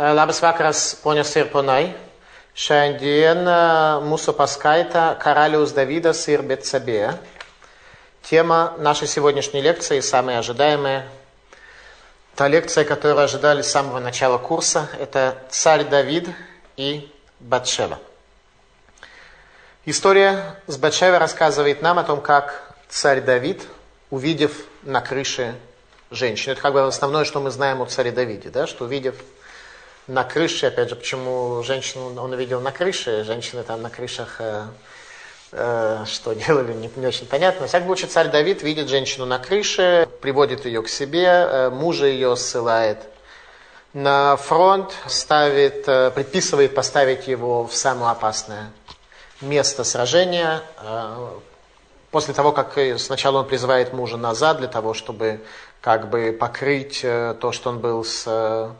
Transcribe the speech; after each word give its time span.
Labas 0.00 0.40
vakaras, 0.40 0.96
ponios 1.02 1.28
ir 1.36 1.50
ponai. 1.52 1.90
Šiandien 2.56 3.44
mūsų 4.08 4.32
paskaita 4.32 5.02
Karalius 5.20 5.74
Давидас 5.76 6.22
и 6.32 6.38
Бетсабея. 6.38 7.18
Тема 8.22 8.72
нашей 8.78 9.06
сегодняшней 9.08 9.60
лекции, 9.60 10.00
самая 10.00 10.38
ожидаемая, 10.38 11.06
та 12.34 12.48
лекция, 12.48 12.86
которую 12.86 13.22
ожидали 13.22 13.60
с 13.60 13.70
самого 13.70 14.00
начала 14.00 14.38
курса, 14.38 14.88
это 14.98 15.36
царь 15.50 15.84
Давид 15.84 16.30
и 16.78 17.12
Батшева. 17.38 17.98
История 19.84 20.56
с 20.66 20.78
Батшевой 20.78 21.18
рассказывает 21.18 21.82
нам 21.82 21.98
о 21.98 22.04
том, 22.04 22.22
как 22.22 22.74
царь 22.88 23.20
Давид, 23.20 23.66
увидев 24.08 24.64
на 24.80 25.02
крыше 25.02 25.54
женщину, 26.10 26.54
это 26.54 26.62
как 26.62 26.72
бы 26.72 26.86
основное, 26.86 27.26
что 27.26 27.38
мы 27.40 27.50
знаем 27.50 27.82
о 27.82 27.84
царе 27.84 28.12
Давиде, 28.12 28.48
да, 28.48 28.66
что 28.66 28.86
увидев 28.86 29.16
на 30.10 30.24
крыше, 30.24 30.66
опять 30.66 30.88
же, 30.88 30.96
почему 30.96 31.62
женщину 31.62 32.20
он 32.20 32.32
увидел 32.32 32.60
на 32.60 32.72
крыше, 32.72 33.22
женщины 33.22 33.62
там 33.62 33.80
на 33.80 33.90
крышах 33.90 34.40
э, 34.40 34.64
э, 35.52 36.04
что 36.04 36.32
делали, 36.46 36.72
не, 36.72 36.90
не 36.96 37.06
очень 37.06 37.26
понятно. 37.26 37.68
Всяк 37.68 37.84
случае, 37.84 38.08
царь 38.08 38.28
Давид 38.28 38.62
видит 38.62 38.88
женщину 38.88 39.24
на 39.24 39.38
крыше, 39.38 40.08
приводит 40.20 40.64
ее 40.64 40.82
к 40.82 40.88
себе, 40.88 41.26
э, 41.26 41.70
мужа 41.70 42.06
ее 42.06 42.34
ссылает 42.34 42.98
на 43.92 44.36
фронт, 44.36 44.92
ставит, 45.06 45.86
э, 45.86 46.10
предписывает 46.10 46.74
поставить 46.74 47.28
его 47.28 47.64
в 47.64 47.72
самое 47.72 48.10
опасное 48.10 48.72
место 49.40 49.84
сражения, 49.84 50.62
э, 50.82 51.28
после 52.10 52.34
того, 52.34 52.50
как 52.50 52.76
сначала 52.98 53.38
он 53.38 53.46
призывает 53.46 53.92
мужа 53.92 54.16
назад 54.16 54.58
для 54.58 54.66
того, 54.66 54.92
чтобы 54.92 55.38
как 55.80 56.10
бы 56.10 56.36
покрыть 56.38 57.00
э, 57.04 57.36
то, 57.40 57.52
что 57.52 57.70
он 57.70 57.78
был 57.78 58.04
с 58.04 58.74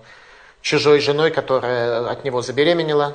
чужой 0.62 1.00
женой, 1.00 1.30
которая 1.30 2.06
от 2.08 2.24
него 2.24 2.42
забеременела. 2.42 3.14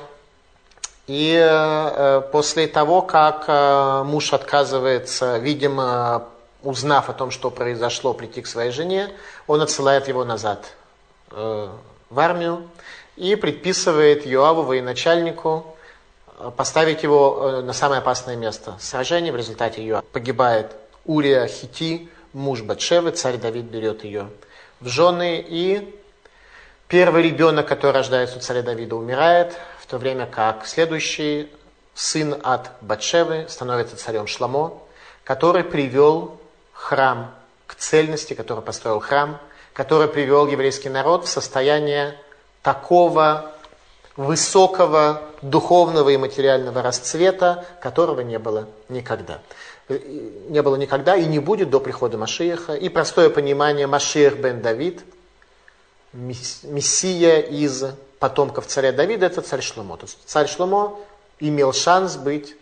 И 1.06 2.20
после 2.32 2.66
того, 2.66 3.00
как 3.02 3.46
муж 4.06 4.32
отказывается, 4.32 5.38
видимо, 5.38 6.24
узнав 6.64 7.08
о 7.08 7.12
том, 7.12 7.30
что 7.30 7.50
произошло, 7.50 8.12
прийти 8.12 8.42
к 8.42 8.48
своей 8.48 8.72
жене, 8.72 9.10
он 9.46 9.60
отсылает 9.60 10.08
его 10.08 10.24
назад 10.24 10.72
в 11.30 12.18
армию 12.18 12.68
и 13.16 13.34
предписывает 13.36 14.26
Йоаву, 14.26 14.62
военачальнику, 14.62 15.76
поставить 16.56 17.02
его 17.02 17.40
э, 17.40 17.62
на 17.62 17.72
самое 17.72 18.00
опасное 18.00 18.36
место 18.36 18.74
сражения. 18.78 19.32
В 19.32 19.36
результате 19.36 19.80
ее 19.82 20.02
погибает 20.12 20.72
Урия 21.06 21.46
Хити, 21.46 22.10
муж 22.32 22.62
Батшевы, 22.62 23.12
царь 23.12 23.38
Давид 23.38 23.64
берет 23.64 24.04
ее 24.04 24.28
в 24.80 24.88
жены. 24.88 25.44
И 25.46 25.98
первый 26.88 27.22
ребенок, 27.22 27.66
который 27.66 27.92
рождается 27.92 28.38
у 28.38 28.40
царя 28.40 28.62
Давида, 28.62 28.96
умирает, 28.96 29.54
в 29.80 29.86
то 29.86 29.98
время 29.98 30.26
как 30.26 30.66
следующий 30.66 31.50
сын 31.94 32.36
от 32.42 32.70
Батшевы 32.80 33.46
становится 33.48 33.96
царем 33.96 34.26
Шламо, 34.26 34.74
который 35.24 35.64
привел 35.64 36.38
храм 36.72 37.34
к 37.66 37.74
цельности, 37.74 38.34
который 38.34 38.62
построил 38.62 39.00
храм, 39.00 39.38
который 39.72 40.08
привел 40.08 40.46
еврейский 40.46 40.88
народ 40.88 41.24
в 41.24 41.28
состояние 41.28 42.16
такого 42.62 43.52
высокого 44.16 45.22
духовного 45.42 46.08
и 46.10 46.16
материального 46.16 46.82
расцвета, 46.82 47.64
которого 47.80 48.20
не 48.20 48.38
было 48.38 48.66
никогда. 48.88 49.40
Не 49.88 50.62
было 50.62 50.76
никогда 50.76 51.16
и 51.16 51.26
не 51.26 51.38
будет 51.38 51.70
до 51.70 51.80
прихода 51.80 52.18
Машиеха. 52.18 52.74
И 52.74 52.88
простое 52.88 53.30
понимание 53.30 53.86
Машиех 53.86 54.38
бен 54.38 54.62
Давид, 54.62 55.04
мессия 56.16 57.40
из 57.40 57.84
потомков 58.18 58.66
царя 58.66 58.92
Давида, 58.92 59.26
это 59.26 59.42
царь 59.42 59.62
Шломо. 59.62 59.96
То 59.96 60.06
есть 60.06 60.18
царь 60.24 60.48
Шломо 60.48 60.98
имел 61.38 61.72
шанс 61.72 62.16
быть 62.16 62.56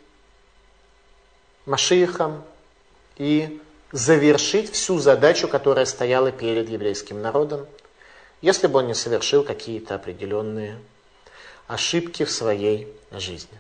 Машиехом 1.67 2.43
и 3.17 3.61
завершить 3.93 4.73
всю 4.73 4.99
задачу, 4.99 5.49
которая 5.49 5.87
стояла 5.87 6.33
перед 6.33 6.69
еврейским 6.69 7.23
народом, 7.23 7.67
если 8.43 8.67
бы 8.67 8.81
он 8.81 8.89
не 8.89 8.95
совершил 8.95 9.45
какие-то 9.45 9.95
определенные 9.95 10.79
ошибки 11.67 12.25
в 12.25 12.31
своей 12.31 12.93
жизни. 13.13 13.59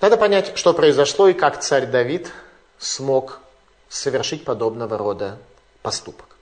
Надо 0.00 0.16
понять, 0.16 0.56
что 0.56 0.74
произошло 0.74 1.28
и 1.28 1.32
как 1.32 1.60
царь 1.60 1.86
Давид 1.86 2.30
смог 2.78 3.40
совершить 3.88 4.44
подобного 4.44 4.98
рода 4.98 5.38
поступок. 5.82 6.35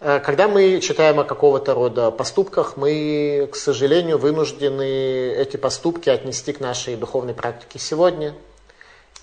Э, 0.00 0.18
когда 0.18 0.48
мы 0.48 0.80
читаем 0.80 1.20
о 1.20 1.24
какого-то 1.24 1.74
рода 1.74 2.10
поступках, 2.10 2.76
мы, 2.76 3.48
к 3.52 3.56
сожалению, 3.56 4.18
вынуждены 4.18 5.32
эти 5.34 5.56
поступки 5.56 6.08
отнести 6.08 6.52
к 6.52 6.60
нашей 6.60 6.96
духовной 6.96 7.34
практике 7.34 7.78
сегодня. 7.78 8.34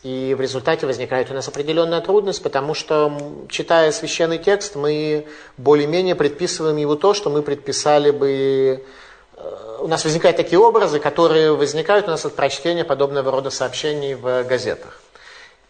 И 0.03 0.35
в 0.37 0.41
результате 0.41 0.85
возникает 0.85 1.31
у 1.31 1.33
нас 1.33 1.47
определенная 1.47 2.01
трудность, 2.01 2.43
потому 2.43 2.75
что, 2.75 3.11
читая 3.49 3.91
священный 3.91 4.37
текст, 4.37 4.75
мы 4.75 5.25
более-менее 5.57 6.15
предписываем 6.15 6.77
его 6.77 6.95
то, 6.95 7.15
что 7.15 7.31
мы 7.31 7.41
предписали 7.41 8.11
бы 8.11 8.85
Э, 9.37 9.77
у 9.79 9.87
нас 9.87 10.03
возникают 10.03 10.37
такие 10.37 10.59
образы, 10.59 10.99
которые 10.99 11.53
возникают 11.53 12.07
у 12.07 12.11
нас 12.11 12.25
от 12.25 12.35
прочтения 12.35 12.83
подобного 12.83 13.31
рода 13.31 13.49
сообщений 13.49 14.15
в 14.15 14.43
газетах. 14.43 14.99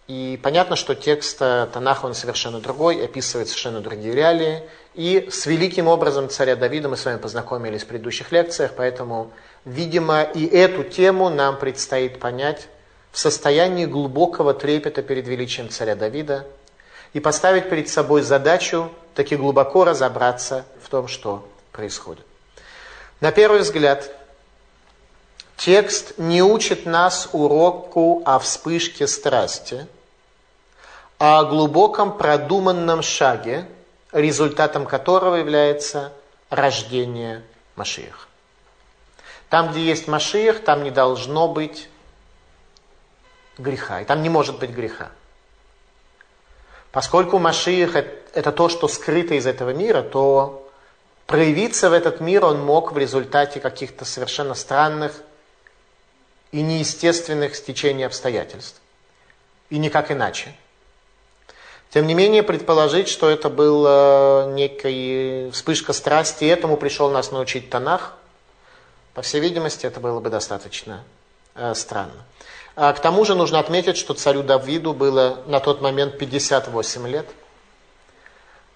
И 0.07 0.39
понятно, 0.41 0.77
что 0.77 0.95
текст 0.95 1.37
э, 1.41 1.67
Танаха, 1.73 2.05
он 2.05 2.13
совершенно 2.13 2.61
другой, 2.61 3.03
описывает 3.03 3.49
совершенно 3.49 3.81
другие 3.81 4.15
реалии. 4.15 4.63
И 4.93 5.27
с 5.29 5.45
великим 5.45 5.87
образом 5.87 6.29
царя 6.29 6.55
Давида 6.55 6.87
мы 6.87 6.95
с 6.95 7.03
вами 7.03 7.17
познакомились 7.17 7.83
в 7.83 7.87
предыдущих 7.87 8.31
лекциях, 8.31 8.71
поэтому, 8.77 9.31
видимо, 9.65 10.23
и 10.23 10.45
эту 10.45 10.83
тему 10.83 11.29
нам 11.29 11.59
предстоит 11.59 12.19
понять 12.19 12.69
в 13.11 13.19
состоянии 13.19 13.85
глубокого 13.85 14.53
трепета 14.53 15.01
перед 15.01 15.27
величием 15.27 15.69
царя 15.69 15.95
Давида 15.95 16.47
и 17.11 17.19
поставить 17.19 17.69
перед 17.69 17.89
собой 17.89 18.21
задачу 18.21 18.89
таки 19.13 19.35
глубоко 19.35 19.83
разобраться 19.83 20.65
в 20.81 20.89
том, 20.89 21.09
что 21.09 21.45
происходит. 21.73 22.25
На 23.19 23.33
первый 23.33 23.59
взгляд, 23.59 24.09
текст 25.57 26.13
не 26.17 26.41
учит 26.41 26.85
нас 26.85 27.27
уроку 27.33 28.21
о 28.25 28.39
вспышке 28.39 29.05
страсти, 29.05 29.87
о 31.17 31.43
глубоком 31.45 32.17
продуманном 32.17 33.01
шаге, 33.01 33.67
результатом 34.11 34.85
которого 34.85 35.35
является 35.35 36.13
рождение 36.49 37.43
Машиих. 37.75 38.27
Там, 39.49 39.71
где 39.71 39.81
есть 39.81 40.07
Машиих, 40.07 40.63
там 40.63 40.83
не 40.83 40.91
должно 40.91 41.47
быть 41.47 41.89
греха, 43.57 44.01
и 44.01 44.05
там 44.05 44.21
не 44.21 44.29
может 44.29 44.59
быть 44.59 44.71
греха. 44.71 45.09
Поскольку 46.91 47.39
Машиих– 47.39 47.95
это 48.33 48.51
то, 48.51 48.69
что 48.69 48.87
скрыто 48.87 49.35
из 49.35 49.45
этого 49.45 49.71
мира, 49.71 50.01
то 50.01 50.69
проявиться 51.25 51.89
в 51.89 51.93
этот 51.93 52.21
мир 52.21 52.45
он 52.45 52.59
мог 52.59 52.91
в 52.91 52.97
результате 52.97 53.59
каких-то 53.59 54.05
совершенно 54.05 54.53
странных 54.53 55.21
и 56.51 56.61
неестественных 56.61 57.55
стечений 57.55 58.05
обстоятельств. 58.05 58.79
И 59.69 59.77
никак 59.77 60.11
иначе. 60.11 60.55
Тем 61.89 62.05
не 62.05 62.13
менее, 62.13 62.43
предположить, 62.43 63.07
что 63.07 63.29
это 63.29 63.49
была 63.49 64.47
некая 64.51 65.51
вспышка 65.51 65.93
страсти, 65.93 66.43
и 66.43 66.47
этому 66.47 66.77
пришел 66.77 67.09
нас 67.09 67.31
научить 67.31 67.69
Танах, 67.69 68.13
по 69.13 69.21
всей 69.21 69.41
видимости, 69.41 69.85
это 69.85 69.99
было 69.99 70.19
бы 70.19 70.29
достаточно 70.29 71.03
э, 71.55 71.73
странно. 71.73 72.25
А 72.75 72.93
к 72.93 72.99
тому 72.99 73.25
же 73.25 73.33
нужно 73.33 73.59
отметить, 73.59 73.97
что 73.97 74.13
царю 74.13 74.43
Давиду 74.43 74.93
было 74.93 75.39
на 75.47 75.59
тот 75.59 75.81
момент 75.81 76.17
58 76.17 77.07
лет– 77.07 77.25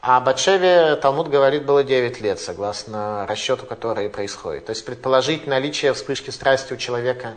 а 0.04 0.20
Батшеве, 0.20 0.96
Талмуд 0.96 1.28
говорит, 1.28 1.64
было 1.64 1.84
9 1.84 2.22
лет, 2.22 2.40
согласно 2.40 3.28
расчету, 3.28 3.68
который 3.68 4.10
происходит. 4.10 4.66
То 4.66 4.72
есть 4.72 4.84
предположить 4.84 5.46
наличие 5.46 5.94
вспышки 5.94 6.32
страсти 6.32 6.74
у 6.74 6.78
человека, 6.78 7.36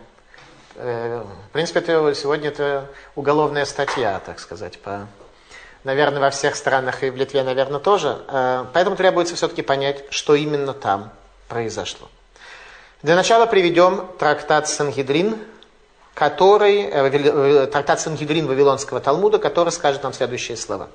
э, 0.77 1.23
в 1.49 1.53
принципе, 1.53 1.81
это, 1.81 2.15
сегодня 2.15 2.49
это 2.49 2.89
уголовная 3.17 3.67
статья, 3.67 4.19
так 4.25 4.41
сказать, 4.41 4.79
по, 4.79 5.07
наверное, 5.85 6.21
во 6.21 6.31
всех 6.31 6.57
странах 6.57 7.03
и 7.03 7.11
в 7.11 7.17
Литве, 7.17 7.43
наверное, 7.43 7.79
тоже. 7.79 8.19
Э, 8.29 8.65
поэтому 8.73 8.97
требуется 8.97 9.37
все-таки 9.37 9.63
понять, 9.63 10.05
что 10.11 10.35
именно 10.35 10.73
там 10.73 11.13
произошло. 11.49 12.09
Для 13.03 13.15
начала 13.15 13.47
приведем 13.47 14.09
трактат 14.19 14.69
Сангидрин, 14.69 15.39
который, 16.15 16.83
э, 16.83 17.63
э, 17.63 17.67
трактат 17.67 18.01
Сангидрин 18.01 18.47
Вавилонского 18.47 19.01
Талмуда, 19.01 19.39
который 19.39 19.71
скажет 19.71 20.03
нам 20.03 20.13
следующие 20.13 20.57
слова. 20.57 20.89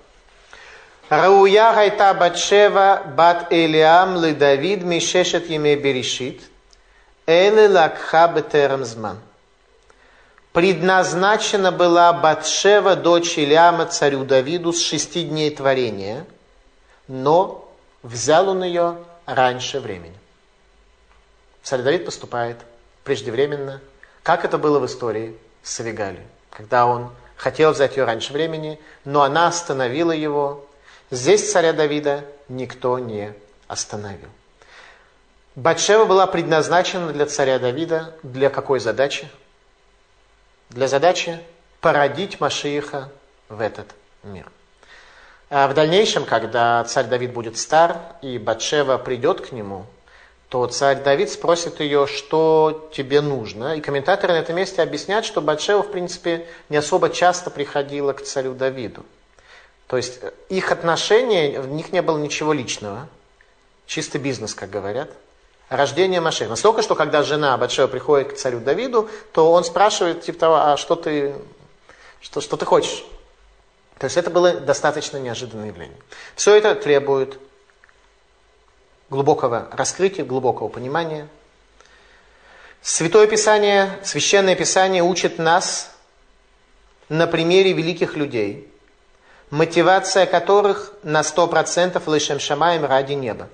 Рауя 1.10 1.74
гайта 1.74 2.14
батшева 2.14 3.02
бат 3.16 3.48
Элиам 3.52 4.22
ле 4.22 4.34
Давид 4.34 4.84
мишешет 4.84 5.50
еме 5.50 5.76
берешит, 5.76 6.42
эле 7.26 7.68
лакха 7.68 8.28
бетерам 8.28 8.86
зман. 8.86 9.18
Предназначена 10.60 11.72
была 11.72 12.12
Батшева, 12.12 12.98
дочь 12.98 13.38
Ильяма, 13.38 13.86
царю 13.86 14.26
Давиду, 14.26 14.74
с 14.74 14.82
шести 14.82 15.24
дней 15.24 15.56
творения, 15.56 16.26
но 17.08 17.72
взял 18.04 18.50
он 18.50 18.66
ее 18.66 18.98
раньше 19.26 19.80
времени. 19.80 20.18
царь 21.64 21.82
Давид 21.82 22.04
поступает 22.04 22.58
преждевременно, 23.06 23.80
как 24.22 24.44
это 24.44 24.58
было 24.58 24.80
в 24.80 24.86
истории 24.86 25.38
с 25.64 25.80
Авигали, 25.80 26.20
когда 26.50 26.88
он 26.88 27.10
хотел 27.38 27.72
взять 27.72 27.96
ее 27.96 28.04
раньше 28.04 28.34
времени, 28.34 28.82
но 29.06 29.22
она 29.22 29.48
остановила 29.48 30.12
его. 30.12 30.68
Здесь 31.10 31.50
царя 31.50 31.72
Давида 31.72 32.26
никто 32.50 33.00
не 33.00 33.34
остановил. 33.70 34.28
Батшева 35.56 36.04
была 36.04 36.28
предназначена 36.28 37.14
для 37.14 37.28
царя 37.28 37.60
Давида 37.60 38.14
для 38.24 38.50
какой 38.50 38.82
задачи? 38.82 39.30
Для 40.70 40.88
задачи 40.88 41.40
породить 41.82 42.40
Машииха 42.40 43.10
в 43.50 43.60
этот 43.60 43.88
мир. 44.24 44.52
А 45.50 45.68
в 45.68 45.74
дальнейшем, 45.74 46.26
когда 46.26 46.84
царь 46.84 47.08
Давид 47.08 47.34
будет 47.34 47.58
стар 47.58 47.98
и 48.22 48.38
Батшева 48.38 49.00
придет 49.00 49.42
к 49.42 49.52
нему, 49.52 49.88
то 50.50 50.66
царь 50.68 51.02
Давид 51.02 51.32
спросит 51.32 51.80
ее, 51.80 52.06
что 52.06 52.90
тебе 52.94 53.22
нужно. 53.22 53.76
И 53.76 53.82
комментаторы 53.82 54.34
на 54.34 54.38
этом 54.38 54.56
месте 54.56 54.82
объясняют, 54.82 55.26
что 55.26 55.42
Батшева, 55.42 55.82
в 55.82 55.92
принципе, 55.92 56.48
не 56.70 56.78
особо 56.78 57.10
часто 57.10 57.50
приходила 57.50 58.14
к 58.14 58.22
царю 58.22 58.54
Давиду. 58.54 59.06
То 59.88 59.98
есть 59.98 60.20
э, 60.22 60.32
их 60.50 60.72
отношения, 60.72 61.60
в 61.60 61.68
них 61.68 61.92
не 61.92 62.04
было 62.04 62.20
ничего 62.20 62.54
личного. 62.54 63.08
Чистый 63.88 64.22
бизнес, 64.22 64.54
как 64.54 64.70
говорят. 64.70 65.10
Рождение 65.70 66.20
Машеха. 66.20 66.50
Настолько, 66.50 66.82
что 66.82 66.96
когда 66.96 67.22
жена 67.22 67.56
Батшева 67.58 67.88
приходит 67.88 68.34
к 68.34 68.36
царю 68.36 68.60
Давиду, 68.60 69.08
то 69.32 69.52
он 69.52 69.64
спрашивает, 69.64 70.22
типа 70.22 70.40
того, 70.40 70.56
а 70.56 70.78
что 70.78 70.96
ты, 70.96 71.36
что, 72.22 72.42
что 72.42 72.58
ты 72.58 72.66
хочешь? 72.66 73.06
То 74.00 74.06
есть 74.06 74.18
это 74.18 74.32
было 74.32 74.54
достаточно 74.54 75.18
неожиданное 75.18 75.68
явление. 75.68 75.98
Все 76.36 76.56
это 76.56 76.74
требует 76.74 77.38
глубокого 79.12 79.68
раскрытия, 79.72 80.26
глубокого 80.26 80.70
понимания. 80.70 81.28
Святое 82.82 83.28
Писание, 83.28 84.00
Священное 84.04 84.56
Писание 84.56 85.04
учит 85.04 85.38
нас 85.38 85.92
на 87.10 87.28
примере 87.28 87.74
великих 87.74 88.16
людей, 88.16 88.74
мотивация 89.52 90.26
которых 90.26 90.94
на 91.04 91.22
100% 91.22 92.12
лишем 92.12 92.40
шамаем 92.40 92.86
ради 92.86 93.14
неба. 93.14 93.50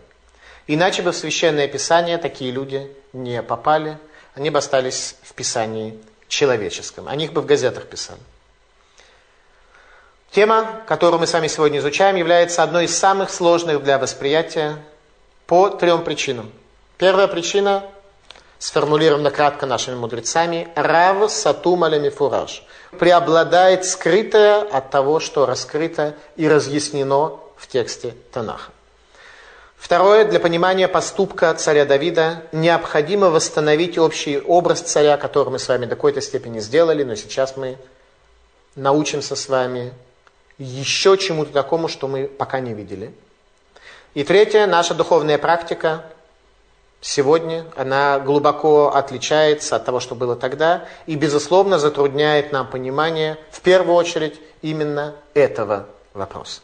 Иначе 0.68 1.02
бы 1.02 1.12
в 1.12 1.16
Священное 1.16 1.68
Писание 1.68 2.18
такие 2.18 2.52
люди 2.52 2.92
не 3.14 3.42
попали, 3.44 3.98
они 4.34 4.50
бы 4.50 4.58
остались 4.58 5.16
в 5.24 5.34
Писании 5.34 6.00
человеческом, 6.28 7.08
о 7.08 7.16
них 7.16 7.34
бы 7.34 7.42
в 7.42 7.46
газетах 7.46 7.86
писали. 7.86 8.20
Тема, 10.32 10.82
которую 10.88 11.20
мы 11.20 11.28
с 11.28 11.34
вами 11.34 11.48
сегодня 11.48 11.80
изучаем, 11.80 12.16
является 12.18 12.62
одной 12.62 12.86
из 12.86 12.98
самых 12.98 13.30
сложных 13.30 13.84
для 13.84 13.98
восприятия 13.98 14.78
по 15.48 15.70
трем 15.70 16.04
причинам. 16.04 16.52
Первая 16.98 17.28
причина 17.28 17.84
сформулирована 18.60 19.32
кратко 19.32 19.66
нашими 19.66 19.96
мудрецами. 19.96 20.68
Рав 20.76 21.32
сатум 21.32 21.84
алемифураж. 21.84 22.64
Преобладает 23.00 23.86
скрытое 23.86 24.62
от 24.62 24.90
того, 24.90 25.20
что 25.20 25.46
раскрыто 25.46 26.16
и 26.36 26.50
разъяснено 26.50 27.40
в 27.56 27.68
тексте 27.68 28.14
Танаха. 28.34 28.75
Второе, 29.86 30.26
для 30.26 30.40
понимания 30.40 30.88
поступка 30.88 31.54
царя 31.54 31.86
Давида 31.86 32.42
необходимо 32.52 33.30
восстановить 33.30 34.00
общий 34.00 34.40
образ 34.40 34.82
царя, 34.82 35.16
который 35.16 35.50
мы 35.50 35.60
с 35.60 35.68
вами 35.68 35.86
до 35.86 35.96
какой-то 35.96 36.22
степени 36.22 36.60
сделали, 36.60 37.04
но 37.04 37.14
сейчас 37.14 37.56
мы 37.56 37.78
научимся 38.76 39.36
с 39.36 39.48
вами 39.48 39.94
еще 40.58 41.20
чему-то 41.20 41.52
такому, 41.52 41.88
что 41.88 42.08
мы 42.08 42.26
пока 42.26 42.60
не 42.60 42.74
видели– 42.74 43.14
и 44.16 44.24
третье, 44.24 44.66
наша 44.66 44.94
духовная 44.94 45.38
практика 45.38 46.06
сегодня, 47.02 47.66
она 47.76 48.18
глубоко 48.20 48.96
отличается 48.96 49.76
от 49.76 49.84
того, 49.84 50.00
что 50.00 50.16
было 50.16 50.38
тогда, 50.38 50.86
и, 51.06 51.16
безусловно, 51.16 51.80
затрудняет 51.80 52.54
нам 52.54 52.66
понимание, 52.66 53.38
в 53.52 53.60
первую 53.60 53.94
очередь, 53.94 54.40
именно 54.62 55.16
этого 55.34 55.88
вопроса. 56.14 56.62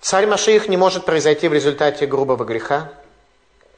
Царь 0.00 0.26
Машиих 0.26 0.68
не 0.68 0.76
может 0.76 1.04
произойти 1.04 1.48
в 1.48 1.52
результате 1.52 2.06
грубого 2.06 2.44
греха. 2.44 2.90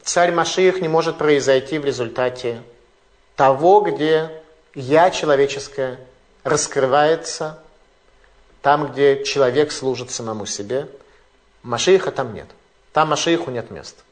Царь 0.02 0.32
Машиих 0.32 0.80
не 0.80 0.88
может 0.88 1.18
произойти 1.18 1.78
в 1.78 1.84
результате 1.84 2.62
того, 3.36 3.80
где 3.80 4.30
я 4.74 5.10
человеческое 5.10 5.98
раскрывается, 6.44 7.58
там, 8.62 8.92
где 8.92 9.24
человек 9.24 9.72
служит 9.72 10.10
самому 10.10 10.46
себе– 10.46 10.88
Машииха 11.62 12.10
там 12.10 12.34
нет. 12.34 12.46
Там 12.92 13.08
Машииху 13.08 13.50
нет 13.50 13.70
места. 13.70 14.02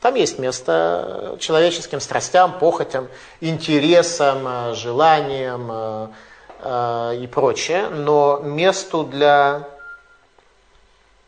Там 0.00 0.14
есть 0.14 0.38
место 0.38 1.36
человеческим 1.40 2.00
страстям, 2.00 2.58
похотям, 2.58 3.08
интересам, 3.40 4.46
э, 4.46 4.74
желаниям 4.74 5.68
э, 5.70 6.08
э, 6.60 7.16
и 7.22 7.26
прочее, 7.26 7.88
но 7.88 8.40
месту 8.42 9.04
для, 9.04 9.68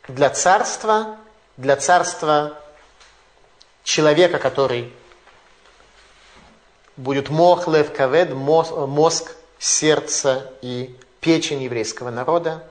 для 0.09 0.31
царства, 0.31 1.17
для 1.57 1.77
царства 1.77 2.59
человека, 3.85 4.39
который 4.39 4.93
будет 6.97 7.29
мохлев 7.29 7.93
кавед, 7.93 8.33
мозг, 8.33 9.35
сердце 9.59 10.53
и 10.63 10.97
печень 11.21 11.63
еврейского 11.63 12.11
народа, 12.11 12.69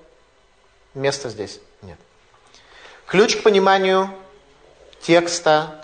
места 0.93 1.29
здесь 1.29 1.59
нет. 1.81 1.97
Ключ 3.05 3.37
к 3.37 3.43
пониманию 3.43 4.09
текста, 5.01 5.83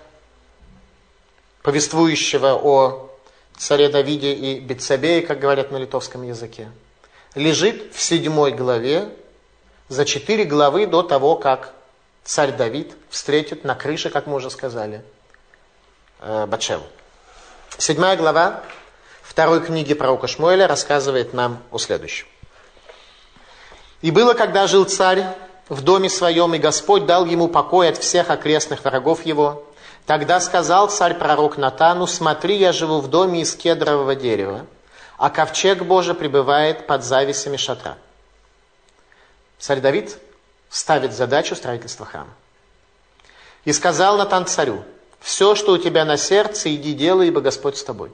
повествующего 1.62 2.56
о 2.56 3.10
царе 3.58 3.90
Давиде 3.90 4.34
и 4.34 4.60
Бетсабее, 4.60 5.22
как 5.22 5.40
говорят 5.40 5.72
на 5.72 5.78
литовском 5.78 6.24
языке, 6.24 6.72
лежит 7.36 7.94
в 7.94 8.02
седьмой 8.02 8.52
главе, 8.52 9.10
за 9.90 10.06
четыре 10.06 10.46
главы 10.46 10.86
до 10.86 11.04
того, 11.04 11.36
как 11.36 11.74
царь 12.24 12.52
Давид 12.52 12.96
встретит 13.10 13.64
на 13.64 13.76
крыше, 13.76 14.10
как 14.10 14.28
мы 14.28 14.36
уже 14.36 14.50
сказали, 14.50 15.04
э, 16.20 16.46
Батшеву. 16.46 16.84
Седьмая 17.78 18.16
глава 18.16 18.62
второй 19.22 19.62
книги 19.62 19.94
пророка 19.94 20.28
Шмуэля 20.28 20.68
рассказывает 20.68 21.34
нам 21.34 21.62
о 21.72 21.78
следующем. 21.78 22.28
«И 24.02 24.12
было, 24.12 24.34
когда 24.34 24.68
жил 24.68 24.86
царь 24.86 25.26
в 25.70 25.82
доме 25.82 26.10
своем, 26.10 26.54
и 26.54 26.58
Господь 26.58 27.06
дал 27.06 27.26
ему 27.26 27.48
покой 27.48 27.90
от 27.90 27.98
всех 27.98 28.30
окрестных 28.30 28.84
врагов 28.84 29.26
его. 29.26 29.64
Тогда 30.06 30.40
сказал 30.40 30.90
царь-пророк 30.90 31.58
Натану, 31.58 32.08
смотри, 32.08 32.58
я 32.58 32.74
живу 32.74 33.00
в 33.00 33.08
доме 33.08 33.42
из 33.42 33.56
кедрового 33.56 34.16
дерева, 34.16 34.66
а 35.18 35.30
ковчег 35.30 35.84
Божий 35.84 36.14
пребывает 36.14 36.86
под 36.88 37.04
зависями 37.04 37.56
шатра. 37.56 37.98
Царь 39.64 39.80
Давид 39.80 40.20
ставит 40.70 41.14
задачу 41.14 41.56
строительства 41.56 42.06
храма. 42.06 42.34
И 43.64 43.72
сказал 43.72 44.18
Натан 44.18 44.46
царю, 44.46 44.84
все, 45.22 45.56
что 45.56 45.72
у 45.72 45.78
тебя 45.78 46.04
на 46.04 46.18
сердце, 46.18 46.76
иди 46.76 46.92
делай, 46.92 47.30
ибо 47.30 47.40
Господь 47.40 47.78
с 47.78 47.84
тобой. 47.86 48.12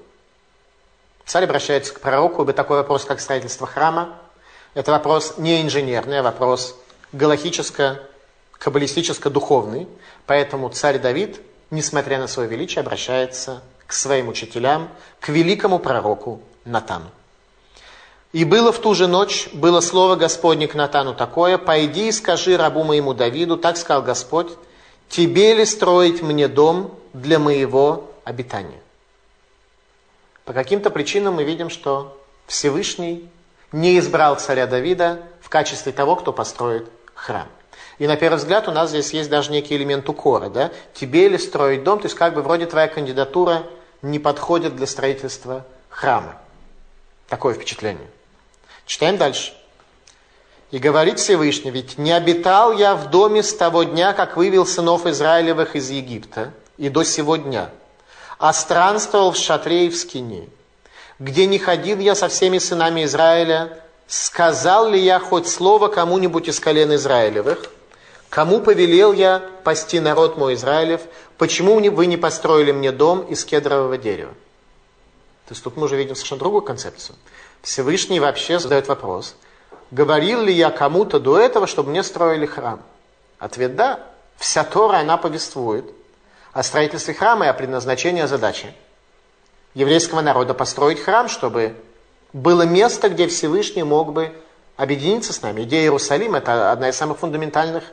Царь 1.25 1.46
обращается 1.46 1.91
к 1.91 2.01
пророку, 2.01 2.44
ибо 2.44 2.53
такой 2.53 2.77
вопрос, 2.77 3.03
как 3.03 3.20
строительство 3.20 3.65
храма, 3.65 4.15
это 4.75 4.91
вопрос 4.91 5.39
не 5.39 5.63
инженерный, 5.63 6.20
а 6.20 6.24
вопрос 6.24 6.75
галахическо-каббалистическо-духовный. 7.13 9.88
Поэтому 10.27 10.70
царь 10.70 11.00
Давид, 11.00 11.41
несмотря 11.72 12.20
на 12.20 12.27
свое 12.27 12.48
величие, 12.48 12.82
обращается 12.82 13.63
к 13.88 13.94
своим 13.94 14.27
учителям, 14.27 14.88
к 15.20 15.29
великому 15.29 15.79
пророку 15.79 16.44
Натану. 16.63 17.10
И 18.31 18.45
было 18.45 18.71
в 18.71 18.79
ту 18.79 18.93
же 18.93 19.07
ночь, 19.07 19.50
было 19.53 19.81
слово 19.81 20.15
Господне 20.15 20.67
к 20.67 20.75
Натану 20.75 21.15
такое, 21.15 21.57
«Пойди 21.57 22.09
и 22.09 22.12
скажи 22.12 22.57
рабу 22.57 22.83
моему 22.83 23.13
Давиду, 23.15 23.57
так 23.57 23.75
сказал 23.75 24.03
Господь, 24.03 24.50
тебе 25.07 25.55
ли 25.55 25.65
строить 25.65 26.21
мне 26.21 26.48
дом 26.48 26.93
для 27.13 27.39
моего 27.39 28.12
обитания?» 28.24 28.81
По 30.45 30.53
каким-то 30.53 30.91
причинам 30.91 31.36
мы 31.36 31.43
видим, 31.43 31.71
что 31.71 32.19
Всевышний 32.45 33.27
не 33.71 33.98
избрал 33.98 34.36
царя 34.36 34.67
Давида 34.67 35.24
в 35.41 35.50
качестве 35.50 35.91
того, 35.91 36.15
кто 36.15 36.31
построит 36.31 36.88
храм. 37.15 37.48
И 37.98 38.07
на 38.07 38.15
первый 38.15 38.38
взгляд 38.38 38.67
у 38.67 38.71
нас 38.71 38.89
здесь 38.89 39.12
есть 39.12 39.29
даже 39.29 39.51
некий 39.51 39.75
элемент 39.75 40.07
укора. 40.07 40.50
Да? 40.50 40.71
Тебе 40.93 41.27
ли 41.29 41.38
строить 41.38 41.83
дом? 41.83 42.00
То 42.00 42.05
есть 42.05 42.15
как 42.15 42.33
бы 42.33 42.41
вроде 42.41 42.65
твоя 42.65 42.88
кандидатура 42.88 43.63
не 44.01 44.19
подходит 44.19 44.75
для 44.75 44.88
строительства 44.88 45.65
храма. 45.89 46.38
Такое 47.27 47.53
впечатление. 47.53 48.07
Читаем 48.89 49.17
дальше. 49.17 49.53
И 50.72 50.79
говорит 50.79 51.19
Всевышний, 51.19 51.69
ведь 51.69 52.00
не 52.00 52.12
обитал 52.12 52.74
я 52.74 52.96
в 52.96 53.12
доме 53.12 53.43
с 53.43 53.53
того 53.53 53.84
дня, 53.84 54.13
как 54.13 54.36
вывел 54.36 54.65
сынов 54.65 55.05
Израилевых 55.05 55.75
из 55.75 55.91
Египта, 55.91 56.53
и 56.75 56.89
до 56.89 57.03
сего 57.03 57.36
дня, 57.36 57.69
а 58.39 58.51
странствовал 58.51 59.31
в 59.31 59.38
шатре 59.38 59.86
и 59.86 59.89
в 59.91 59.96
скине, 59.96 60.50
где 61.19 61.46
не 61.46 61.60
ходил 61.60 62.00
я 62.00 62.15
со 62.15 62.29
всеми 62.29 62.58
сынами 62.58 63.03
Израиля, 63.03 63.79
сказал 64.08 64.89
ли 64.89 65.00
я 65.00 65.19
хоть 65.19 65.48
слово 65.48 65.89
кому-нибудь 65.89 66.48
из 66.48 66.60
колен 66.60 66.96
Израилевых, 66.96 67.69
Кому 68.29 68.60
повелел 68.60 69.12
я 69.12 69.39
пасти 69.63 70.00
народ 70.00 70.38
мой 70.38 70.53
Израилев? 70.53 71.01
Почему 71.39 71.79
вы 71.89 72.05
не 72.05 72.15
построили 72.15 72.72
мне 72.72 72.91
дом 72.91 73.22
из 73.22 73.43
кедрового 73.43 73.98
дерева? 73.98 74.34
То 75.48 75.53
есть 75.53 75.63
тут 75.63 75.77
мы 75.77 75.86
уже 75.86 75.98
видим 75.98 76.13
совершенно 76.13 76.38
другую 76.38 76.62
концепцию. 76.62 77.15
Всевышний 77.62 78.20
вообще 78.20 78.60
задает 78.60 78.88
вопрос, 78.88 79.36
говорил 79.92 80.42
ли 80.42 80.54
я 80.54 80.70
кому-то 80.70 81.20
до 81.20 81.39
этого, 81.39 81.68
чтобы 81.68 81.89
мне 81.89 82.04
строили 82.04 82.46
храм? 82.46 82.82
Ответ 83.38 83.75
да. 83.75 84.00
Вся 84.38 84.63
Тора, 84.63 84.98
она 84.98 85.18
повествует 85.18 85.86
о 86.54 86.63
строительстве 86.63 87.13
храма 87.13 87.46
и 87.46 87.50
о 87.50 87.54
предназначении 87.54 88.24
задачи 88.24 88.74
еврейского 89.74 90.22
народа 90.22 90.54
построить 90.54 91.00
храм, 91.00 91.28
чтобы 91.28 91.75
было 92.34 92.63
место, 92.63 93.10
где 93.10 93.28
Всевышний 93.28 93.84
мог 93.84 94.13
бы 94.13 94.34
объединиться 94.78 95.34
с 95.34 95.42
нами. 95.42 95.63
Идея 95.63 95.84
Иерусалима– 95.84 96.38
это 96.39 96.72
одна 96.72 96.89
из 96.89 96.96
самых 96.96 97.20
фундаментальных 97.20 97.84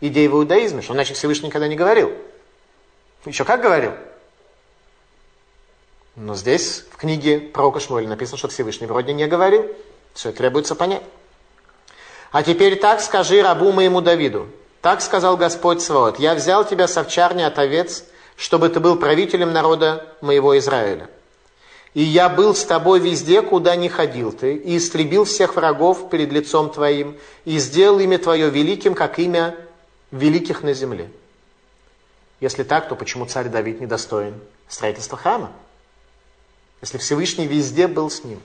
идей 0.00 0.28
в 0.28 0.34
иудаизме, 0.34 0.82
что 0.82 0.94
иначе 0.94 1.14
Всевышний 1.14 1.48
никогда 1.48 1.68
не 1.68 1.76
говорил. 1.76 2.12
Еще 3.24 3.44
как 3.44 3.62
говорил? 3.62 3.92
Но 6.16 6.34
здесь 6.34 6.84
в 6.90 6.96
книге 6.96 7.40
пророка 7.40 7.80
Шмуэля 7.80 8.08
написано, 8.08 8.38
что 8.38 8.48
Всевышний 8.48 8.86
вроде 8.86 9.12
не 9.12 9.26
говорил. 9.26 9.66
Все 10.12 10.30
требуется 10.30 10.74
понять. 10.74 11.02
А 12.30 12.42
теперь 12.42 12.78
так 12.78 13.00
скажи 13.00 13.42
рабу 13.42 13.72
моему 13.72 14.00
Давиду. 14.00 14.48
Так 14.80 15.00
сказал 15.00 15.36
Господь 15.36 15.82
Свод. 15.82 16.18
Я 16.18 16.34
взял 16.34 16.64
тебя 16.64 16.86
с 16.86 16.96
овчарни 16.96 17.42
от 17.42 17.58
овец, 17.58 18.04
чтобы 18.36 18.68
ты 18.68 18.80
был 18.80 18.96
правителем 18.96 19.52
народа 19.52 20.06
моего 20.20 20.56
Израиля. 20.58 21.08
И 21.94 22.02
я 22.02 22.28
был 22.28 22.54
с 22.54 22.64
тобой 22.64 22.98
везде, 22.98 23.40
куда 23.40 23.76
не 23.76 23.88
ходил 23.88 24.32
ты, 24.32 24.56
и 24.56 24.76
истребил 24.76 25.24
всех 25.24 25.54
врагов 25.54 26.10
перед 26.10 26.32
лицом 26.32 26.70
твоим, 26.70 27.16
и 27.44 27.58
сделал 27.58 28.00
имя 28.00 28.18
твое 28.18 28.50
великим, 28.50 28.94
как 28.94 29.20
имя 29.20 29.56
великих 30.10 30.62
на 30.64 30.74
земле. 30.74 31.08
Если 32.40 32.64
так, 32.64 32.88
то 32.88 32.96
почему 32.96 33.26
царь 33.26 33.48
Давид 33.48 33.80
недостоин 33.80 34.34
строительства 34.68 35.16
храма? 35.16 35.52
Если 36.84 36.98
Всевышний 36.98 37.46
везде 37.46 37.88
был 37.88 38.10
с 38.10 38.24
ним. 38.24 38.42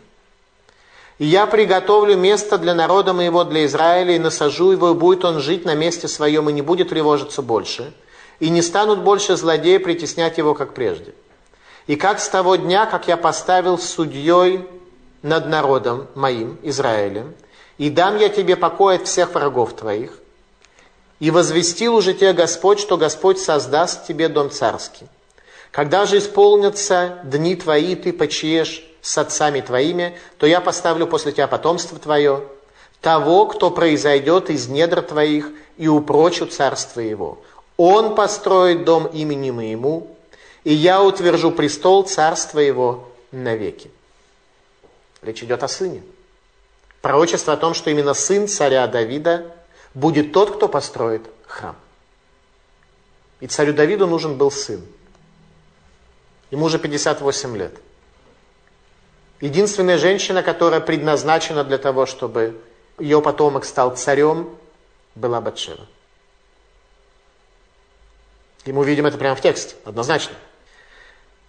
И 1.17 1.25
я 1.25 1.45
приготовлю 1.45 2.15
место 2.15 2.57
для 2.57 2.73
народа 2.73 3.11
моего, 3.11 3.43
для 3.43 3.65
Израиля, 3.65 4.15
и 4.15 4.19
насажу 4.19 4.71
его, 4.71 4.91
и 4.91 4.93
будет 4.93 5.25
он 5.25 5.41
жить 5.41 5.65
на 5.65 5.75
месте 5.75 6.07
своем, 6.07 6.49
и 6.49 6.53
не 6.53 6.61
будет 6.61 6.87
тревожиться 6.87 7.41
больше. 7.41 7.93
И 8.39 8.49
не 8.49 8.61
станут 8.61 8.99
больше 8.99 9.35
злодеи 9.35 9.77
притеснять 9.77 10.37
его, 10.37 10.53
как 10.53 10.73
прежде. 10.73 11.13
И 11.85 11.97
как 11.97 12.21
с 12.21 12.29
того 12.29 12.55
дня, 12.55 12.85
как 12.85 13.09
я 13.09 13.17
поставил 13.17 13.77
судьей 13.77 14.65
над 15.21 15.49
народом 15.49 16.07
моим, 16.15 16.57
Израилем, 16.63 17.35
и 17.77 17.89
дам 17.89 18.17
я 18.19 18.29
тебе 18.29 18.55
покой 18.55 18.95
от 18.95 19.05
всех 19.05 19.33
врагов 19.33 19.75
твоих, 19.75 20.17
и 21.19 21.29
возвестил 21.29 21.93
уже 21.93 22.13
тебе 22.13 22.31
Господь, 22.31 22.79
что 22.79 22.95
Господь 22.95 23.37
создаст 23.37 24.07
тебе 24.07 24.29
дом 24.29 24.49
царский. 24.49 25.07
Когда 25.71 26.05
же 26.05 26.17
исполнятся 26.17 27.19
дни 27.23 27.55
твои, 27.55 27.95
ты 27.95 28.11
почиешь 28.11 28.83
с 29.01 29.17
отцами 29.17 29.61
твоими, 29.61 30.17
то 30.37 30.47
я 30.47 30.61
поставлю 30.61 31.07
после 31.07 31.31
тебя 31.31 31.47
потомство 31.47 31.99
твое, 31.99 32.43
того, 33.01 33.45
кто 33.45 33.71
произойдет 33.71 34.49
из 34.49 34.67
недр 34.67 35.01
твоих, 35.01 35.51
и 35.77 35.87
упрочу 35.87 36.45
царство 36.45 36.99
его. 36.99 37.39
Он 37.77 38.13
построит 38.13 38.83
дом 38.83 39.07
имени 39.07 39.51
моему, 39.51 40.13
и 40.65 40.73
я 40.73 41.01
утвержу 41.01 41.51
престол 41.51 42.03
царства 42.03 42.59
его 42.59 43.07
навеки. 43.31 43.89
Речь 45.21 45.41
идет 45.41 45.63
о 45.63 45.69
сыне. 45.69 46.03
Пророчество 47.01 47.53
о 47.53 47.57
том, 47.57 47.73
что 47.73 47.89
именно 47.89 48.13
сын 48.13 48.49
царя 48.49 48.85
Давида 48.87 49.55
будет 49.93 50.33
тот, 50.33 50.57
кто 50.57 50.67
построит 50.67 51.21
храм. 51.47 51.77
И 53.39 53.47
царю 53.47 53.73
Давиду 53.73 54.05
нужен 54.05 54.37
был 54.37 54.51
сын. 54.51 54.85
Ему 56.51 56.65
уже 56.65 56.79
58 56.79 57.57
лет. 57.57 57.73
Единственная 59.41 59.97
женщина, 59.97 60.43
которая 60.43 60.81
предназначена 60.81 61.63
для 61.63 61.77
того, 61.77 62.05
чтобы 62.05 62.59
ее 62.97 63.21
потомок 63.21 63.65
стал 63.65 63.95
царем, 63.95 64.49
была 65.15 65.39
Батшева. 65.39 65.85
И 68.65 68.71
мы 68.71 68.85
видим 68.85 69.05
это 69.05 69.17
прямо 69.17 69.35
в 69.35 69.41
тексте, 69.41 69.75
однозначно. 69.85 70.35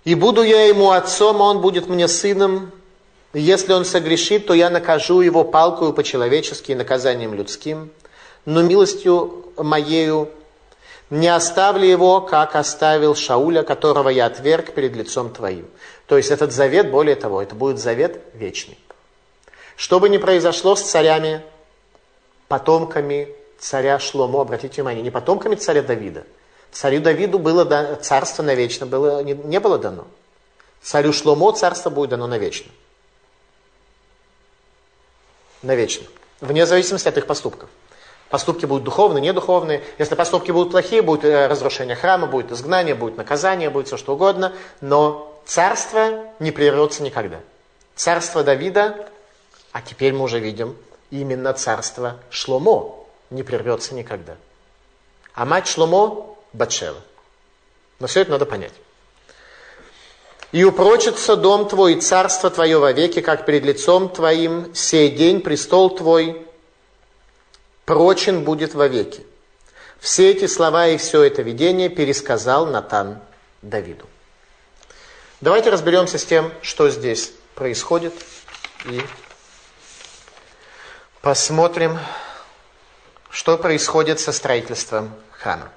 «И 0.05 0.15
буду 0.15 0.43
я 0.43 0.67
ему 0.67 0.93
отцом, 0.93 1.43
а 1.43 1.47
он 1.47 1.61
будет 1.61 1.89
мне 1.89 2.09
сыном. 2.09 2.73
Если 3.33 3.73
он 3.73 3.85
согрешит, 3.85 4.47
то 4.47 4.55
я 4.55 4.71
накажу 4.71 5.21
его 5.21 5.45
палкою 5.45 5.93
по-человечески 5.93 6.73
и 6.73 6.75
наказанием 6.75 7.35
людским 7.35 7.91
но 8.45 8.63
милостью 8.63 9.53
моею 9.57 10.31
не 11.11 11.27
оставлю 11.27 11.85
его, 11.85 12.21
как 12.21 12.55
оставил 12.55 13.15
Шауля, 13.15 13.63
которого 13.63 14.09
я 14.09 14.27
отверг 14.27 14.73
перед 14.73 14.95
лицом 14.95 15.33
твоим. 15.33 15.69
То 16.07 16.17
есть 16.17 16.31
этот 16.31 16.53
завет, 16.53 16.91
более 16.91 17.17
того, 17.17 17.43
это 17.43 17.55
будет 17.55 17.79
завет 17.79 18.23
вечный. 18.35 18.79
Что 19.77 19.99
бы 19.99 20.09
ни 20.09 20.19
произошло 20.19 20.77
с 20.77 20.83
царями, 20.83 21.43
потомками 22.49 23.35
царя 23.59 23.99
Шломо, 23.99 24.43
обратите 24.43 24.77
внимание, 24.77 25.03
не 25.03 25.11
потомками 25.11 25.57
царя 25.57 25.83
Давида. 25.83 26.25
Царю 26.71 27.01
Давиду 27.01 27.39
было 27.39 27.65
да, 27.65 27.97
царство 27.97 28.43
навечно, 28.43 28.87
было, 28.87 29.23
не, 29.23 29.35
не 29.35 29.59
было 29.59 29.79
дано. 29.79 30.07
Царю 30.83 31.13
Шломо 31.13 31.53
царство 31.53 31.91
будет 31.91 32.11
дано 32.11 32.27
навечно. 32.27 32.71
Навечно. 35.63 36.07
Вне 36.41 36.65
зависимости 36.67 37.09
от 37.09 37.19
их 37.19 37.27
поступков. 37.27 37.69
Поступки 38.31 38.65
будут 38.65 38.85
духовные, 38.85 39.21
недуховные. 39.21 39.83
Если 39.99 40.15
поступки 40.15 40.53
будут 40.53 40.71
плохие, 40.71 41.03
будет 41.03 41.25
э, 41.25 41.49
разрушение 41.49 41.97
храма, 41.97 42.29
будет 42.29 42.53
изгнание, 42.53 42.95
будет 42.95 43.17
наказание, 43.17 43.71
будет 43.71 43.89
все 43.89 43.97
что 43.97 44.15
угодно. 44.15 44.53
Но 44.81 45.37
царство 45.45 46.27
не 46.39 46.53
прервется 46.53 47.03
никогда. 47.03 47.41
Царство 47.97 48.45
Давида, 48.45 49.09
а 49.73 49.83
теперь 49.83 50.13
мы 50.13 50.23
уже 50.23 50.39
видим, 50.39 50.77
именно 51.11 51.53
царство 51.55 52.19
Шломо 52.31 53.05
не 53.31 53.43
прервется 53.43 53.97
никогда. 53.97 54.37
А 55.35 55.45
мать 55.45 55.67
Шломо– 55.67 56.37
Батшева. 56.53 56.99
Но 57.99 58.07
все 58.07 58.21
это 58.21 58.31
надо 58.31 58.47
понять. 58.47 58.73
«И 60.53 60.65
упрочится 60.65 61.37
дом 61.37 61.69
твой, 61.69 61.95
и 61.95 62.01
царство 62.01 62.51
твое 62.51 62.79
вовеки, 62.79 63.21
как 63.21 63.45
перед 63.45 63.65
лицом 63.65 64.09
твоим, 64.09 64.75
сей 64.75 65.11
день 65.11 65.41
престол 65.41 65.91
твой, 65.91 66.47
прочен 67.91 68.45
будет 68.45 68.75
вовеки. 68.75 69.27
Все 69.99 70.31
эти 70.31 70.47
слова 70.47 70.87
и 70.87 70.97
все 70.97 71.25
это 71.25 71.43
видение 71.43 71.89
пересказал 71.89 72.65
Натан 72.67 73.21
Давиду. 73.63 74.07
Давайте 75.41 75.71
разберемся 75.71 76.17
с 76.17 76.25
тем, 76.25 76.53
что 76.63 76.89
здесь 76.89 77.33
происходит, 77.57 78.15
и 78.85 79.03
посмотрим, 81.21 81.99
что 83.29 83.59
происходит 83.59 84.21
со 84.21 84.31
строительством 84.31 85.13
храма. 85.33 85.73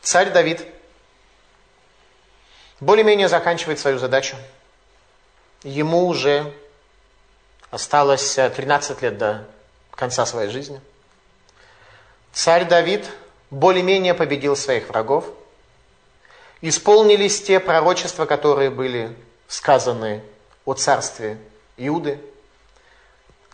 Царь 0.00 0.30
Давид 0.30 0.64
более-менее 2.78 3.28
заканчивает 3.28 3.80
свою 3.80 3.98
задачу. 3.98 4.36
Ему 5.64 6.06
уже 6.06 6.54
осталось 7.72 8.34
13 8.34 9.02
лет 9.02 9.18
до 9.18 9.44
конца 9.96 10.24
своей 10.24 10.50
жизни– 10.50 10.80
Царь 12.32 12.66
Давид 12.66 13.04
более-менее 13.50 14.14
победил 14.14 14.56
своих 14.56 14.88
врагов. 14.88 15.26
Исполнились 16.60 17.42
те 17.42 17.60
пророчества, 17.60 18.26
которые 18.26 18.70
были 18.70 19.16
сказаны 19.46 20.22
о 20.64 20.74
царстве 20.74 21.38
Иуды. 21.76 22.20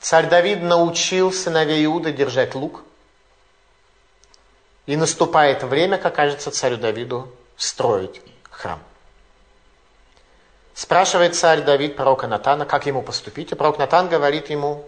Царь 0.01 0.29
Давид 0.29 0.63
научил 0.63 1.33
сыновей 1.33 1.85
Иуды 1.85 2.13
держать 2.13 2.55
лук. 2.55 2.83
И 4.87 4.97
наступает 4.97 5.63
время, 5.63 5.97
как 5.97 6.15
кажется 6.15 6.51
царю 6.51 6.77
Давиду, 6.77 7.33
строить 7.57 8.21
храм. 8.51 8.83
Спрашивает 10.75 11.37
царь 11.37 11.63
Давид 11.63 11.97
пророка 11.97 12.27
Натана, 12.27 12.67
как 12.67 12.87
ему 12.87 13.01
поступить. 13.01 13.53
И 13.53 13.55
пророк 13.55 13.79
Натан 13.79 14.09
говорит 14.09 14.51
ему, 14.51 14.85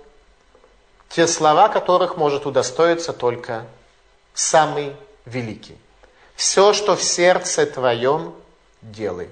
те 1.09 1.27
слова, 1.27 1.69
которых 1.69 2.17
может 2.17 2.47
удостоиться 2.47 3.13
только 3.13 3.67
самый 4.35 4.95
великий. 5.25 5.79
Все, 6.35 6.73
что 6.73 6.97
в 6.97 7.03
сердце 7.03 7.67
твоем, 7.67 8.35
делай. 8.83 9.31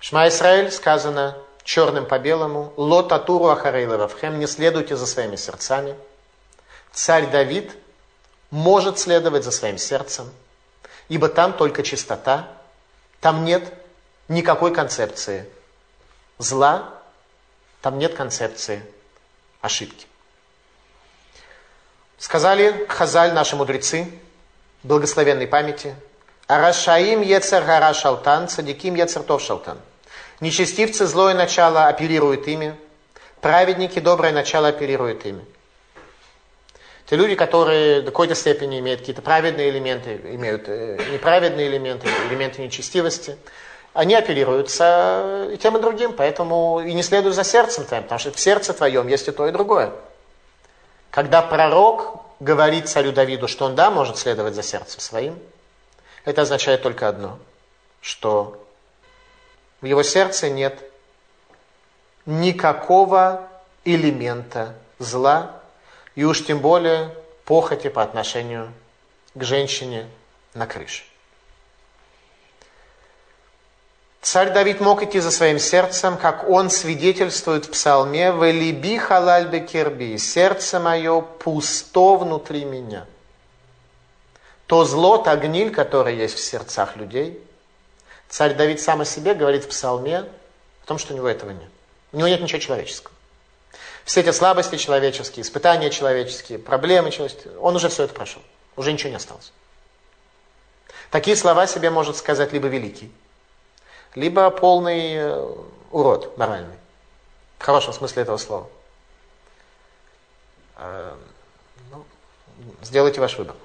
Шма 0.00 0.28
Исраиль 0.28 0.70
сказано 0.70 1.36
черным 1.64 2.06
по 2.06 2.18
белому, 2.18 2.72
лот 2.76 3.12
атуру 3.12 3.48
ахарейлававхем, 3.48 4.38
не 4.38 4.46
следуйте 4.46 4.96
за 4.96 5.06
своими 5.06 5.36
сердцами. 5.36 5.96
Царь 6.92 7.30
Давид 7.30 7.72
может 8.50 8.98
следовать 8.98 9.44
за 9.44 9.50
своим 9.50 9.78
сердцем, 9.78 10.30
ибо 11.08 11.28
там 11.28 11.52
только 11.52 11.82
чистота, 11.82 12.48
там 13.20 13.44
нет 13.44 13.72
никакой 14.28 14.74
концепции 14.74 15.48
зла, 16.38 16.94
там 17.82 17.98
нет 17.98 18.14
концепции 18.14 18.82
ошибки. 19.60 20.06
Сказали 22.18 22.86
Хазаль, 22.88 23.32
наши 23.32 23.56
мудрецы, 23.56 24.10
благословенной 24.82 25.46
памяти, 25.46 25.94
Арашаим 26.46 27.20
Ецер 27.20 27.62
Гара 27.64 27.92
Шалтан, 27.94 28.48
Цадиким 28.48 28.94
Ецер 28.94 29.22
Тов 29.22 29.42
Шалтан. 29.42 29.78
Нечестивцы 30.40 31.06
злое 31.06 31.34
начало 31.34 31.88
оперируют 31.88 32.46
ими, 32.48 32.74
праведники 33.40 33.98
доброе 33.98 34.32
начало 34.32 34.68
оперируют 34.68 35.26
ими. 35.26 35.44
Те 37.08 37.16
люди, 37.16 37.34
которые 37.36 38.02
до 38.02 38.10
какой-то 38.10 38.34
степени 38.34 38.80
имеют 38.80 39.00
какие-то 39.00 39.22
праведные 39.22 39.70
элементы, 39.70 40.20
имеют 40.34 40.64
э, 40.68 40.98
неправедные 41.10 41.68
элементы, 41.68 42.06
элементы 42.28 42.62
нечестивости, 42.62 43.38
они 43.94 44.14
апеллируются 44.14 45.48
и 45.52 45.56
тем 45.56 45.76
и 45.76 45.80
другим, 45.80 46.12
поэтому 46.12 46.80
и 46.80 46.92
не 46.92 47.02
следуй 47.02 47.32
за 47.32 47.44
сердцем 47.44 47.84
твоим, 47.84 48.04
потому 48.04 48.18
что 48.18 48.32
в 48.32 48.38
сердце 48.38 48.72
твоем 48.72 49.08
есть 49.08 49.28
и 49.28 49.32
то, 49.32 49.46
и 49.46 49.50
другое. 49.50 49.92
Когда 51.10 51.42
пророк 51.42 52.20
говорит 52.40 52.88
царю 52.88 53.12
Давиду, 53.12 53.48
что 53.48 53.64
он, 53.64 53.74
да, 53.74 53.90
может 53.90 54.18
следовать 54.18 54.54
за 54.54 54.62
сердцем 54.62 55.00
своим, 55.00 55.38
это 56.24 56.42
означает 56.42 56.82
только 56.82 57.08
одно, 57.08 57.38
что 58.00 58.64
в 59.80 59.86
его 59.86 60.02
сердце 60.02 60.50
нет 60.50 60.78
никакого 62.26 63.48
элемента 63.84 64.74
зла, 64.98 65.62
и 66.14 66.24
уж 66.24 66.44
тем 66.44 66.58
более 66.58 67.14
похоти 67.44 67.88
по 67.88 68.02
отношению 68.02 68.72
к 69.34 69.42
женщине 69.42 70.06
на 70.54 70.66
крыше. 70.66 71.04
Царь 74.20 74.52
Давид 74.52 74.80
мог 74.80 75.02
идти 75.02 75.20
за 75.20 75.30
своим 75.30 75.58
сердцем, 75.58 76.16
как 76.16 76.48
он 76.48 76.70
свидетельствует 76.70 77.66
в 77.66 77.70
псалме 77.70 78.32
«Велиби 78.32 78.98
халаль 78.98 79.48
бекерби» 79.48 80.16
«Сердце 80.18 80.80
мое 80.80 81.20
пусто 81.20 82.16
внутри 82.16 82.64
меня». 82.64 83.06
То 84.66 84.84
зло, 84.84 85.18
та 85.18 85.36
гниль, 85.36 85.72
которая 85.72 86.14
есть 86.14 86.34
в 86.34 86.40
сердцах 86.40 86.96
людей, 86.96 87.42
царь 88.28 88.54
Давид 88.54 88.80
сам 88.80 89.00
о 89.00 89.04
себе 89.04 89.34
говорит 89.34 89.64
в 89.64 89.68
псалме 89.68 90.18
о 90.18 90.26
том, 90.86 90.98
что 90.98 91.14
у 91.14 91.16
него 91.16 91.28
этого 91.28 91.50
нет. 91.50 91.70
У 92.12 92.18
него 92.18 92.28
нет 92.28 92.40
ничего 92.42 92.58
человеческого. 92.58 93.14
Все 94.04 94.20
эти 94.20 94.30
слабости 94.30 94.76
человеческие, 94.76 95.42
испытания 95.42 95.90
человеческие, 95.90 96.58
проблемы 96.58 97.10
человеческие, 97.10 97.58
он 97.58 97.76
уже 97.76 97.88
все 97.88 98.04
это 98.04 98.14
прошел. 98.14 98.42
Уже 98.76 98.92
ничего 98.92 99.10
не 99.10 99.16
осталось. 99.16 99.52
Такие 101.10 101.36
слова 101.36 101.66
себе 101.66 101.90
может 101.90 102.16
сказать 102.16 102.52
либо 102.52 102.68
великий, 102.68 103.10
либо 104.14 104.50
полный 104.50 105.14
э, 105.14 105.54
урод 105.90 106.36
моральный. 106.36 106.76
В 107.58 107.64
хорошем 107.64 107.92
смысле 107.92 108.22
этого 108.22 108.36
слова. 108.36 108.68
Э, 110.76 111.14
ну, 111.90 112.04
сделайте 112.82 113.20
ваш 113.20 113.36
выбор. 113.38 113.56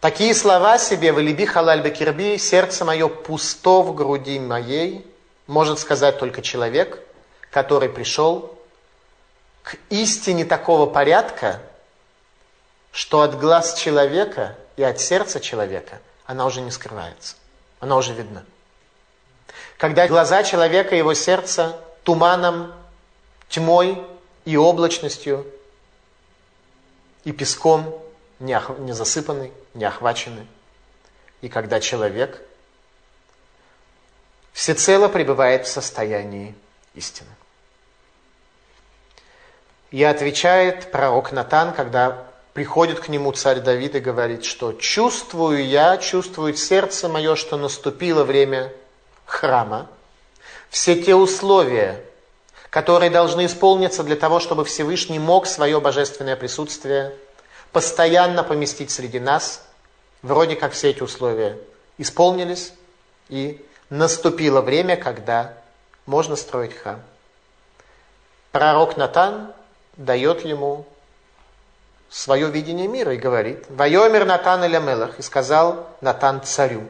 Такие 0.00 0.34
слова 0.34 0.76
себе 0.78 1.12
в 1.12 1.16
«Валиби 1.16 1.46
халаль 1.46 1.80
бекирби» 1.80 2.36
«Сердце 2.36 2.84
мое 2.84 3.08
пусто 3.08 3.82
в 3.82 3.94
груди 3.94 4.38
моей» 4.38 5.10
может 5.46 5.78
сказать 5.78 6.18
только 6.18 6.42
человек, 6.42 7.00
который 7.50 7.88
пришел 7.88 8.58
к 9.62 9.76
истине 9.88 10.44
такого 10.44 10.86
порядка, 10.86 11.60
что 12.92 13.22
от 13.22 13.38
глаз 13.38 13.74
человека 13.74 14.56
и 14.76 14.82
от 14.82 15.00
сердца 15.00 15.40
человека 15.40 16.00
она 16.26 16.46
уже 16.46 16.60
не 16.60 16.70
скрывается. 16.70 17.36
Она 17.80 17.96
уже 17.96 18.12
видна. 18.12 18.44
Когда 19.78 20.06
глаза 20.06 20.42
человека 20.42 20.94
его 20.94 21.14
сердце 21.14 21.78
туманом, 22.04 22.72
тьмой 23.48 24.02
и 24.44 24.56
облачностью 24.56 25.46
и 27.24 27.32
песком 27.32 28.00
не, 28.38 28.56
ох, 28.56 28.78
не 28.78 28.92
засыпаны, 28.92 29.52
не 29.74 29.84
охвачены. 29.84 30.46
И 31.40 31.48
когда 31.48 31.80
человек 31.80 32.40
всецело 34.52 35.08
пребывает 35.08 35.66
в 35.66 35.70
состоянии 35.70 36.54
истины. 36.94 37.30
И 39.90 40.02
отвечает 40.02 40.90
пророк 40.90 41.32
Натан, 41.32 41.72
когда 41.72 42.26
приходит 42.52 43.00
к 43.00 43.08
нему 43.08 43.32
царь 43.32 43.60
Давид 43.60 43.96
и 43.96 44.00
говорит, 44.00 44.44
что 44.44 44.72
чувствую 44.72 45.66
я, 45.66 45.96
чувствует 45.98 46.58
сердце 46.58 47.08
мое, 47.08 47.36
что 47.36 47.56
наступило 47.56 48.24
время 48.24 48.72
храма. 49.26 49.88
Все 50.70 51.00
те 51.00 51.14
условия, 51.14 52.04
которые 52.70 53.10
должны 53.10 53.46
исполниться 53.46 54.02
для 54.02 54.16
того, 54.16 54.40
чтобы 54.40 54.64
Всевышний 54.64 55.18
мог 55.18 55.46
свое 55.46 55.80
божественное 55.80 56.36
присутствие 56.36 57.14
постоянно 57.72 58.42
поместить 58.44 58.90
среди 58.90 59.20
нас, 59.20 59.62
вроде 60.22 60.56
как 60.56 60.72
все 60.72 60.90
эти 60.90 61.02
условия 61.02 61.58
исполнились, 61.98 62.72
и 63.28 63.64
наступило 63.90 64.60
время, 64.60 64.96
когда 64.96 65.54
можно 66.06 66.36
строить 66.36 66.76
храм. 66.76 67.00
Пророк 68.52 68.96
Натан 68.96 69.52
дает 69.96 70.44
ему 70.44 70.86
свое 72.08 72.48
видение 72.50 72.86
мира 72.86 73.14
и 73.14 73.18
говорит, 73.18 73.64
«Вайомер 73.68 74.24
Натан 74.24 74.64
или 74.64 74.78
Мелах» 74.78 75.18
и 75.18 75.22
сказал 75.22 75.88
Натан 76.00 76.42
царю. 76.42 76.88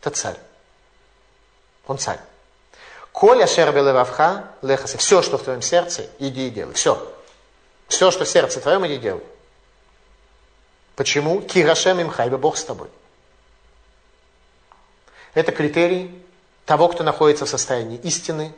Это 0.00 0.10
царь. 0.10 0.36
Он 1.86 1.98
царь. 1.98 2.20
Коля 3.12 3.46
шербелевавха 3.46 4.50
лехасе. 4.62 4.98
Все, 4.98 5.22
что 5.22 5.38
в 5.38 5.42
твоем 5.42 5.62
сердце, 5.62 6.08
иди 6.18 6.48
и 6.48 6.50
делай. 6.50 6.74
Все. 6.74 7.12
Все, 7.88 8.10
что 8.10 8.24
в 8.24 8.28
сердце 8.28 8.60
твоем, 8.60 8.86
иди 8.86 8.94
и 8.94 8.98
делай. 8.98 9.22
Почему? 10.96 11.40
Кирашем 11.40 12.00
им 12.00 12.10
хайба, 12.10 12.38
Бог 12.38 12.56
с 12.56 12.64
тобой. 12.64 12.88
Это 15.34 15.52
критерий 15.52 16.22
того, 16.64 16.88
кто 16.88 17.02
находится 17.02 17.44
в 17.44 17.48
состоянии 17.48 17.98
истины, 17.98 18.54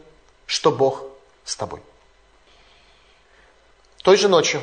что 0.47 0.71
Бог 0.71 1.05
с 1.45 1.57
тобой. 1.57 1.81
Той 4.03 4.17
же 4.17 4.29
ночью 4.29 4.63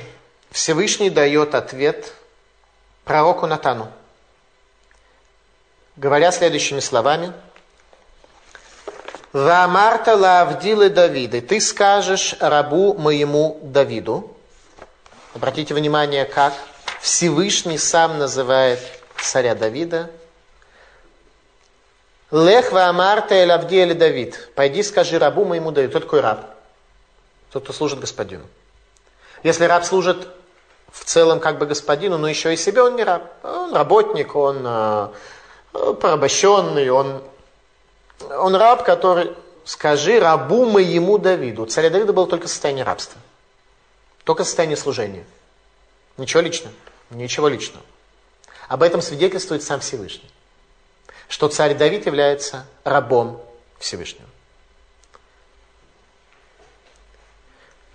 Всевышний 0.52 1.10
дает 1.10 1.56
ответ 1.56 2.14
пророку 3.04 3.46
Натану, 3.48 3.92
говоря 5.98 6.32
следующими 6.32 6.80
словами. 6.80 7.34
Вамарта 9.34 10.16
лавдилы 10.16 10.90
Давиды, 10.92 11.42
ты 11.42 11.60
скажешь 11.60 12.36
рабу 12.40 12.94
моему 12.94 13.60
Давиду. 13.64 14.32
Обратите 15.34 15.74
внимание, 15.74 16.26
как 16.26 16.54
Всевышний 17.02 17.80
сам 17.80 18.20
называет 18.20 18.80
царя 19.20 19.56
Давида. 19.56 20.12
Лех 22.30 22.72
вамарта 22.72 23.34
эль 23.34 23.52
авди 23.52 23.94
Давид. 23.94 24.50
Пойди 24.54 24.84
скажи 24.84 25.18
рабу 25.18 25.46
моему 25.46 25.72
Давиду. 25.72 25.92
Кто 25.92 26.00
такой 26.00 26.22
раб? 26.22 26.46
Тот, 27.52 27.64
кто 27.64 27.74
служит 27.74 28.00
господину. 28.00 28.44
Если 29.42 29.66
раб 29.66 29.84
служит 29.84 30.28
в 30.92 31.06
целом 31.06 31.40
как 31.40 31.58
бы 31.58 31.66
господину, 31.66 32.20
но 32.20 32.28
еще 32.28 32.54
и 32.54 32.58
себе 32.58 32.84
он 32.84 32.96
не 32.96 33.04
раб. 33.04 33.24
Он 33.44 33.74
работник, 33.74 34.36
он 34.36 34.62
э, 34.64 35.08
порабощенный, 35.74 36.90
он, 36.90 37.24
он 38.30 38.56
раб, 38.56 38.84
который, 38.84 39.34
скажи 39.66 40.20
рабу 40.20 40.66
моему 40.66 41.18
Давиду. 41.18 41.66
Царя 41.66 41.90
Давида 41.90 42.14
было 42.14 42.28
только 42.28 42.48
состояние 42.48 42.84
рабства. 42.84 43.20
Только 44.24 44.44
состояние 44.44 44.78
служения. 44.78 45.26
Ничего 46.18 46.42
личного. 46.42 46.74
Ничего 47.10 47.48
личного. 47.48 47.86
Об 48.68 48.84
этом 48.84 49.02
свидетельствует 49.02 49.64
сам 49.64 49.80
Всевышний. 49.80 50.30
Что 51.28 51.48
царь 51.48 51.76
Давид 51.76 52.06
является 52.06 52.66
рабом 52.84 53.42
Всевышнего. 53.80 54.28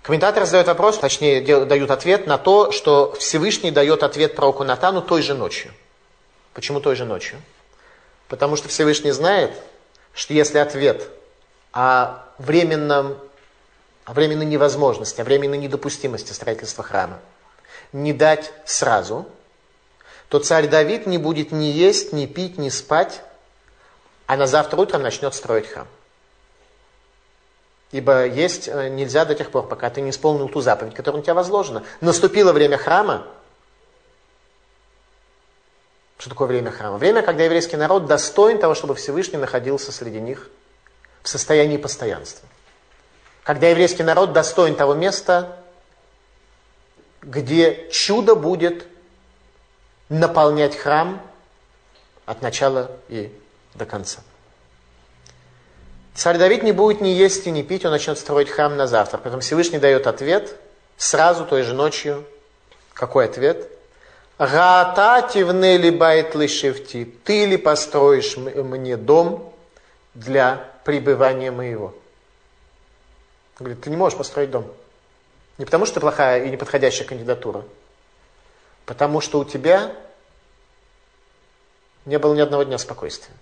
Комментаторы 0.01 0.45
задают 0.45 0.67
вопрос, 0.67 0.97
точнее 0.97 1.41
дают 1.41 1.91
ответ 1.91 2.25
на 2.25 2.37
то, 2.37 2.71
что 2.71 3.13
Всевышний 3.19 3.69
дает 3.69 4.01
ответ 4.01 4.35
пророку 4.35 4.63
Натану 4.63 5.01
той 5.01 5.21
же 5.21 5.35
ночью. 5.35 5.71
Почему 6.53 6.79
той 6.79 6.95
же 6.95 7.05
ночью? 7.05 7.39
Потому 8.27 8.55
что 8.55 8.69
Всевышний 8.69 9.11
знает, 9.11 9.51
что 10.13 10.33
если 10.33 10.57
ответ 10.57 11.09
о 11.71 12.23
временном, 12.37 13.17
о 14.05 14.13
временной 14.13 14.45
невозможности, 14.45 15.21
о 15.21 15.23
временной 15.23 15.57
недопустимости 15.57 16.31
строительства 16.33 16.83
храма 16.83 17.19
не 17.91 18.13
дать 18.13 18.51
сразу, 18.65 19.27
то 20.29 20.39
царь 20.39 20.67
Давид 20.67 21.07
не 21.07 21.17
будет 21.17 21.51
ни 21.51 21.65
есть, 21.65 22.13
ни 22.13 22.25
пить, 22.25 22.57
ни 22.57 22.69
спать, 22.69 23.21
а 24.27 24.37
на 24.37 24.45
завтра 24.45 24.77
утром 24.77 25.01
начнет 25.01 25.33
строить 25.33 25.67
храм. 25.67 25.87
Ибо 27.91 28.27
есть 28.27 28.67
э, 28.67 28.89
нельзя 28.89 29.25
до 29.25 29.33
тех 29.33 29.49
пор, 29.49 29.67
пока 29.67 29.89
ты 29.89 30.01
не 30.01 30.11
исполнил 30.11 30.47
ту 30.47 30.61
заповедь, 30.61 30.93
которая 30.93 31.21
на 31.21 31.23
тебя 31.23 31.33
возложена. 31.33 31.83
Наступило 32.01 32.53
время 32.53 32.77
храма. 32.77 33.25
Что 36.19 36.31
такое 36.31 36.49
время 36.49 36.69
храма? 36.69 36.97
Время, 36.97 37.21
когда 37.21 37.45
еврейский 37.45 37.77
народ 37.77 38.05
достоин 38.05 38.59
того, 38.59 38.75
чтобы 38.75 38.93
Всевышний 38.93 39.37
находился 39.37 39.93
среди 39.93 40.19
них 40.19 40.49
в 41.23 41.29
состоянии 41.29 41.77
постоянства. 41.77 42.45
Когда 43.43 43.69
еврейский 43.69 44.03
народ 44.03 44.33
достоин 44.33 44.75
того 44.75 44.95
места, 44.95 45.57
где 47.21 47.89
чудо 47.89 48.35
будет 48.35 48.85
наполнять 50.09 50.75
храм 50.75 51.21
от 52.25 52.41
начала 52.41 52.91
и 53.07 53.33
до 53.73 53.85
конца. 53.85 54.19
Царь 56.15 56.37
Давид 56.37 56.63
не 56.63 56.73
будет 56.73 56.99
ни 56.99 57.07
есть 57.07 57.47
и 57.47 57.51
ни 57.51 57.61
пить, 57.61 57.85
он 57.85 57.91
начнет 57.91 58.19
строить 58.19 58.49
храм 58.49 58.75
на 58.75 58.87
завтра. 58.87 59.19
Поэтому 59.19 59.41
Всевышний 59.41 59.79
дает 59.79 60.05
ответ 60.05 60.53
сразу 60.97 61.45
той 61.45 61.63
же 61.63 61.73
ночью. 61.73 62.25
Какой 62.93 63.23
ответ? 63.23 63.69
Раата 64.39 65.27
тивнели 65.33 65.89
байт 65.89 66.33
лишевти. 66.33 67.03
Ты 67.03 67.45
ли 67.45 67.57
построишь 67.57 68.37
мне 68.37 68.95
дом 68.95 69.53
для 70.13 70.71
пребывания 70.85 71.51
моего? 71.51 71.87
Он 71.87 73.65
говорит, 73.65 73.81
ты 73.83 73.89
не 73.89 73.97
можешь 73.97 74.17
построить 74.17 74.49
дом. 74.49 74.65
Не 75.57 75.65
потому, 75.65 75.85
что 75.85 75.95
ты 75.95 75.99
плохая 75.99 76.45
и 76.45 76.49
неподходящая 76.49 77.05
кандидатура. 77.05 77.65
Потому 78.85 79.19
что 79.19 79.39
у 79.39 79.43
тебя 79.43 79.93
не 82.05 82.17
было 82.17 82.33
ни 82.33 82.39
одного 82.39 82.63
дня 82.63 82.77
спокойствия. 82.77 83.35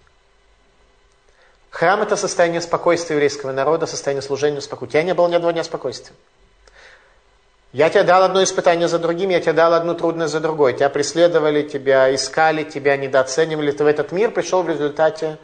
Храм– 1.69 2.01
это 2.01 2.15
состояние 2.15 2.59
спокойствия 2.59 3.17
еврейского 3.17 3.51
народа, 3.51 3.85
состояние 3.85 4.23
служения 4.23 4.61
спокойствия. 4.61 4.87
У 4.87 5.03
тебя 5.03 5.03
не 5.03 5.13
было 5.13 5.27
ни 5.27 5.35
одного 5.35 5.51
дня 5.51 5.63
спокойствия. 5.63 6.15
Я 7.77 7.91
тебе 7.91 8.01
дал 8.01 8.23
одно 8.23 8.41
испытание 8.41 8.87
за 8.87 8.97
другим, 8.97 9.29
я 9.29 9.39
тебе 9.39 9.53
дал 9.53 9.71
одну 9.71 9.93
трудность 9.93 10.33
за 10.33 10.39
другой. 10.39 10.73
Тебя 10.73 10.89
преследовали, 10.89 11.61
тебя 11.61 12.13
искали, 12.15 12.63
тебя 12.63 12.97
недооценивали. 12.97 13.69
Ты 13.69 13.83
в 13.83 13.85
этот 13.85 14.11
мир 14.11 14.31
пришел 14.31 14.63
в 14.63 14.67
результате 14.67 15.37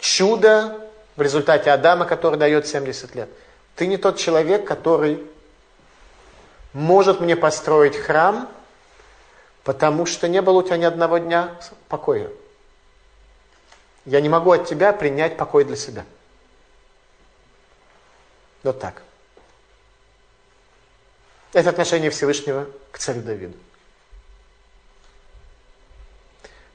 чуда, 0.00 0.76
в 1.14 1.22
результате 1.22 1.70
Адама, 1.70 2.06
который 2.06 2.40
дает 2.40 2.66
70 2.66 3.14
лет. 3.14 3.28
Ты 3.76 3.86
не 3.86 3.98
тот 3.98 4.18
человек, 4.18 4.66
который 4.66 5.24
может 6.72 7.20
мне 7.20 7.36
построить 7.36 7.94
храм, 7.96 8.48
потому 9.62 10.06
что 10.06 10.26
не 10.26 10.42
было 10.42 10.58
у 10.58 10.62
тебя 10.64 10.76
ни 10.76 10.84
одного 10.84 11.18
дня 11.18 11.56
покоя. 11.88 12.30
Я 14.06 14.20
не 14.20 14.28
могу 14.28 14.50
от 14.50 14.66
тебя 14.66 14.92
принять 14.92 15.36
покой 15.36 15.62
для 15.62 15.76
себя. 15.76 16.04
Вот 18.64 18.80
так. 18.80 19.04
Это 21.52 21.70
отношение 21.70 22.10
Всевышнего 22.10 22.66
к 22.92 22.98
царю 22.98 23.22
Давиду. 23.22 23.56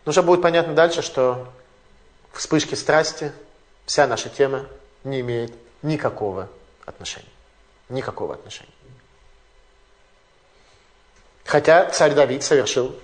Но 0.05 0.09
уже 0.09 0.21
будет 0.21 0.41
понятно 0.41 0.73
дальше, 0.73 1.01
что 1.01 1.47
вспышки 2.33 2.75
страсти, 2.75 3.31
вся 3.85 4.07
наша 4.07 4.29
тема 4.29 4.65
не 5.03 5.21
имеет 5.21 5.53
никакого 5.81 6.49
отношения. 6.85 7.27
Никакого 7.89 8.33
отношения. 8.33 8.71
Хотя 11.45 11.89
царь 11.91 12.13
Давид 12.13 12.43
совершил 12.43 12.95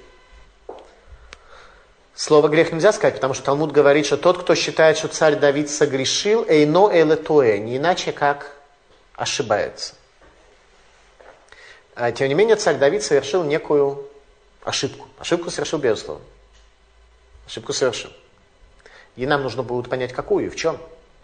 Слово 2.19 2.49
грех 2.49 2.73
нельзя 2.73 2.91
сказать, 2.91 3.15
потому 3.15 3.34
что 3.34 3.45
Талмуд 3.45 3.71
говорит, 3.71 4.05
что 4.05 4.17
тот, 4.17 4.43
кто 4.43 4.53
считает, 4.53 4.97
что 4.97 5.08
царь 5.08 5.38
Давид 5.38 5.69
согрешил, 5.69 6.43
эйно 6.49 6.91
эле 6.91 7.15
туэ, 7.15 7.60
не 7.60 7.77
иначе 7.77 8.12
как 8.12 8.58
ошибается. 9.15 9.93
А, 11.99 12.13
тем 12.13 12.29
не 12.29 12.33
менее, 12.33 12.55
царь 12.55 12.77
Давид 12.77 13.03
совершил 13.03 13.43
некую 13.43 14.07
ошибку. 14.63 15.05
Ошибку 15.17 15.51
совершил 15.51 15.79
безусловно. 15.79 16.23
Ошибку 17.45 17.73
совершил. 17.73 18.09
И 19.17 19.25
нам 19.25 19.43
нужно 19.43 19.63
будет 19.63 19.89
понять, 19.89 20.13
какую 20.13 20.45
и 20.45 20.49
в 20.49 20.55
чем. 20.55 20.77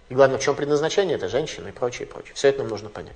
И 0.09 0.13
главное, 0.13 0.37
в 0.37 0.41
чем 0.41 0.53
предназначение 0.53 1.15
этой 1.15 1.29
женщины 1.29 1.69
и 1.69 1.71
прочее, 1.71 2.05
и 2.05 2.11
прочее. 2.11 2.33
Все 2.35 2.49
это 2.49 2.59
нам 2.59 2.67
нужно 2.67 2.89
понять. 2.89 3.15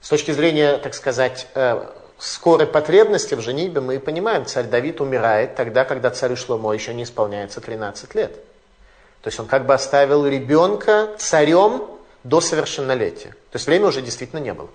С 0.00 0.08
точки 0.08 0.32
зрения, 0.32 0.76
так 0.78 0.92
сказать, 0.92 1.46
э, 1.54 1.86
скорой 2.18 2.66
потребности 2.66 3.34
в 3.34 3.40
женитьбе 3.40 3.80
мы 3.80 4.00
понимаем, 4.00 4.46
царь 4.46 4.66
Давид 4.66 5.00
умирает 5.00 5.54
тогда, 5.54 5.84
когда 5.84 6.10
царю 6.10 6.34
Шломо 6.34 6.72
еще 6.72 6.92
не 6.94 7.04
исполняется 7.04 7.60
13 7.60 8.16
лет. 8.16 8.34
То 9.22 9.28
есть 9.28 9.38
он 9.38 9.46
как 9.46 9.66
бы 9.66 9.74
оставил 9.74 10.26
ребенка 10.26 11.10
царем 11.16 11.86
до 12.24 12.40
совершеннолетия. 12.40 13.36
То 13.52 13.56
есть 13.56 13.68
время 13.68 13.86
уже 13.86 14.02
действительно 14.02 14.40
не 14.40 14.52
было. 14.52 14.68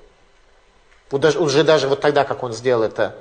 Уже 1.15 1.63
даже 1.63 1.88
вот 1.88 2.01
тогда, 2.01 2.25
как 2.25 2.43
он 2.43 2.51
сделал 2.51 2.84
это 2.84 3.15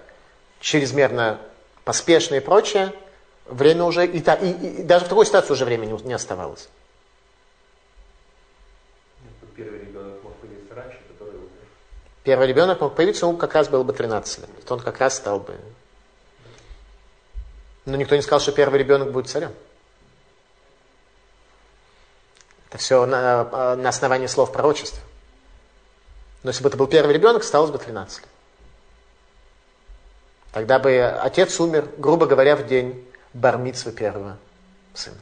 чрезмерно 0.60 1.38
поспешно 1.84 2.36
и 2.36 2.40
прочее, 2.40 2.92
время 3.46 3.84
уже, 3.84 4.06
и, 4.06 4.18
и, 4.18 4.80
и 4.80 4.82
даже 4.82 5.04
в 5.04 5.08
такой 5.08 5.26
ситуации 5.26 5.52
уже 5.52 5.64
времени 5.64 5.92
не, 5.92 6.02
не 6.02 6.12
оставалось. 6.14 6.68
Первый 12.24 12.48
ребенок 12.48 12.80
мог 12.80 12.94
появиться, 12.96 13.26
ему 13.26 13.36
как 13.36 13.54
раз 13.54 13.68
было 13.68 13.82
бы 13.82 13.92
13 13.92 14.38
лет. 14.38 14.64
То 14.64 14.74
он 14.74 14.80
как 14.80 14.98
раз 14.98 15.16
стал 15.16 15.40
бы. 15.40 15.56
Но 17.84 17.96
никто 17.96 18.16
не 18.16 18.22
сказал, 18.22 18.40
что 18.40 18.50
первый 18.52 18.78
ребенок 18.78 19.12
будет 19.12 19.28
царем. 19.28 19.52
Это 22.70 22.78
все 22.78 23.04
на, 23.04 23.76
на 23.76 23.88
основании 23.90 24.26
слов 24.26 24.52
пророчества. 24.52 25.02
Но 26.44 26.50
если 26.50 26.62
бы 26.62 26.68
это 26.68 26.76
был 26.76 26.86
первый 26.86 27.14
ребенок, 27.14 27.42
осталось 27.42 27.70
бы 27.70 27.78
13 27.78 28.20
лет. 28.20 28.28
Тогда 30.52 30.78
бы 30.78 31.02
отец 31.02 31.58
умер, 31.58 31.88
грубо 31.96 32.26
говоря, 32.26 32.54
в 32.54 32.66
день 32.66 33.04
бармитсвы 33.32 33.90
первого 33.90 34.36
сына. 34.92 35.16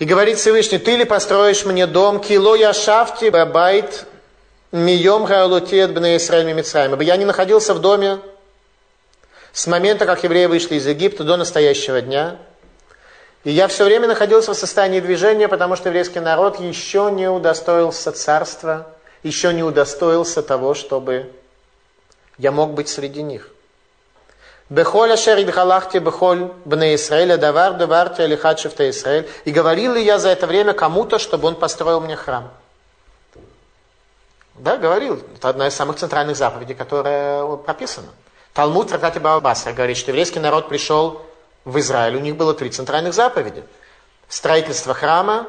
И 0.00 0.06
говорит 0.06 0.38
Всевышний, 0.38 0.78
ты 0.78 0.96
ли 0.96 1.04
построишь 1.04 1.64
мне 1.64 1.86
дом, 1.86 2.18
кило 2.18 2.56
я 2.56 2.72
шафти 2.72 3.28
бабайт 3.28 4.06
мием 4.72 5.24
гаалутет 5.24 5.94
бне 5.94 6.16
Исраиль 6.16 6.52
Мицраим. 6.52 6.94
Ибо 6.94 7.02
я 7.04 7.16
не 7.16 7.24
находился 7.24 7.74
в 7.74 7.80
доме 7.80 8.18
с 9.52 9.66
момента, 9.68 10.06
как 10.06 10.24
евреи 10.24 10.46
вышли 10.46 10.76
из 10.76 10.86
Египта 10.86 11.22
до 11.22 11.36
настоящего 11.36 12.00
дня. 12.00 12.38
И 13.44 13.50
я 13.50 13.68
все 13.68 13.84
время 13.84 14.08
находился 14.08 14.54
в 14.54 14.56
состоянии 14.56 15.00
движения, 15.00 15.48
потому 15.48 15.76
что 15.76 15.90
еврейский 15.90 16.20
народ 16.20 16.58
еще 16.60 17.10
не 17.12 17.28
удостоился 17.28 18.10
царства, 18.10 18.86
еще 19.22 19.52
не 19.52 19.62
удостоился 19.62 20.42
того, 20.42 20.72
чтобы 20.72 21.30
я 22.38 22.50
мог 22.52 22.72
быть 22.72 22.88
среди 22.88 23.22
них. 23.22 23.50
Бехоль 24.70 25.12
ашер 25.12 25.38
идхалахти 25.38 25.98
бехоль 25.98 26.50
бне 26.64 26.94
Исраэля 26.94 27.36
давар 27.36 27.74
даварти 27.74 28.22
алихат 28.22 28.60
шифта 28.60 28.88
Исраэль. 28.88 29.28
И 29.44 29.52
говорил 29.52 29.92
ли 29.92 30.02
я 30.02 30.18
за 30.18 30.30
это 30.30 30.46
время 30.46 30.72
кому-то, 30.72 31.18
чтобы 31.18 31.46
он 31.48 31.54
построил 31.54 32.00
мне 32.00 32.16
храм? 32.16 32.50
Да, 34.54 34.78
говорил. 34.78 35.22
Это 35.36 35.50
одна 35.50 35.68
из 35.68 35.74
самых 35.74 35.96
центральных 35.96 36.36
заповедей, 36.36 36.74
которая 36.74 37.44
прописана. 37.56 38.08
Талмуд 38.54 38.86
в 38.86 38.88
трактате 38.88 39.20
Баабаса 39.20 39.72
говорит, 39.74 39.98
что 39.98 40.12
еврейский 40.12 40.38
народ 40.38 40.68
пришел 40.68 41.20
в 41.64 41.78
Израиль. 41.78 42.16
У 42.16 42.20
них 42.20 42.36
было 42.36 42.54
три 42.54 42.70
центральных 42.70 43.14
заповеди. 43.14 43.62
Строительство 44.28 44.94
храма, 44.94 45.48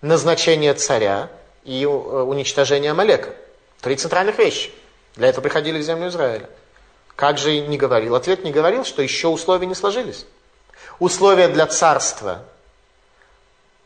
назначение 0.00 0.74
царя 0.74 1.30
и 1.64 1.84
э, 1.84 1.86
уничтожение 1.86 2.92
Амалека. 2.92 3.34
Три 3.80 3.96
центральных 3.96 4.38
вещи. 4.38 4.70
Для 5.16 5.28
этого 5.28 5.42
приходили 5.42 5.78
в 5.78 5.82
землю 5.82 6.08
Израиля. 6.08 6.48
Как 7.16 7.38
же 7.38 7.58
не 7.60 7.76
говорил? 7.76 8.14
Ответ 8.14 8.44
не 8.44 8.52
говорил, 8.52 8.84
что 8.84 9.02
еще 9.02 9.28
условия 9.28 9.66
не 9.66 9.74
сложились. 9.74 10.26
Условия 11.00 11.48
для 11.48 11.66
царства, 11.66 12.44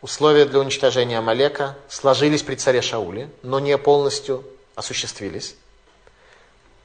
условия 0.03 0.45
для 0.45 0.61
уничтожения 0.61 1.19
Амалека 1.19 1.77
сложились 1.89 2.43
при 2.43 2.57
царе 2.57 2.83
Шауле, 2.83 3.31
но 3.43 3.61
не 3.61 3.77
полностью 3.79 4.45
осуществились. 4.75 5.57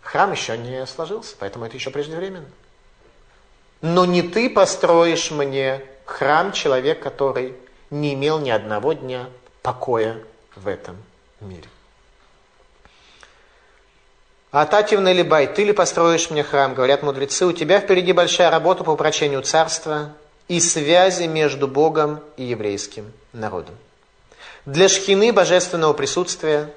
Храм 0.01 0.31
еще 0.31 0.57
не 0.57 0.85
сложился, 0.85 1.35
поэтому 1.37 1.65
это 1.65 1.75
еще 1.75 1.89
преждевременно. 1.89 2.47
Но 3.81 4.05
не 4.05 4.21
ты 4.21 4.49
построишь 4.49 5.31
мне 5.31 5.81
храм, 6.05 6.51
человек, 6.51 7.01
который 7.01 7.53
не 7.89 8.13
имел 8.13 8.39
ни 8.39 8.49
одного 8.49 8.93
дня 8.93 9.27
покоя 9.61 10.17
в 10.55 10.67
этом 10.67 10.97
мире. 11.39 11.67
А 14.51 14.61
Атативна 14.61 15.11
Либай, 15.11 15.47
ты 15.47 15.65
ли 15.65 15.73
построишь 15.73 16.29
мне 16.29 16.41
храм? 16.41 16.73
Говорят 16.73 17.03
мудрецы, 17.03 17.45
у 17.45 17.51
тебя 17.51 17.79
впереди 17.79 18.13
большая 18.13 18.49
работа 18.49 18.83
по 18.83 18.91
упрочению 18.91 19.41
царства 19.43 20.13
и 20.47 20.59
связи 20.59 21.25
между 21.25 21.67
Богом 21.67 22.21
и 22.37 22.43
еврейским 22.45 23.11
народом. 23.33 23.75
Для 24.65 24.87
шхины 24.87 25.31
божественного 25.31 25.93
присутствия 25.93 26.73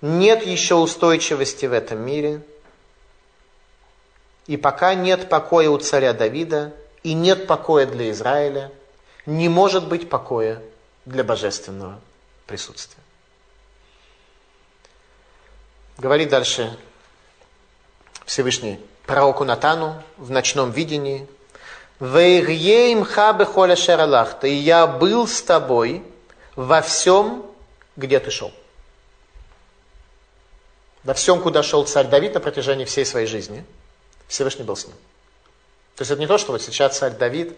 нет 0.00 0.46
еще 0.46 0.76
устойчивости 0.76 1.66
в 1.66 1.72
этом 1.72 2.00
мире, 2.00 2.42
и 4.50 4.56
пока 4.56 4.94
нет 4.94 5.28
покоя 5.28 5.70
у 5.70 5.78
царя 5.78 6.12
Давида, 6.12 6.74
и 7.04 7.12
нет 7.12 7.46
покоя 7.46 7.86
для 7.86 8.10
Израиля, 8.10 8.72
не 9.24 9.48
может 9.48 9.86
быть 9.86 10.10
покоя 10.10 10.60
для 11.04 11.22
божественного 11.22 12.00
присутствия. 12.48 13.00
Говорит 15.98 16.30
дальше 16.30 16.76
Всевышний 18.24 18.80
пророку 19.06 19.44
Натану 19.44 20.02
в 20.16 20.32
ночном 20.32 20.72
видении. 20.72 21.28
«Вейрьеим 22.00 23.04
хабе 23.04 23.44
холя 23.44 23.76
и 24.42 24.52
я 24.52 24.88
был 24.88 25.28
с 25.28 25.42
тобой 25.42 26.02
во 26.56 26.82
всем, 26.82 27.46
где 27.94 28.18
ты 28.18 28.32
шел». 28.32 28.52
во 31.04 31.14
всем, 31.14 31.40
куда 31.40 31.62
шел 31.62 31.86
царь 31.86 32.08
Давид 32.08 32.34
на 32.34 32.40
протяжении 32.40 32.84
всей 32.84 33.06
своей 33.06 33.28
жизни, 33.28 33.64
Всевышний 34.30 34.62
был 34.64 34.76
с 34.76 34.86
ним. 34.86 34.94
То 35.96 36.02
есть 36.02 36.12
это 36.12 36.20
не 36.20 36.28
то, 36.28 36.38
что 36.38 36.52
вот 36.52 36.62
сейчас 36.62 36.96
царь 36.96 37.12
Давид 37.12 37.52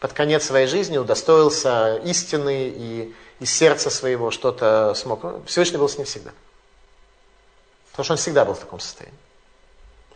под 0.00 0.12
конец 0.12 0.44
своей 0.44 0.66
жизни 0.66 0.98
удостоился 0.98 1.96
истины 2.04 2.72
и 2.74 3.14
из 3.38 3.50
сердца 3.52 3.88
своего 3.88 4.32
что-то 4.32 4.94
смог. 4.94 5.46
Всевышний 5.46 5.78
был 5.78 5.88
с 5.88 5.96
ним 5.96 6.06
всегда. 6.06 6.32
Потому 7.92 8.04
что 8.04 8.12
он 8.14 8.18
всегда 8.18 8.44
был 8.44 8.54
в 8.54 8.58
таком 8.58 8.80
состоянии. 8.80 9.18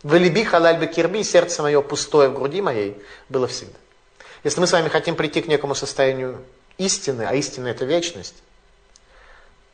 Валиби 0.03 0.43
халаль 0.43 0.77
бекирби, 0.77 1.23
сердце 1.23 1.61
мое 1.61 1.81
пустое 1.81 2.27
в 2.27 2.33
груди 2.33 2.61
моей, 2.61 3.01
было 3.29 3.47
всегда. 3.47 3.79
Если 4.43 4.59
мы 4.59 4.67
с 4.67 4.73
вами 4.73 4.89
хотим 4.89 5.15
прийти 5.15 5.41
к 5.41 5.47
некому 5.47 5.73
состоянию 5.73 6.43
истины, 6.77 7.23
а 7.23 7.33
истина 7.33 7.69
это 7.69 7.85
вечность, 7.85 8.35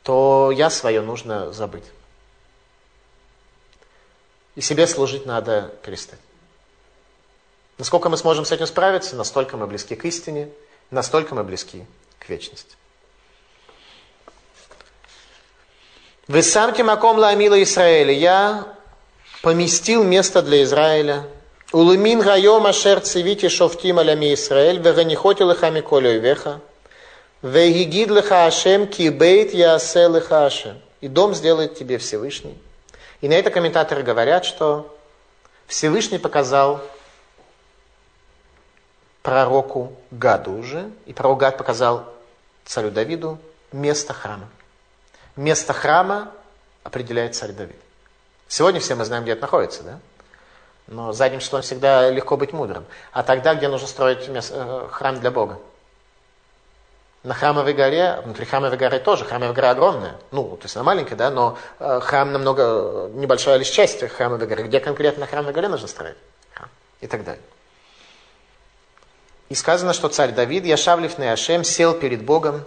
то 0.04 0.52
я 0.54 0.70
свое 0.70 1.00
нужно 1.00 1.52
забыть. 1.52 1.84
И 4.60 4.62
себе 4.62 4.86
служить 4.86 5.24
надо 5.24 5.72
перестать. 5.82 6.18
Насколько 7.78 8.10
мы 8.10 8.18
сможем 8.18 8.44
с 8.44 8.52
этим 8.52 8.66
справиться, 8.66 9.16
настолько 9.16 9.56
мы 9.56 9.66
близки 9.66 9.94
к 9.94 10.04
истине, 10.04 10.50
настолько 10.90 11.34
мы 11.34 11.44
близки 11.44 11.86
к 12.18 12.28
вечности. 12.28 12.76
Вы 16.28 16.42
самте 16.42 16.82
маком 16.82 17.16
ламила 17.16 17.62
Израиля. 17.62 18.12
Я 18.12 18.76
поместил 19.40 20.04
место 20.04 20.42
для 20.42 20.62
Израиля. 20.64 21.26
Улымин 21.72 22.20
гайом 22.20 22.66
ашер 22.66 23.00
цивити 23.00 23.48
шофтим 23.48 23.98
алями 23.98 24.34
Израиль, 24.34 24.78
веганихоти 24.78 25.42
лехами 25.42 25.80
колю 25.80 26.20
веха, 26.20 26.60
вегигид 27.40 28.10
леха 28.10 28.44
ашем 28.44 28.86
кибейт 28.86 29.54
ясе 29.54 30.06
леха 30.06 30.44
ашем. 30.44 30.78
И 31.00 31.08
дом 31.08 31.34
сделает 31.34 31.78
тебе 31.78 31.96
Всевышний. 31.96 32.58
И 33.20 33.28
на 33.28 33.34
это 33.34 33.50
комментаторы 33.50 34.02
говорят, 34.02 34.44
что 34.44 34.96
Всевышний 35.66 36.18
показал 36.18 36.80
пророку 39.22 39.92
Гаду 40.10 40.52
уже, 40.52 40.90
и 41.06 41.12
пророк 41.12 41.40
Гад 41.40 41.58
показал 41.58 42.06
царю 42.64 42.90
Давиду 42.90 43.38
место 43.72 44.12
храма. 44.14 44.48
Место 45.36 45.72
храма 45.72 46.30
определяет 46.82 47.34
царь 47.34 47.52
Давид. 47.52 47.76
Сегодня 48.48 48.80
все 48.80 48.94
мы 48.94 49.04
знаем, 49.04 49.22
где 49.22 49.32
это 49.32 49.42
находится, 49.42 49.82
да? 49.82 50.00
Но 50.86 51.12
задним 51.12 51.38
числом 51.38 51.62
всегда 51.62 52.10
легко 52.10 52.36
быть 52.36 52.52
мудрым. 52.52 52.84
А 53.12 53.22
тогда, 53.22 53.54
где 53.54 53.68
нужно 53.68 53.86
строить 53.86 54.28
э, 54.28 54.88
храм 54.90 55.20
для 55.20 55.30
Бога? 55.30 55.60
На 57.22 57.34
храмовой 57.34 57.74
горе, 57.74 58.20
внутри 58.24 58.46
храмовой 58.46 58.78
горы 58.78 58.98
тоже, 58.98 59.26
храмовая 59.26 59.52
гора 59.52 59.70
огромная. 59.70 60.16
Ну, 60.30 60.56
то 60.56 60.64
есть 60.64 60.74
она 60.76 60.84
маленькая, 60.84 61.16
да, 61.16 61.30
но 61.30 61.58
э, 61.78 62.00
храм 62.02 62.32
намного, 62.32 63.10
небольшая 63.12 63.58
лишь 63.58 63.68
часть 63.68 64.00
храмовой 64.08 64.46
горы. 64.46 64.62
Где 64.62 64.80
конкретно 64.80 65.20
на 65.20 65.26
храмовой 65.26 65.52
горе 65.52 65.68
нужно 65.68 65.86
строить? 65.86 66.16
Храм. 66.54 66.70
И 67.02 67.06
так 67.06 67.24
далее. 67.24 67.42
И 69.50 69.54
сказано, 69.54 69.92
что 69.92 70.08
царь 70.08 70.32
Давид, 70.32 70.64
Яшавлив 70.64 71.18
Неашем, 71.18 71.62
сел 71.62 71.92
перед 71.92 72.24
Богом. 72.24 72.64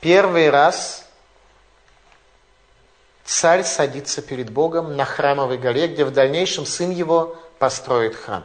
Первый 0.00 0.50
раз 0.50 1.06
царь 3.24 3.62
садится 3.62 4.20
перед 4.20 4.50
Богом 4.50 4.96
на 4.96 5.04
храмовой 5.04 5.58
горе, 5.58 5.86
где 5.86 6.04
в 6.04 6.10
дальнейшем 6.10 6.66
сын 6.66 6.90
его 6.90 7.36
построит 7.60 8.16
храм. 8.16 8.44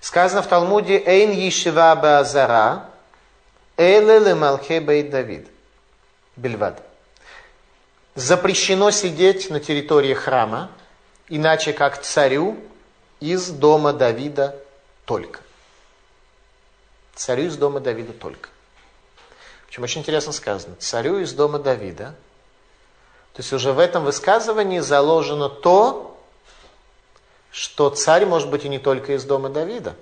Сказано 0.00 0.42
в 0.42 0.46
Талмуде 0.46 1.02
«Эйн 1.04 1.32
Ешива 1.32 1.94
Баазара, 1.96 2.90
Эле 3.76 4.18
Лемалхе 4.18 4.80
Бейт 4.80 5.10
Давид». 5.10 5.48
Бельвад. 6.36 6.82
Запрещено 8.14 8.90
сидеть 8.90 9.50
на 9.50 9.60
территории 9.60 10.14
храма, 10.14 10.70
иначе 11.28 11.72
как 11.72 12.00
царю 12.02 12.56
из 13.20 13.50
дома 13.50 13.92
Давида 13.92 14.56
только. 15.04 15.40
Царю 17.14 17.44
из 17.44 17.56
дома 17.56 17.80
Давида 17.80 18.12
только. 18.12 18.50
Причем 19.66 19.82
очень 19.82 20.00
интересно 20.02 20.32
сказано. 20.32 20.76
Царю 20.76 21.18
из 21.18 21.32
дома 21.32 21.58
Давида. 21.58 22.14
То 23.32 23.40
есть 23.40 23.52
уже 23.52 23.72
в 23.72 23.78
этом 23.78 24.04
высказывании 24.04 24.80
заложено 24.80 25.48
то, 25.48 26.15
что 27.56 27.88
царь 27.88 28.26
может 28.26 28.50
быть 28.50 28.66
и 28.66 28.68
не 28.68 28.78
только 28.78 29.14
из 29.14 29.24
дома 29.24 29.48
Давида. 29.48 29.94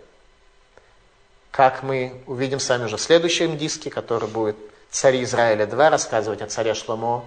Как 1.52 1.84
мы 1.84 2.20
увидим 2.26 2.58
с 2.58 2.68
вами 2.68 2.86
уже 2.86 2.96
в 2.96 3.00
следующем 3.00 3.56
диске, 3.56 3.90
который 3.90 4.28
будет 4.28 4.56
«Цари 4.90 5.22
Израиля 5.22 5.64
2», 5.64 5.88
рассказывать 5.88 6.42
о 6.42 6.48
царе 6.48 6.74
Шломо. 6.74 7.24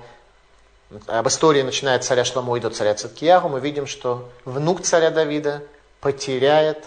Об 1.06 1.30
истории, 1.30 1.62
начиная 1.62 1.96
от 1.96 2.04
царя 2.04 2.26
Шломо 2.26 2.58
и 2.58 2.60
до 2.60 2.70
царя 2.72 2.94
Циткияру, 2.94 3.48
мы 3.48 3.62
видим, 3.62 3.88
что 3.88 4.30
внук 4.44 4.82
царя 4.82 5.12
Давида 5.12 5.64
потеряет 6.02 6.84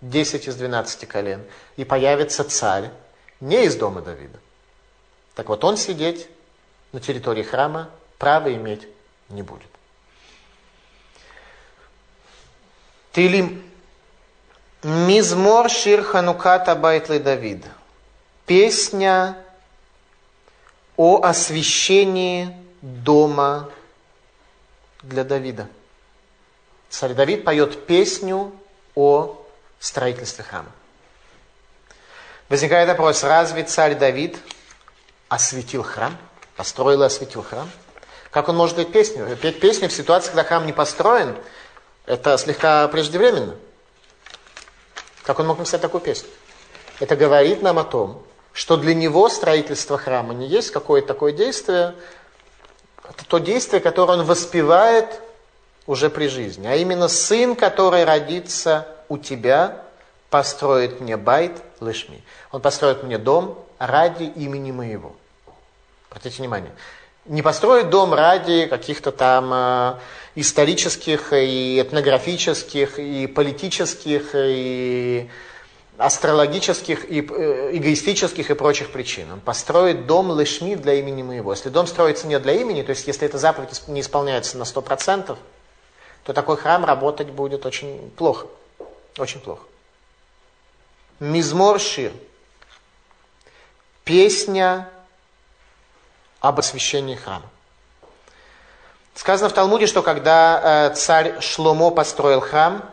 10 0.00 0.48
из 0.48 0.56
12 0.56 1.06
колен, 1.06 1.44
и 1.76 1.84
появится 1.84 2.42
царь 2.42 2.90
не 3.38 3.64
из 3.66 3.76
дома 3.76 4.00
Давида. 4.00 4.40
Так 5.36 5.50
вот, 5.50 5.62
он 5.62 5.76
сидеть 5.76 6.28
на 6.90 6.98
территории 6.98 7.44
храма 7.44 7.90
права 8.18 8.52
иметь 8.52 8.88
не 9.28 9.42
будет. 9.42 9.75
Тилим. 13.16 13.64
Мизмор 14.82 15.70
Шир 15.70 16.04
Хануката 16.04 16.74
Байтли 16.74 17.16
Давид. 17.16 17.64
Песня 18.44 19.38
о 20.98 21.22
освящении 21.22 22.54
дома 22.82 23.70
для 25.02 25.24
Давида. 25.24 25.66
Царь 26.90 27.14
Давид 27.14 27.42
поет 27.42 27.86
песню 27.86 28.52
о 28.94 29.42
строительстве 29.80 30.44
храма. 30.44 30.70
Возникает 32.50 32.86
вопрос, 32.86 33.24
разве 33.24 33.62
царь 33.62 33.94
Давид 33.94 34.36
осветил 35.30 35.82
храм? 35.82 36.14
Построил 36.54 37.00
и 37.00 37.06
осветил 37.06 37.42
храм? 37.42 37.70
Как 38.30 38.50
он 38.50 38.56
может 38.56 38.76
петь 38.76 38.92
песню? 38.92 39.34
Петь 39.36 39.58
песню 39.58 39.88
в 39.88 39.92
ситуации, 39.94 40.28
когда 40.28 40.44
храм 40.44 40.66
не 40.66 40.74
построен, 40.74 41.34
это 42.06 42.38
слегка 42.38 42.86
преждевременно. 42.88 43.56
Как 45.22 45.38
он 45.40 45.46
мог 45.46 45.58
написать 45.58 45.80
такую 45.80 46.00
песню? 46.00 46.28
Это 47.00 47.16
говорит 47.16 47.62
нам 47.62 47.78
о 47.78 47.84
том, 47.84 48.22
что 48.52 48.76
для 48.76 48.94
него 48.94 49.28
строительство 49.28 49.98
храма 49.98 50.32
не 50.32 50.46
есть 50.46 50.70
какое-то 50.70 51.08
такое 51.08 51.32
действие, 51.32 51.94
это 53.08 53.24
то 53.26 53.38
действие, 53.38 53.80
которое 53.80 54.18
он 54.18 54.24
воспевает 54.24 55.20
уже 55.86 56.10
при 56.10 56.28
жизни. 56.28 56.66
А 56.66 56.74
именно 56.74 57.08
сын, 57.08 57.54
который 57.54 58.04
родится 58.04 58.88
у 59.08 59.18
тебя, 59.18 59.82
построит 60.30 61.00
мне 61.00 61.16
байт 61.16 61.62
лишми. 61.80 62.22
Он 62.50 62.60
построит 62.60 63.02
мне 63.02 63.18
дом 63.18 63.64
ради 63.78 64.24
имени 64.24 64.72
моего. 64.72 65.14
Обратите 66.10 66.38
внимание. 66.38 66.72
Не 67.28 67.42
построит 67.42 67.90
дом 67.90 68.14
ради 68.14 68.66
каких-то 68.66 69.10
там 69.10 69.50
э, 69.52 69.94
исторических 70.36 71.32
и 71.32 71.80
этнографических 71.80 72.98
и 73.00 73.26
политических 73.26 74.30
и 74.34 75.28
астрологических 75.98 77.10
и 77.10 77.26
э, 77.28 77.70
эгоистических 77.76 78.50
и 78.50 78.54
прочих 78.54 78.92
причин. 78.92 79.32
Он 79.32 79.40
построит 79.40 80.06
дом 80.06 80.38
лишми 80.38 80.76
для 80.76 80.94
имени 80.94 81.22
моего. 81.22 81.52
Если 81.52 81.68
дом 81.68 81.86
строится 81.86 82.26
не 82.26 82.38
для 82.38 82.52
имени, 82.52 82.82
то 82.82 82.90
есть 82.90 83.06
если 83.06 83.26
эта 83.26 83.38
заповедь 83.38 83.82
не 83.88 84.02
исполняется 84.02 84.58
на 84.58 84.62
100%, 84.62 85.36
то 86.24 86.32
такой 86.32 86.56
храм 86.56 86.84
работать 86.84 87.30
будет 87.30 87.66
очень 87.66 88.10
плохо. 88.16 88.46
Очень 89.18 89.40
плохо. 89.40 89.62
Мизмор 91.18 91.80
Шир. 91.80 92.12
Песня 94.04 94.88
об 96.48 96.58
освящении 96.58 97.14
храма. 97.14 97.46
Сказано 99.14 99.48
в 99.48 99.52
Талмуде, 99.52 99.86
что 99.86 100.02
когда 100.02 100.90
э, 100.90 100.94
царь 100.94 101.40
Шломо 101.40 101.90
построил 101.90 102.40
храм, 102.40 102.84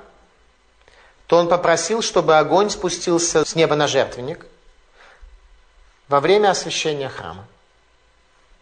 то 1.28 1.38
он 1.38 1.50
попросил, 1.50 2.02
чтобы 2.02 2.38
огонь 2.38 2.70
спустился 2.70 3.44
с 3.44 3.56
неба 3.56 3.76
на 3.76 3.88
жертвенник 3.88 4.46
во 6.08 6.20
время 6.20 6.52
освящения 6.52 7.10
храма. 7.10 7.46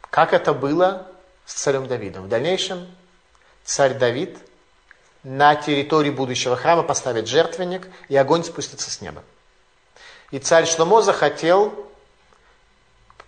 Как 0.10 0.34
это 0.34 0.54
было 0.54 1.08
с 1.46 1.54
царем 1.54 1.88
Давидом. 1.88 2.26
В 2.26 2.30
дальнейшем 2.30 2.88
царь 3.64 3.94
Давид– 3.94 4.38
на 5.24 5.56
территории 5.56 6.10
будущего 6.10 6.56
храма 6.56 6.84
поставить 6.84 7.28
жертвенник, 7.28 7.88
и 8.10 8.16
огонь 8.16 8.44
спустится 8.44 8.90
с 8.90 9.02
неба. 9.02 9.24
И 10.32 10.40
царь 10.40 10.66
Шломо 10.66 11.02
захотел 11.02 11.88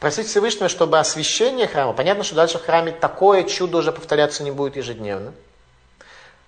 просить 0.04 0.28
Всевышнего, 0.28 0.68
чтобы 0.68 1.00
освящение 1.00 1.66
храма, 1.66 1.94
понятно, 1.94 2.26
что 2.26 2.36
дальше 2.36 2.60
в 2.60 2.66
храме 2.66 2.92
такое 2.92 3.44
чудо 3.44 3.78
уже 3.78 3.94
повторяться 3.94 4.44
не 4.44 4.52
будет 4.52 4.76
ежедневно, 4.76 5.34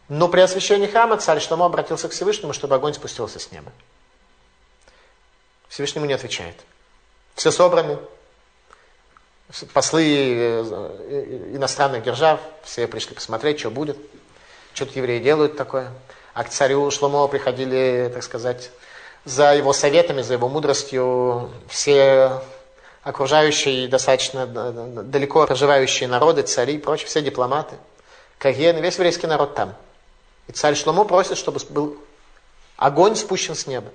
но 0.09 0.27
при 0.27 0.41
освящении 0.41 0.87
храма 0.87 1.15
царь 1.15 1.39
Шломо 1.39 1.67
обратился 1.67 2.09
к 2.09 2.11
Всевышнему, 2.11 2.51
чтобы 2.51 2.75
огонь 2.75 2.93
спустился 2.93 3.39
с 3.39 3.53
неба. 3.53 3.71
Всевышнему 5.69 6.05
не 6.05 6.11
отвечает. 6.11 6.57
Все 7.33 7.49
собраны. 7.49 7.97
послы 9.73 10.03
э, 10.03 11.51
иностранных 11.53 12.03
держав, 12.03 12.41
все 12.65 12.87
пришли 12.87 13.15
посмотреть, 13.15 13.59
что 13.59 13.71
будет, 13.71 13.97
что 14.73 14.85
тут 14.85 14.97
евреи 14.97 15.19
делают 15.23 15.55
такое. 15.55 15.93
А 16.33 16.43
к 16.43 16.49
царю 16.49 16.91
Шломо 16.91 17.25
приходили, 17.29 18.11
так 18.13 18.21
сказать, 18.21 18.69
за 19.23 19.55
его 19.55 19.71
советами, 19.71 20.23
за 20.23 20.33
его 20.33 20.49
мудростью 20.49 21.51
все 21.69 22.41
окружающие 23.05 23.87
достаточно 23.87 24.47
далеко 24.47 25.45
проживающие 25.45 26.09
народы, 26.09 26.41
цари 26.41 26.73
и 26.73 26.77
прочие, 26.79 27.05
все 27.07 27.21
дипломаты, 27.21 27.75
кагены, 28.39 28.79
весь 28.79 28.95
еврейский 28.95 29.27
народ 29.27 29.53
там. 29.53 29.75
И 30.47 30.51
царь 30.51 30.75
Шломо 30.75 31.05
просит, 31.05 31.37
чтобы 31.37 31.59
был 31.69 31.97
огонь 32.77 33.15
спущен 33.15 33.53
с 33.53 33.67
неба. 33.67 33.91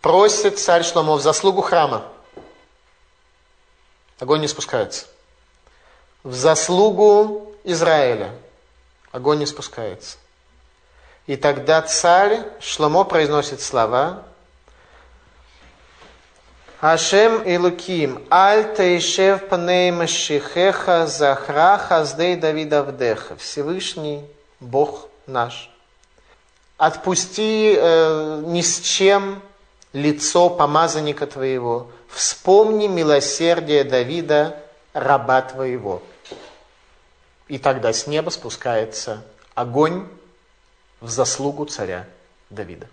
Просит 0.00 0.58
царь 0.58 0.82
Шломо 0.82 1.14
в 1.14 1.22
заслугу 1.22 1.62
храма. 1.62 2.04
Огонь 4.18 4.40
не 4.40 4.48
спускается. 4.48 5.06
В 6.24 6.34
заслугу 6.34 7.54
Израиля 7.62 8.34
огонь 9.12 9.38
не 9.38 9.46
спускается. 9.46 10.18
И 11.28 11.36
тогда 11.36 11.82
царь 11.82 12.42
Шломо 12.58 13.04
произносит 13.04 13.60
слова 13.60 14.24
Ашем 16.80 17.42
Илуким, 17.42 18.24
Аль 18.30 18.72
Таишев 18.76 19.48
Паней 19.48 19.90
Машихеха 19.90 21.08
Захраха 21.08 22.04
Здей 22.04 22.36
Давида 22.36 22.84
Вдеха. 22.84 23.34
Всевышний 23.34 24.24
Бог 24.60 25.08
наш. 25.26 25.70
Отпусти 26.76 27.74
э, 27.76 28.42
ни 28.46 28.62
с 28.62 28.80
чем 28.80 29.42
лицо 29.92 30.50
помазанника 30.50 31.26
твоего. 31.26 31.90
Вспомни 32.06 32.86
милосердие 32.86 33.82
Давида, 33.82 34.62
раба 34.92 35.42
твоего. 35.42 36.00
И 37.48 37.58
тогда 37.58 37.92
с 37.92 38.06
неба 38.06 38.30
спускается 38.30 39.24
огонь 39.56 40.06
в 41.00 41.08
заслугу 41.08 41.64
царя 41.64 42.06
Давида. 42.50 42.86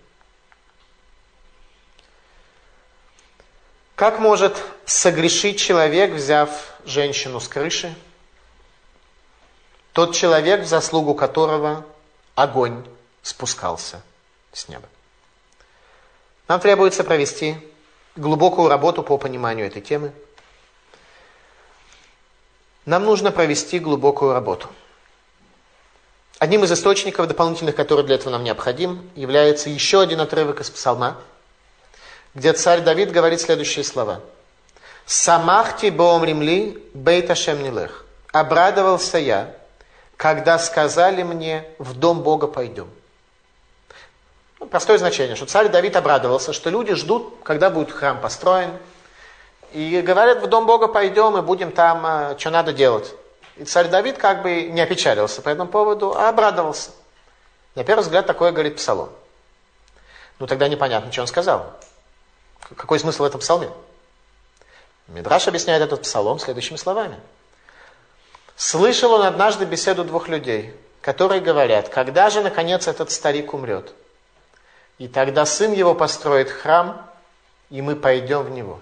Как 3.96 4.20
может 4.20 4.62
согрешить 4.86 5.58
человек, 5.58 6.12
взяв 6.12 6.50
женщину 6.84 7.40
с 7.40 7.48
крыши? 7.48 7.96
Тот 9.94 10.14
человек, 10.14 10.64
в 10.64 10.66
заслугу 10.66 11.16
которого 11.16 11.86
огонь 12.36 12.86
спускался 13.22 14.02
с 14.52 14.68
неба. 14.68 14.88
Нам 16.50 16.60
требуется 16.60 17.06
провести 17.06 17.56
глубокую 18.18 18.68
работу 18.68 19.02
по 19.02 19.18
пониманию 19.18 19.66
этой 19.66 19.82
темы. 19.82 20.12
Нам 22.86 23.06
нужно 23.06 23.32
провести 23.32 23.80
глубокую 23.80 24.34
работу. 24.34 24.68
Одним 26.38 26.66
из 26.66 26.72
источников 26.74 27.30
дополнительных, 27.30 27.76
который 27.76 28.04
для 28.04 28.16
этого 28.16 28.32
нам 28.32 28.44
необходим, 28.44 29.10
является 29.16 29.70
еще 29.70 30.02
один 30.02 30.20
отрывок 30.20 30.60
из 30.60 30.70
Псалма– 30.70 31.18
где 32.36 32.52
царь 32.52 32.82
Давид 32.82 33.12
говорит 33.12 33.42
следующие 33.42 33.84
слова. 33.84 34.20
«Самахти 35.06 35.90
боом 35.90 36.24
римли 36.26 36.84
бейт 36.94 37.32
Ашем 37.32 37.64
нилех». 37.64 38.06
«Обрадовался 38.32 39.18
я, 39.18 39.54
когда 40.18 40.60
сказали 40.60 41.24
мне, 41.24 41.66
в 41.80 41.98
дом 41.98 42.22
Бога 42.22 42.48
пойдем». 42.48 42.90
Ну, 44.60 44.66
простое 44.66 44.98
значение, 44.98 45.38
что 45.38 45.46
царь 45.46 45.70
Давид 45.70 45.96
обрадовался, 45.96 46.52
что 46.52 46.70
люди 46.70 46.94
ждут, 46.96 47.36
когда 47.44 47.70
будет 47.70 47.92
храм 47.92 48.20
построен, 48.20 48.72
и 49.72 50.02
говорят, 50.02 50.44
в 50.44 50.48
дом 50.48 50.66
Бога 50.66 50.88
пойдем 50.88 51.38
и 51.38 51.42
будем 51.42 51.72
там, 51.72 52.06
а, 52.06 52.36
что 52.38 52.50
надо 52.50 52.74
делать. 52.74 53.14
И 53.58 53.64
царь 53.64 53.88
Давид 53.88 54.18
как 54.18 54.42
бы 54.42 54.64
не 54.64 54.82
опечалился 54.82 55.42
по 55.42 55.50
этому 55.50 55.70
поводу, 55.70 56.14
а 56.18 56.30
обрадовался. 56.30 56.92
На 57.76 57.84
первый 57.84 58.02
взгляд 58.02 58.26
такое 58.26 58.52
говорит 58.52 58.78
Псалом. 58.78 59.10
Ну 60.40 60.48
тогда 60.48 60.68
непонятно, 60.68 61.12
что 61.12 61.22
он 61.22 61.28
сказал. 61.28 61.74
Какой 62.76 63.00
смысл 63.00 63.24
в 63.24 63.26
этом 63.26 63.40
псалме? 63.40 63.70
Мидраш 65.08 65.48
объясняет 65.48 65.84
этот 65.84 66.02
псалом 66.02 66.40
следующими 66.40 66.78
словами. 66.78 67.20
Слышал 68.56 69.12
он 69.14 69.24
однажды 69.24 69.66
беседу 69.66 70.04
двух 70.04 70.28
людей, 70.28 70.74
которые 71.02 71.42
говорят, 71.42 71.90
когда 71.90 72.30
же, 72.30 72.42
наконец, 72.42 72.88
этот 72.88 73.12
старик 73.12 73.54
умрет? 73.54 73.94
И 74.98 75.08
тогда 75.08 75.46
сын 75.46 75.74
его 75.74 75.94
построит 75.94 76.50
храм, 76.50 77.06
и 77.70 77.82
мы 77.82 77.96
пойдем 77.96 78.44
в 78.44 78.50
него. 78.50 78.80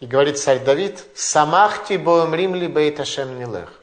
И 0.00 0.06
говорит 0.06 0.38
царь 0.38 0.60
Давид, 0.60 1.04
«Самахти 1.14 1.96
боем 1.96 2.34
римли 2.34 2.66
бейт 2.66 3.00
Ашем 3.00 3.38
нилех». 3.38 3.80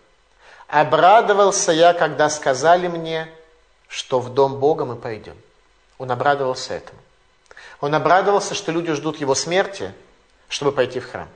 Обрадовался 0.67 1.73
я, 1.73 1.93
когда 1.93 2.29
сказали 2.29 2.87
мне, 2.87 3.29
что 3.87 4.19
в 4.19 4.33
дом 4.33 4.55
Бога 4.59 4.85
мы 4.85 4.95
пойдем. 4.95 5.35
Он 5.97 6.09
обрадовался 6.09 6.75
этому. 6.75 7.00
Он 7.81 7.95
обрадовался, 7.95 8.53
что 8.53 8.71
люди 8.71 8.93
ждут 8.93 9.17
его 9.19 9.33
смерти, 9.33 9.93
чтобы 10.47 10.71
пойти 10.71 10.99
в 10.99 11.09
храм. 11.09 11.27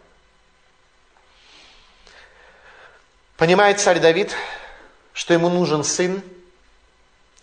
Понимает 3.36 3.80
царь 3.80 4.00
Давид, 4.00 4.34
что 5.12 5.34
ему 5.34 5.50
нужен 5.50 5.84
сын, 5.84 6.24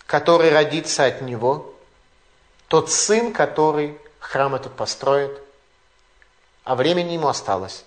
который 0.07 0.51
родится 0.51 1.05
от 1.05 1.21
него, 1.21 1.75
тот 2.69 2.89
сын, 2.89 3.33
который 3.33 3.99
храм 4.19 4.55
этот 4.55 4.75
построит, 4.75 5.37
а 6.63 6.75
времени 6.75 7.11
ему 7.11 7.27
осталось 7.27 7.83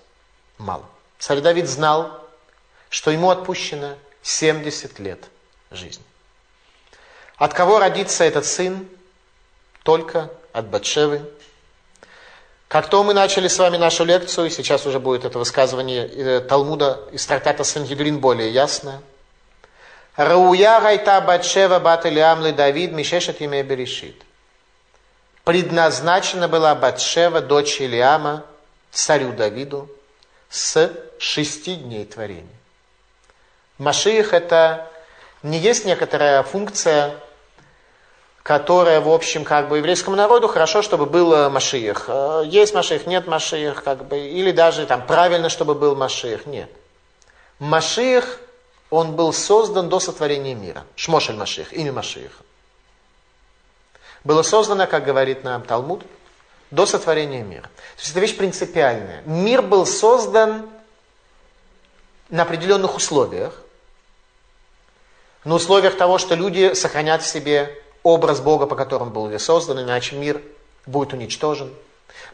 мало. 0.58 0.84
Царь 1.18 1.40
Давид 1.40 1.66
знал, 1.66 2.28
что 2.90 3.10
ему 3.10 3.30
отпущено 3.30 3.96
70 4.22 4.98
лет 4.98 5.24
жизни. 5.70 6.04
От 7.36 7.54
кого 7.54 7.78
родится 7.78 8.24
этот 8.24 8.44
сын? 8.44 8.86
Только 9.82 10.30
от 10.56 10.68
Батшевы. 10.68 11.20
Как 12.66 12.88
то 12.88 13.04
мы 13.04 13.12
начали 13.12 13.46
с 13.46 13.58
вами 13.58 13.76
нашу 13.76 14.04
лекцию, 14.04 14.50
сейчас 14.50 14.86
уже 14.86 14.98
будет 14.98 15.24
это 15.26 15.38
высказывание 15.38 16.08
э, 16.08 16.40
Талмуда 16.40 17.00
из 17.12 17.26
трактата 17.26 17.62
Сангидрин 17.62 18.18
более 18.18 18.50
ясное. 18.50 19.02
Рауя 20.16 20.80
гайта 20.80 21.20
Батшева 21.20 21.78
бат 21.78 22.06
Илиамлы 22.06 22.52
Давид 22.52 22.92
Мишешет 22.92 23.42
имя 23.42 23.62
Берешит. 23.62 24.16
Предназначена 25.44 26.48
была 26.48 26.74
Батшева, 26.74 27.42
дочь 27.42 27.80
Илиама, 27.80 28.42
царю 28.90 29.32
Давиду, 29.32 29.90
с 30.48 30.90
шести 31.18 31.76
дней 31.76 32.06
творения. 32.06 32.48
Машиих 33.76 34.32
это 34.32 34.90
не 35.42 35.58
есть 35.58 35.84
некоторая 35.84 36.42
функция 36.42 37.14
которая, 38.46 39.00
в 39.00 39.08
общем, 39.08 39.42
как 39.42 39.68
бы 39.68 39.78
еврейскому 39.78 40.14
народу 40.14 40.46
хорошо, 40.46 40.80
чтобы 40.80 41.06
был 41.06 41.50
Машиих. 41.50 42.04
Э, 42.06 42.44
есть 42.46 42.74
Машиих, 42.74 43.04
нет 43.04 43.26
Машиих, 43.26 43.82
как 43.82 44.04
бы, 44.04 44.20
или 44.20 44.52
даже 44.52 44.86
там 44.86 45.04
правильно, 45.04 45.48
чтобы 45.48 45.74
был 45.74 45.96
Машиих. 45.96 46.46
Нет. 46.46 46.70
Машиих, 47.58 48.38
он 48.88 49.16
был 49.16 49.32
создан 49.32 49.88
до 49.88 49.98
сотворения 49.98 50.54
мира. 50.54 50.84
Шмошель 50.94 51.34
Машиих, 51.34 51.72
имя 51.72 51.90
Машииха. 51.90 52.44
Было 54.22 54.42
создано, 54.42 54.86
как 54.86 55.04
говорит 55.04 55.42
нам 55.42 55.62
Талмуд, 55.64 56.04
до 56.70 56.86
сотворения 56.86 57.42
мира. 57.42 57.68
То 57.96 58.02
есть 58.02 58.12
это 58.12 58.20
вещь 58.20 58.36
принципиальная. 58.36 59.22
Мир 59.26 59.60
был 59.60 59.84
создан 59.86 60.70
на 62.28 62.42
определенных 62.42 62.94
условиях. 62.94 63.60
На 65.42 65.56
условиях 65.56 65.96
того, 65.96 66.18
что 66.18 66.36
люди 66.36 66.74
сохранят 66.74 67.24
в 67.24 67.26
себе 67.26 67.82
образ 68.06 68.40
Бога, 68.40 68.66
по 68.66 68.76
которому 68.76 69.10
был 69.10 69.38
создан, 69.38 69.80
иначе 69.80 70.14
мир 70.14 70.40
будет 70.86 71.12
уничтожен. 71.12 71.74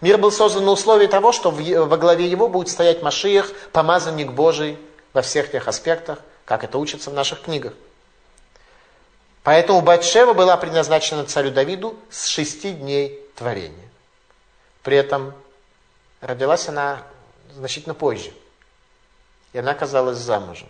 Мир 0.02 0.18
был 0.18 0.30
создан 0.30 0.66
на 0.66 0.72
условии 0.72 1.06
того, 1.06 1.32
что 1.32 1.50
во 1.50 1.96
главе 1.96 2.26
его 2.26 2.48
будет 2.48 2.68
стоять 2.68 3.02
Машиях, 3.02 3.50
помазанник 3.72 4.32
Божий 4.32 4.78
во 5.14 5.22
всех 5.22 5.50
тех 5.50 5.66
аспектах, 5.68 6.18
как 6.44 6.62
это 6.62 6.76
учится 6.76 7.08
в 7.08 7.14
наших 7.14 7.42
книгах. 7.42 7.72
Поэтому 9.42 9.80
Батшева 9.80 10.34
была 10.34 10.56
предназначена 10.58 11.24
царю 11.24 11.50
Давиду 11.50 11.96
с 12.10 12.26
шести 12.26 12.72
дней 12.72 13.18
творения. 13.34 13.88
При 14.82 14.96
этом 14.96 15.32
родилась 16.20 16.68
она 16.68 17.02
значительно 17.54 17.94
позже. 17.94 18.32
И 19.54 19.58
она 19.58 19.72
оказалась 19.72 20.18
замужем. 20.18 20.68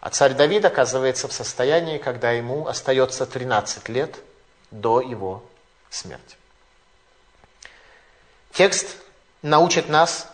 А 0.00 0.10
царь 0.10 0.34
Давид 0.34 0.64
оказывается 0.64 1.28
в 1.28 1.32
состоянии, 1.32 1.98
когда 1.98 2.30
ему 2.30 2.68
остается 2.68 3.26
13 3.26 3.88
лет 3.88 4.16
до 4.70 5.00
его 5.00 5.42
смерти. 5.90 6.36
Текст 8.52 8.96
научит 9.42 9.88
нас 9.88 10.28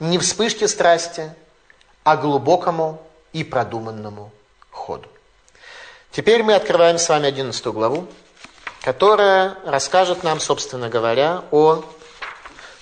не 0.00 0.18
вспышке 0.18 0.68
страсти, 0.68 1.32
а 2.04 2.16
глубокому 2.16 3.02
и 3.32 3.44
продуманному 3.44 4.32
ходу. 4.70 5.08
Теперь 6.10 6.42
мы 6.42 6.54
открываем 6.54 6.98
с 6.98 7.08
вами 7.08 7.28
11 7.28 7.66
главу, 7.66 8.08
которая 8.82 9.56
расскажет 9.64 10.22
нам, 10.22 10.40
собственно 10.40 10.88
говоря, 10.88 11.44
о 11.50 11.84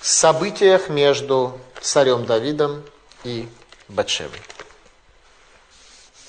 событиях 0.01 0.89
между 0.89 1.59
царем 1.81 2.25
Давидом 2.25 2.83
и 3.23 3.49
Батшевой. 3.87 4.39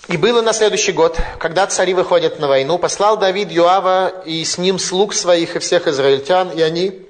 И 0.09 0.17
было 0.17 0.41
на 0.41 0.53
следующий 0.53 0.93
год, 0.93 1.19
когда 1.39 1.67
цари 1.67 1.93
выходят 1.93 2.39
на 2.39 2.47
войну, 2.47 2.79
послал 2.79 3.17
Давид 3.17 3.51
Юава 3.51 4.09
и 4.25 4.45
с 4.45 4.57
ним 4.57 4.79
слуг 4.79 5.13
своих 5.13 5.57
и 5.57 5.59
всех 5.59 5.89
израильтян, 5.89 6.51
и 6.51 6.63
они 6.63 7.03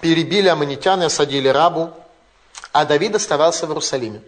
перебили 0.00 0.46
аммонитян 0.46 1.02
и 1.02 1.06
осадили 1.06 1.48
рабу, 1.48 1.90
а 2.72 2.84
Давид 2.84 3.16
оставался 3.16 3.66
в 3.66 3.70
Иерусалиме. 3.70 4.22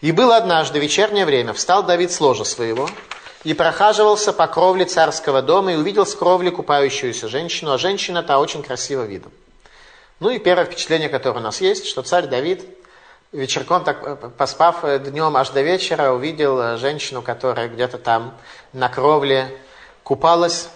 И 0.00 0.12
было 0.12 0.36
однажды 0.36 0.78
вечернее 0.78 1.26
время, 1.26 1.54
встал 1.54 1.82
Давид 1.82 2.12
с 2.12 2.20
ложа 2.20 2.44
своего 2.44 2.88
и 3.42 3.52
прохаживался 3.52 4.32
по 4.32 4.46
кровле 4.46 4.84
царского 4.84 5.42
дома 5.42 5.72
и 5.72 5.76
увидел 5.76 6.06
с 6.06 6.14
кровли 6.14 6.50
купающуюся 6.50 7.26
женщину, 7.26 7.72
а 7.72 7.78
женщина-то 7.78 8.38
очень 8.38 8.62
красиво 8.62 9.02
видом. 9.02 9.32
Ну 10.20 10.30
и 10.30 10.38
первое 10.38 10.66
впечатление, 10.66 11.08
которое 11.08 11.40
у 11.40 11.42
нас 11.42 11.60
есть, 11.60 11.86
что 11.86 12.02
царь 12.02 12.28
Давид 12.28 12.64
вечерком, 13.32 13.84
так 13.84 14.06
э, 14.06 14.16
поспав 14.36 14.84
э, 14.84 14.98
днем 14.98 15.36
аж 15.36 15.50
до 15.50 15.62
вечера, 15.62 16.12
увидел 16.12 16.60
э, 16.60 16.76
женщину, 16.76 17.22
которая 17.22 17.68
где-то 17.68 17.98
там 17.98 18.34
на 18.72 18.88
кровле 18.88 19.56
купалась. 20.02 20.68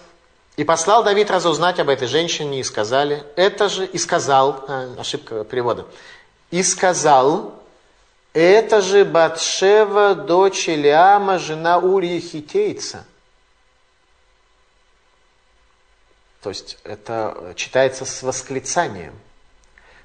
И 0.55 0.63
послал 0.63 1.03
Давид 1.03 1.31
разузнать 1.31 1.79
об 1.79 1.89
этой 1.89 2.07
женщине, 2.07 2.59
и 2.59 2.63
сказали, 2.63 3.23
это 3.35 3.69
же, 3.69 3.87
и 3.87 3.97
сказал, 3.97 4.63
ошибка 4.99 5.43
перевода, 5.45 5.87
и 6.51 6.61
сказал, 6.61 7.55
это 8.33 8.81
же 8.81 9.03
Батшева, 9.03 10.13
дочь 10.13 10.69
Илиама, 10.69 11.39
жена 11.39 11.79
Урии 11.79 12.19
Хитейца. 12.19 13.03
То 16.41 16.49
есть 16.49 16.77
это 16.83 17.53
читается 17.55 18.05
с 18.05 18.21
восклицанием. 18.21 19.13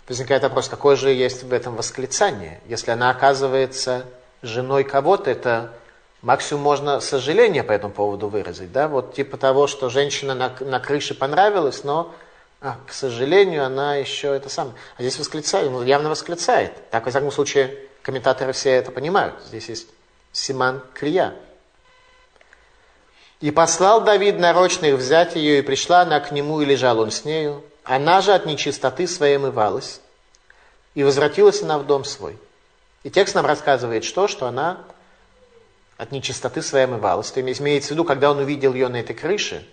Возникает 0.08 0.42
вопрос, 0.42 0.68
какое 0.68 0.96
же 0.96 1.10
есть 1.10 1.42
в 1.42 1.52
этом 1.52 1.76
восклицание? 1.76 2.60
Если 2.66 2.90
она 2.90 3.10
оказывается 3.10 4.06
женой 4.40 4.82
кого-то, 4.82 5.30
это 5.30 5.74
максимум 6.22 6.62
можно 6.62 7.00
сожаление 7.00 7.62
по 7.62 7.72
этому 7.72 7.92
поводу 7.92 8.28
выразить. 8.28 8.72
Да? 8.72 8.88
Вот 8.88 9.14
типа 9.14 9.36
того, 9.36 9.66
что 9.66 9.90
женщина 9.90 10.34
на, 10.34 10.56
на 10.60 10.80
крыше 10.80 11.14
понравилась, 11.14 11.84
но, 11.84 12.14
а, 12.62 12.78
к 12.86 12.92
сожалению, 12.92 13.66
она 13.66 13.96
еще 13.96 14.34
это 14.34 14.48
самое. 14.48 14.74
А 14.96 15.02
здесь 15.02 15.18
восклицает, 15.18 15.70
ну, 15.70 15.82
явно 15.82 16.08
восклицает. 16.08 16.72
Так, 16.90 17.04
во 17.04 17.10
всяком 17.10 17.30
случае, 17.30 17.76
комментаторы 18.02 18.52
все 18.52 18.70
это 18.70 18.90
понимают. 18.90 19.34
Здесь 19.46 19.68
есть 19.68 19.88
Симан 20.32 20.82
Крия. 20.94 21.34
И 23.40 23.50
послал 23.50 24.00
Давид 24.00 24.38
нарочно 24.38 24.86
их 24.86 24.96
взять 24.96 25.36
ее, 25.36 25.58
и 25.58 25.62
пришла 25.62 26.00
она 26.00 26.18
к 26.18 26.32
нему, 26.32 26.62
и 26.62 26.64
лежал 26.64 26.98
он 26.98 27.10
с 27.10 27.26
нею. 27.26 27.62
Она 27.88 28.20
же 28.20 28.34
от 28.34 28.44
нечистоты 28.44 29.06
своей 29.06 29.38
мывалась, 29.38 30.02
и 30.94 31.02
возвратилась 31.02 31.62
она 31.62 31.78
в 31.78 31.86
дом 31.86 32.04
свой. 32.04 32.38
И 33.02 33.08
текст 33.08 33.34
нам 33.34 33.46
рассказывает 33.46 34.04
что? 34.04 34.28
Что 34.28 34.46
она 34.46 34.84
от 35.96 36.12
нечистоты 36.12 36.60
своей 36.60 36.84
мывалась. 36.84 37.30
То 37.30 37.40
есть 37.40 37.62
имеется 37.62 37.88
в 37.88 37.90
виду, 37.92 38.04
когда 38.04 38.30
он 38.30 38.40
увидел 38.40 38.74
ее 38.74 38.88
на 38.88 39.00
этой 39.00 39.16
крыше, 39.16 39.66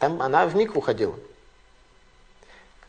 там 0.00 0.20
она 0.20 0.44
в 0.46 0.56
микву 0.56 0.80
ходила. 0.80 1.14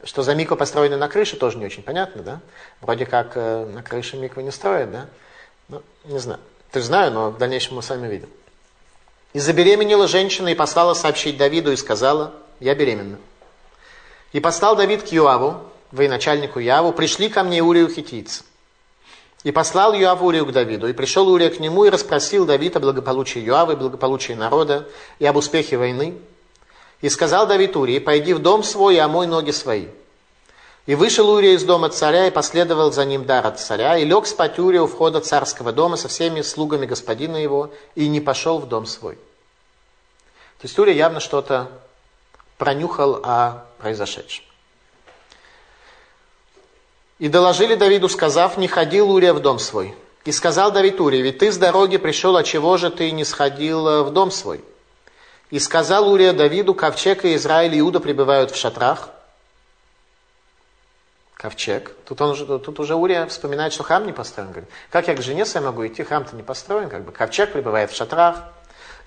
Что 0.03 0.23
за 0.23 0.33
миква 0.33 0.55
построена 0.55 0.97
на 0.97 1.07
крыше, 1.07 1.37
тоже 1.37 1.59
не 1.59 1.65
очень 1.65 1.83
понятно, 1.83 2.23
да? 2.23 2.39
Вроде 2.81 3.05
как 3.05 3.33
э, 3.35 3.65
на 3.65 3.83
крыше 3.83 4.17
микву 4.17 4.41
не 4.41 4.49
строят, 4.49 4.91
да? 4.91 5.05
Ну, 5.69 5.83
не 6.05 6.17
знаю. 6.17 6.39
Есть 6.73 6.87
знаю, 6.87 7.11
но 7.11 7.29
в 7.29 7.37
дальнейшем 7.37 7.75
мы 7.75 7.83
сами 7.83 8.07
видим. 8.07 8.29
И 9.33 9.39
забеременела 9.39 10.07
женщина 10.07 10.47
и 10.47 10.55
послала 10.55 10.95
сообщить 10.95 11.37
Давиду 11.37 11.71
и 11.71 11.75
сказала, 11.75 12.33
я 12.59 12.73
беременна. 12.73 13.19
И 14.33 14.39
послал 14.39 14.75
Давид 14.75 15.03
к 15.03 15.07
Юаву, 15.07 15.61
военачальнику 15.91 16.59
Яву, 16.59 16.91
пришли 16.91 17.29
ко 17.29 17.43
мне 17.43 17.61
Урию 17.61 17.87
хитийца. 17.87 18.43
И 19.43 19.51
послал 19.51 19.93
Юав 19.93 20.21
Урию 20.23 20.45
к 20.45 20.51
Давиду. 20.51 20.87
И 20.87 20.93
пришел 20.93 21.29
Урия 21.29 21.49
к 21.49 21.59
нему 21.59 21.85
и 21.85 21.89
расспросил 21.89 22.45
Давид 22.45 22.75
о 22.75 22.79
благополучии 22.79 23.39
Юава 23.39 23.75
благополучии 23.75 24.33
народа 24.33 24.87
и 25.19 25.25
об 25.25 25.35
успехе 25.35 25.77
войны. 25.77 26.17
И 27.01 27.09
сказал 27.09 27.45
Давид 27.45 27.75
Урии, 27.75 27.99
пойди 27.99 28.33
в 28.33 28.39
дом 28.39 28.63
свой 28.63 28.95
и 28.95 28.99
омой 28.99 29.27
ноги 29.27 29.51
свои. 29.51 29.87
И 30.85 30.95
вышел 30.95 31.29
Урия 31.29 31.53
из 31.53 31.63
дома 31.63 31.89
царя 31.89 32.27
и 32.27 32.31
последовал 32.31 32.91
за 32.91 33.05
ним 33.05 33.25
дар 33.25 33.45
от 33.45 33.59
царя, 33.59 33.97
и 33.97 34.03
лег 34.03 34.25
спать 34.25 34.59
Урия 34.59 34.81
у 34.81 34.87
входа 34.87 35.21
царского 35.21 35.71
дома 35.71 35.95
со 35.95 36.07
всеми 36.07 36.41
слугами 36.41 36.85
господина 36.85 37.37
его, 37.37 37.71
и 37.95 38.07
не 38.07 38.19
пошел 38.19 38.59
в 38.59 38.67
дом 38.67 38.85
свой. 38.85 39.15
То 39.15 40.67
есть 40.67 40.77
Урия 40.79 40.95
явно 40.95 41.19
что-то 41.19 41.69
пронюхал 42.57 43.21
о 43.23 43.65
произошедшем. 43.79 44.45
И 47.19 47.29
доложили 47.29 47.75
Давиду, 47.75 48.09
сказав, 48.09 48.57
не 48.57 48.67
ходил 48.67 49.11
Урия 49.11 49.33
в 49.33 49.39
дом 49.39 49.59
свой. 49.59 49.95
И 50.25 50.31
сказал 50.31 50.71
Давид 50.71 50.99
Урия, 50.99 51.21
ведь 51.21 51.39
ты 51.39 51.51
с 51.51 51.57
дороги 51.57 51.97
пришел, 51.97 52.35
а 52.37 52.43
чего 52.43 52.77
же 52.77 52.89
ты 52.89 53.11
не 53.11 53.25
сходил 53.25 54.03
в 54.03 54.11
дом 54.11 54.31
свой? 54.31 54.63
И 55.49 55.59
сказал 55.59 56.11
Урия 56.11 56.33
Давиду, 56.33 56.73
ковчег 56.73 57.25
и 57.25 57.35
Израиль 57.35 57.75
и 57.75 57.79
Иуда 57.79 57.99
пребывают 57.99 58.51
в 58.51 58.55
шатрах. 58.55 59.09
Ковчег. 61.35 61.91
Тут, 62.05 62.21
он 62.21 62.31
уже, 62.31 62.45
тут 62.57 62.79
уже 62.79 62.95
Урия 62.95 63.25
вспоминает, 63.27 63.73
что 63.73 63.83
храм 63.83 64.05
не 64.05 64.13
построен. 64.13 64.49
Говорит, 64.49 64.69
как 64.89 65.09
я 65.09 65.15
к 65.15 65.21
жене 65.21 65.45
своей 65.45 65.65
могу 65.65 65.85
идти, 65.85 66.03
храм-то 66.03 66.35
не 66.35 66.41
построен. 66.41 66.89
Как 66.89 67.03
бы. 67.03 67.11
Ковчег 67.11 67.51
пребывает 67.51 67.91
в 67.91 67.95
шатрах. 67.95 68.37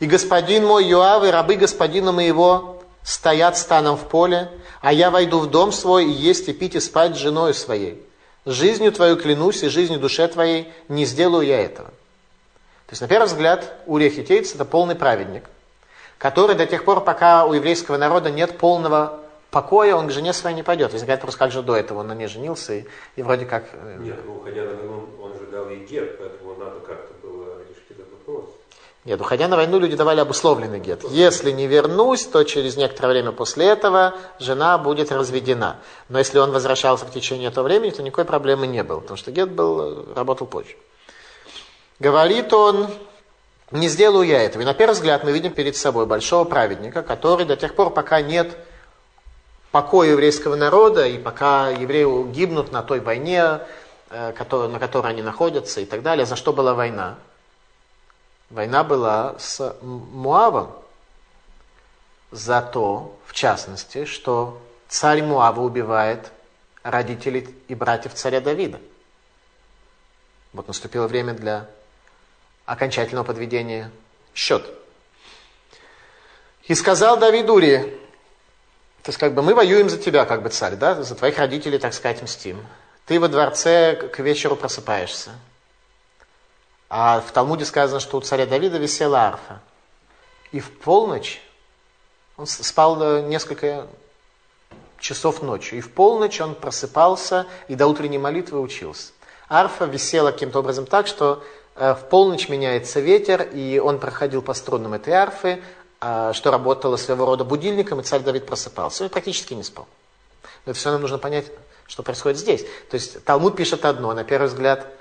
И 0.00 0.06
господин 0.06 0.66
мой 0.66 0.84
Юав 0.84 1.24
и 1.24 1.30
рабы 1.30 1.56
господина 1.56 2.12
моего 2.12 2.75
стоят 3.06 3.56
станом 3.56 3.96
в 3.96 4.08
поле, 4.08 4.50
а 4.80 4.92
я 4.92 5.12
войду 5.12 5.38
в 5.38 5.48
дом 5.48 5.70
свой 5.70 6.06
и 6.06 6.10
есть 6.10 6.48
и 6.48 6.52
пить 6.52 6.74
и 6.74 6.80
спать 6.80 7.14
с 7.14 7.18
женой 7.18 7.54
своей. 7.54 8.02
Жизнью 8.44 8.90
твою 8.90 9.16
клянусь 9.16 9.62
и 9.62 9.68
жизнью 9.68 10.00
душе 10.00 10.26
твоей 10.26 10.72
не 10.88 11.04
сделаю 11.04 11.46
я 11.46 11.60
этого. 11.60 11.88
То 11.88 12.92
есть, 12.92 13.02
на 13.02 13.08
первый 13.08 13.26
взгляд, 13.26 13.74
Урия 13.86 14.10
Хитейц 14.10 14.54
это 14.54 14.64
полный 14.64 14.96
праведник, 14.96 15.44
который 16.18 16.56
до 16.56 16.66
тех 16.66 16.84
пор, 16.84 17.02
пока 17.02 17.46
у 17.46 17.52
еврейского 17.52 17.96
народа 17.96 18.30
нет 18.30 18.58
полного 18.58 19.20
покоя, 19.52 19.94
он 19.94 20.08
к 20.08 20.10
жене 20.10 20.32
своей 20.32 20.56
не 20.56 20.64
пойдет. 20.64 20.92
Возникает 20.92 21.20
вопрос, 21.20 21.36
как 21.36 21.52
же 21.52 21.62
до 21.62 21.76
этого 21.76 22.00
он 22.00 22.08
на 22.08 22.14
ней 22.14 22.26
женился, 22.26 22.74
и, 22.74 22.84
и 23.14 23.22
вроде 23.22 23.46
как... 23.46 23.66
Э, 23.72 23.98
Нет, 24.00 24.18
уходя 24.26 24.64
на 24.64 24.74
войну, 24.74 25.08
он 25.22 25.32
же 25.34 25.46
дал 25.46 25.70
ей 25.70 25.86
герб, 25.86 26.18
поэтому 26.18 26.56
надо 26.56 26.80
как-то 26.80 27.14
было 27.22 27.58
решить 27.68 27.90
этот 27.90 28.10
вопрос. 28.10 28.46
Нет, 29.06 29.20
уходя 29.20 29.46
на 29.46 29.54
войну, 29.54 29.78
люди 29.78 29.94
давали 29.94 30.18
обусловленный 30.18 30.80
гет. 30.80 31.04
Если 31.10 31.52
не 31.52 31.68
вернусь, 31.68 32.24
то 32.24 32.42
через 32.42 32.76
некоторое 32.76 33.10
время 33.10 33.30
после 33.30 33.66
этого 33.66 34.14
жена 34.40 34.76
будет 34.78 35.12
разведена. 35.12 35.76
Но 36.08 36.18
если 36.18 36.40
он 36.40 36.50
возвращался 36.50 37.04
в 37.06 37.12
течение 37.12 37.50
этого 37.50 37.64
времени, 37.66 37.90
то 37.90 38.02
никакой 38.02 38.24
проблемы 38.24 38.66
не 38.66 38.82
было, 38.82 38.98
потому 38.98 39.16
что 39.16 39.30
гет 39.30 39.52
был, 39.52 40.12
работал 40.16 40.48
позже. 40.48 40.74
Говорит 42.00 42.52
он, 42.52 42.88
не 43.70 43.86
сделаю 43.86 44.26
я 44.26 44.42
этого. 44.42 44.62
И 44.62 44.64
на 44.64 44.74
первый 44.74 44.94
взгляд 44.94 45.22
мы 45.22 45.30
видим 45.30 45.52
перед 45.52 45.76
собой 45.76 46.06
большого 46.06 46.42
праведника, 46.42 47.04
который 47.04 47.46
до 47.46 47.54
тех 47.54 47.76
пор, 47.76 47.90
пока 47.90 48.20
нет 48.22 48.58
покоя 49.70 50.10
еврейского 50.10 50.56
народа, 50.56 51.06
и 51.06 51.16
пока 51.16 51.68
евреи 51.68 52.32
гибнут 52.32 52.72
на 52.72 52.82
той 52.82 52.98
войне, 52.98 53.60
э, 54.10 54.32
на 54.50 54.78
которой 54.80 55.12
они 55.12 55.22
находятся 55.22 55.80
и 55.80 55.84
так 55.84 56.02
далее, 56.02 56.26
за 56.26 56.34
что 56.34 56.52
была 56.52 56.74
война? 56.74 57.18
Война 58.50 58.84
была 58.84 59.38
с 59.38 59.76
Муавом. 59.82 60.72
За 62.30 62.60
то, 62.60 63.18
в 63.26 63.32
частности, 63.32 64.04
что 64.04 64.60
царь 64.88 65.22
Муава 65.22 65.60
убивает 65.60 66.30
родителей 66.82 67.54
и 67.68 67.74
братьев 67.74 68.14
царя 68.14 68.40
Давида. 68.40 68.80
Вот 70.52 70.68
наступило 70.68 71.06
время 71.06 71.34
для 71.34 71.68
окончательного 72.64 73.24
подведения 73.24 73.90
счет. 74.34 74.64
И 76.64 76.74
сказал 76.74 77.16
Давид 77.16 77.48
Урии, 77.48 77.78
то 79.02 79.10
есть 79.10 79.18
как 79.18 79.34
бы 79.34 79.42
мы 79.42 79.54
воюем 79.54 79.88
за 79.88 79.98
тебя, 79.98 80.24
как 80.24 80.42
бы 80.42 80.48
царь, 80.48 80.74
да, 80.74 81.00
за 81.02 81.14
твоих 81.14 81.38
родителей, 81.38 81.78
так 81.78 81.94
сказать, 81.94 82.22
мстим. 82.22 82.64
Ты 83.06 83.20
во 83.20 83.28
дворце 83.28 83.94
к 83.94 84.18
вечеру 84.18 84.56
просыпаешься. 84.56 85.30
А 86.88 87.20
в 87.20 87.32
Талмуде 87.32 87.64
сказано, 87.64 88.00
что 88.00 88.18
у 88.18 88.20
царя 88.20 88.46
Давида 88.46 88.78
висела 88.78 89.20
арфа. 89.20 89.60
И 90.52 90.60
в 90.60 90.78
полночь, 90.78 91.40
он 92.36 92.46
спал 92.46 93.02
э, 93.02 93.22
несколько 93.22 93.88
часов 94.98 95.42
ночью, 95.42 95.78
и 95.78 95.80
в 95.80 95.92
полночь 95.92 96.40
он 96.40 96.54
просыпался 96.54 97.46
и 97.68 97.74
до 97.74 97.86
утренней 97.86 98.18
молитвы 98.18 98.60
учился. 98.60 99.12
Арфа 99.48 99.84
висела 99.84 100.30
каким-то 100.30 100.60
образом 100.60 100.86
так, 100.86 101.06
что 101.08 101.42
э, 101.74 101.94
в 101.94 102.08
полночь 102.08 102.48
меняется 102.48 103.00
ветер, 103.00 103.42
и 103.42 103.78
он 103.78 103.98
проходил 103.98 104.40
по 104.40 104.54
струнам 104.54 104.94
этой 104.94 105.12
арфы, 105.12 105.62
а, 105.98 106.34
что 106.34 106.50
работало 106.50 106.96
своего 106.96 107.24
рода 107.24 107.42
будильником, 107.42 108.00
и 108.00 108.02
царь 108.02 108.20
Давид 108.20 108.46
просыпался. 108.46 109.04
Он 109.04 109.10
практически 109.10 109.54
не 109.54 109.62
спал. 109.62 109.88
Но 110.66 110.72
все 110.74 110.90
нам 110.92 111.00
нужно 111.00 111.18
понять, 111.18 111.46
что 111.86 112.02
происходит 112.02 112.38
здесь. 112.38 112.62
То 112.90 112.94
есть 112.94 113.24
Талмуд 113.24 113.56
пишет 113.56 113.84
одно, 113.84 114.12
на 114.12 114.22
первый 114.22 114.46
взгляд– 114.46 114.86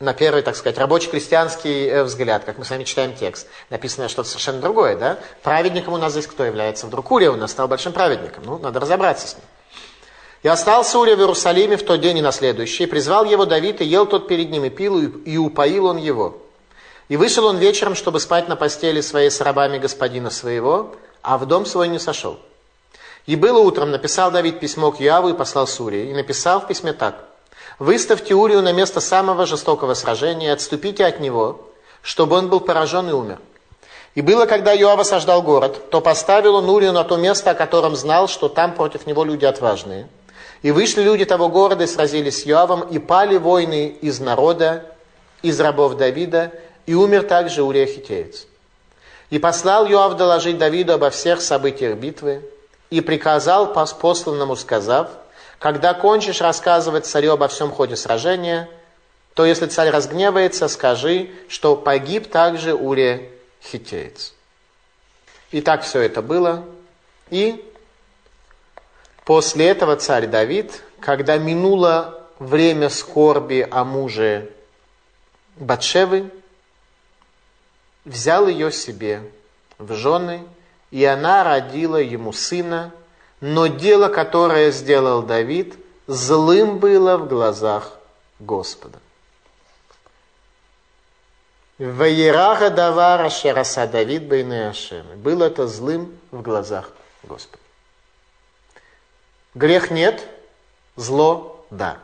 на 0.00 0.14
первый, 0.14 0.42
так 0.42 0.56
сказать, 0.56 0.78
рабочий-крестьянский 0.78 1.88
э, 1.88 2.02
взгляд, 2.02 2.44
как 2.44 2.58
мы 2.58 2.64
с 2.64 2.70
вами 2.70 2.84
читаем 2.84 3.14
текст, 3.14 3.46
написано 3.70 4.08
что-то 4.08 4.28
совершенно 4.28 4.60
другое, 4.60 4.96
да? 4.96 5.18
Праведником 5.42 5.94
у 5.94 5.96
нас 5.96 6.12
здесь 6.12 6.26
кто 6.26 6.44
является? 6.44 6.86
Вдруг 6.86 7.10
Урия 7.10 7.30
у 7.30 7.36
нас 7.36 7.52
стал 7.52 7.68
большим 7.68 7.92
праведником. 7.92 8.42
Ну, 8.44 8.58
надо 8.58 8.80
разобраться 8.80 9.28
с 9.28 9.34
ним. 9.34 9.44
И 10.42 10.48
остался 10.48 10.98
Урия 10.98 11.14
в 11.14 11.20
Иерусалиме 11.20 11.76
в 11.76 11.84
тот 11.84 12.00
день 12.00 12.18
и 12.18 12.22
на 12.22 12.32
следующий. 12.32 12.86
Призвал 12.86 13.24
его 13.24 13.44
Давид, 13.44 13.80
и 13.80 13.84
ел 13.84 14.06
тот 14.06 14.26
перед 14.26 14.50
ним, 14.50 14.64
и 14.64 14.70
пил, 14.70 14.98
и 14.98 15.36
упоил 15.36 15.86
он 15.86 15.98
его. 15.98 16.36
И 17.08 17.16
вышел 17.16 17.46
он 17.46 17.58
вечером, 17.58 17.94
чтобы 17.94 18.18
спать 18.18 18.48
на 18.48 18.56
постели 18.56 19.00
своей 19.00 19.30
с 19.30 19.40
рабами 19.40 19.78
господина 19.78 20.30
своего, 20.30 20.96
а 21.22 21.38
в 21.38 21.46
дом 21.46 21.64
свой 21.64 21.86
не 21.88 22.00
сошел. 22.00 22.40
И 23.26 23.36
было 23.36 23.58
утром, 23.58 23.92
написал 23.92 24.32
Давид 24.32 24.58
письмо 24.58 24.90
к 24.90 24.98
Яву 24.98 25.28
и 25.28 25.34
послал 25.34 25.68
Сурии, 25.68 26.10
и 26.10 26.14
написал 26.14 26.60
в 26.60 26.66
письме 26.66 26.92
так. 26.92 27.28
«Выставьте 27.82 28.32
Урию 28.36 28.62
на 28.62 28.72
место 28.72 29.00
самого 29.00 29.44
жестокого 29.44 29.94
сражения 29.94 30.46
и 30.46 30.52
отступите 30.52 31.04
от 31.04 31.18
него, 31.18 31.62
чтобы 32.00 32.36
он 32.36 32.48
был 32.48 32.60
поражен 32.60 33.08
и 33.08 33.12
умер». 33.12 33.40
И 34.14 34.20
было, 34.20 34.46
когда 34.46 34.70
Йоав 34.70 35.00
осаждал 35.00 35.42
город, 35.42 35.90
то 35.90 36.00
поставил 36.00 36.54
он 36.54 36.70
Урию 36.70 36.92
на 36.92 37.02
то 37.02 37.16
место, 37.16 37.50
о 37.50 37.54
котором 37.54 37.96
знал, 37.96 38.28
что 38.28 38.48
там 38.48 38.76
против 38.76 39.04
него 39.04 39.24
люди 39.24 39.46
отважные. 39.46 40.06
И 40.62 40.70
вышли 40.70 41.02
люди 41.02 41.24
того 41.24 41.48
города 41.48 41.82
и 41.82 41.88
сразились 41.88 42.42
с 42.42 42.46
Йоавом, 42.46 42.82
и 42.82 43.00
пали 43.00 43.36
воины 43.36 43.88
из 44.00 44.20
народа, 44.20 44.86
из 45.42 45.58
рабов 45.58 45.96
Давида, 45.96 46.52
и 46.86 46.94
умер 46.94 47.24
также 47.24 47.64
Урия 47.64 47.86
Хитеец. 47.86 48.46
И 49.30 49.40
послал 49.40 49.86
Йоав 49.86 50.16
доложить 50.16 50.56
Давиду 50.56 50.92
обо 50.92 51.10
всех 51.10 51.40
событиях 51.40 51.98
битвы, 51.98 52.42
и 52.90 53.00
приказал 53.00 53.72
посланному, 53.72 54.54
сказав, 54.54 55.08
когда 55.62 55.94
кончишь 55.94 56.40
рассказывать 56.40 57.06
царю 57.06 57.34
обо 57.34 57.46
всем 57.46 57.70
ходе 57.70 57.94
сражения, 57.94 58.68
то 59.34 59.46
если 59.46 59.66
царь 59.66 59.90
разгневается, 59.90 60.66
скажи, 60.66 61.30
что 61.48 61.76
погиб 61.76 62.28
также 62.28 62.74
Урия 62.74 63.28
хитеец. 63.62 64.34
И 65.52 65.60
так 65.60 65.84
все 65.84 66.00
это 66.00 66.20
было. 66.20 66.64
И 67.30 67.64
после 69.24 69.68
этого 69.68 69.94
царь 69.94 70.26
Давид, 70.26 70.82
когда 70.98 71.38
минуло 71.38 72.26
время 72.40 72.88
скорби 72.88 73.64
о 73.70 73.84
муже 73.84 74.50
Батшевы, 75.54 76.28
взял 78.04 78.48
ее 78.48 78.72
себе 78.72 79.22
в 79.78 79.94
жены 79.94 80.42
и 80.90 81.04
она 81.04 81.42
родила 81.42 81.98
ему 81.98 82.32
сына, 82.32 82.92
но 83.42 83.66
дело, 83.66 84.08
которое 84.08 84.70
сделал 84.70 85.20
Давид, 85.20 85.74
злым 86.06 86.78
было 86.78 87.16
в 87.18 87.26
глазах 87.26 87.98
Господа. 88.38 89.00
Ваераха 91.76 92.70
давара 92.70 93.28
шераса 93.30 93.88
Давид 93.88 94.22
бейны 94.22 94.68
Ашем. 94.68 95.04
Было 95.16 95.44
это 95.44 95.66
злым 95.66 96.16
в 96.30 96.40
глазах 96.40 96.92
Господа. 97.24 97.58
Грех 99.56 99.90
нет, 99.90 100.24
зло 100.94 101.66
да. 101.70 101.98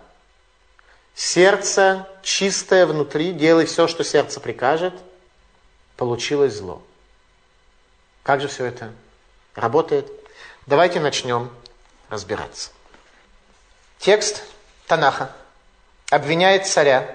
Сердце 1.15 2.09
чистое 2.23 2.85
внутри, 2.85 3.33
делай 3.33 3.67
все, 3.67 3.87
что 3.87 4.03
сердце 4.03 4.41
прикажет, 4.41 4.95
получилось 5.97 6.57
зло. 6.57 6.83
Как 8.25 8.41
же 8.41 8.49
все 8.49 8.65
это 8.65 8.93
работает? 9.55 10.18
Давайте 10.69 11.01
начнем 11.01 11.49
разбираться. 12.11 12.73
Текст 13.99 14.43
Танаха 14.87 15.31
обвиняет 16.11 16.67
царя 16.67 17.09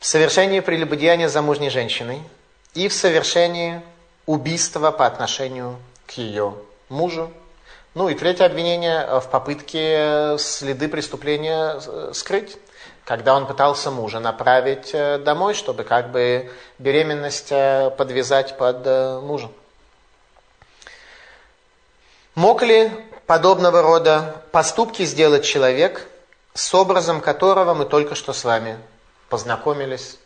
в 0.00 0.04
совершении 0.04 0.58
прелюбодеяния 0.58 1.28
замужней 1.28 1.70
женщиной 1.70 2.20
и 2.74 2.88
в 2.88 2.92
совершении 2.92 3.80
убийства 4.26 4.90
по 4.90 5.06
отношению 5.06 5.78
к 6.08 6.18
ее 6.18 6.56
мужу. 6.88 7.32
Ну 7.94 8.08
и 8.08 8.16
третье 8.16 8.46
обвинение 8.46 9.20
в 9.20 9.30
попытке 9.30 10.36
следы 10.40 10.88
преступления 10.88 12.12
скрыть 12.14 12.58
когда 13.04 13.36
он 13.36 13.46
пытался 13.46 13.90
мужа 13.90 14.20
направить 14.20 14.90
э, 14.92 15.18
домой, 15.18 15.54
чтобы 15.54 15.82
как 15.82 16.12
бы 16.12 16.52
беременность 16.78 17.50
э, 17.50 17.90
подвязать 17.90 18.56
под 18.56 18.86
э, 18.86 19.20
мужа. 19.20 19.48
Мог 22.34 22.62
ли 22.62 22.90
подобного 23.26 23.82
рода 23.82 24.42
поступки 24.52 25.04
сделать 25.04 25.44
человек, 25.44 26.08
с 26.54 26.72
образом 26.74 27.20
которого 27.20 27.74
мы 27.74 27.84
только 27.84 28.14
что 28.14 28.32
с 28.32 28.44
вами 28.44 28.78
познакомились, 29.28 30.18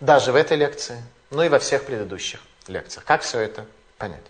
даже 0.00 0.32
в 0.32 0.36
этой 0.36 0.56
лекции, 0.56 1.02
ну 1.30 1.42
и 1.42 1.48
во 1.48 1.58
всех 1.60 1.84
предыдущих 1.84 2.40
лекциях? 2.66 3.04
Как 3.04 3.22
все 3.22 3.38
это 3.38 3.66
понять? 3.98 4.24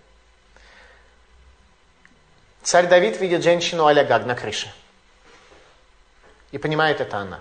Царь 2.62 2.88
Давид 2.88 3.18
видит 3.20 3.42
женщину 3.42 3.86
а 3.86 3.94
Гаг 3.94 4.26
на 4.26 4.34
крыше. 4.34 4.72
И 6.52 6.58
понимает 6.58 7.00
это 7.00 7.18
она. 7.18 7.40